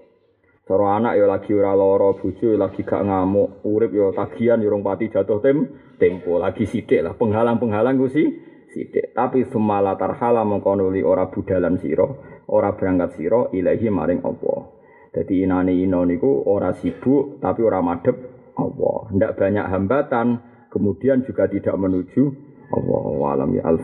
Cara 0.64 0.96
anak 0.96 1.20
ya 1.20 1.28
lagi 1.28 1.52
ora 1.52 1.76
lara 1.76 2.16
bojo 2.16 2.56
lagi 2.56 2.88
gak 2.88 3.04
ngamuk 3.04 3.68
urip 3.68 3.92
ya 3.92 4.16
tagihan 4.16 4.64
ya 4.64 4.72
pati 4.80 5.12
jatuh 5.12 5.40
tem 5.44 5.68
tempo. 6.00 6.40
Lagi 6.40 6.64
sithik 6.64 7.04
lah 7.04 7.12
penghalang-penghalang 7.20 8.00
ku 8.00 8.08
si 8.08 8.24
sithik. 8.72 9.12
Tapi 9.12 9.44
sumala 9.52 9.92
tarhala 10.00 10.40
mongko 10.40 10.72
nuli 10.80 11.04
ora 11.04 11.28
budalan 11.28 11.76
sira 11.84 12.08
ora 12.48 12.72
berangkat 12.72 13.16
sira 13.16 13.52
ilahi 13.52 13.88
maring 13.92 14.24
apa 14.24 14.54
dadi 15.14 15.46
inane 15.46 15.72
ino 15.78 16.02
niku 16.02 16.48
ora 16.50 16.74
sibuk 16.74 17.38
tapi 17.38 17.62
ora 17.62 17.78
madhep 17.78 18.23
Allah. 18.58 18.98
Tidak 19.10 19.32
banyak 19.38 19.66
hambatan, 19.66 20.26
kemudian 20.70 21.22
juga 21.26 21.46
tidak 21.50 21.74
menuju 21.78 22.22
Allah. 22.74 23.04
Walam 23.14 23.50
ya 23.54 23.62
al 23.66 23.78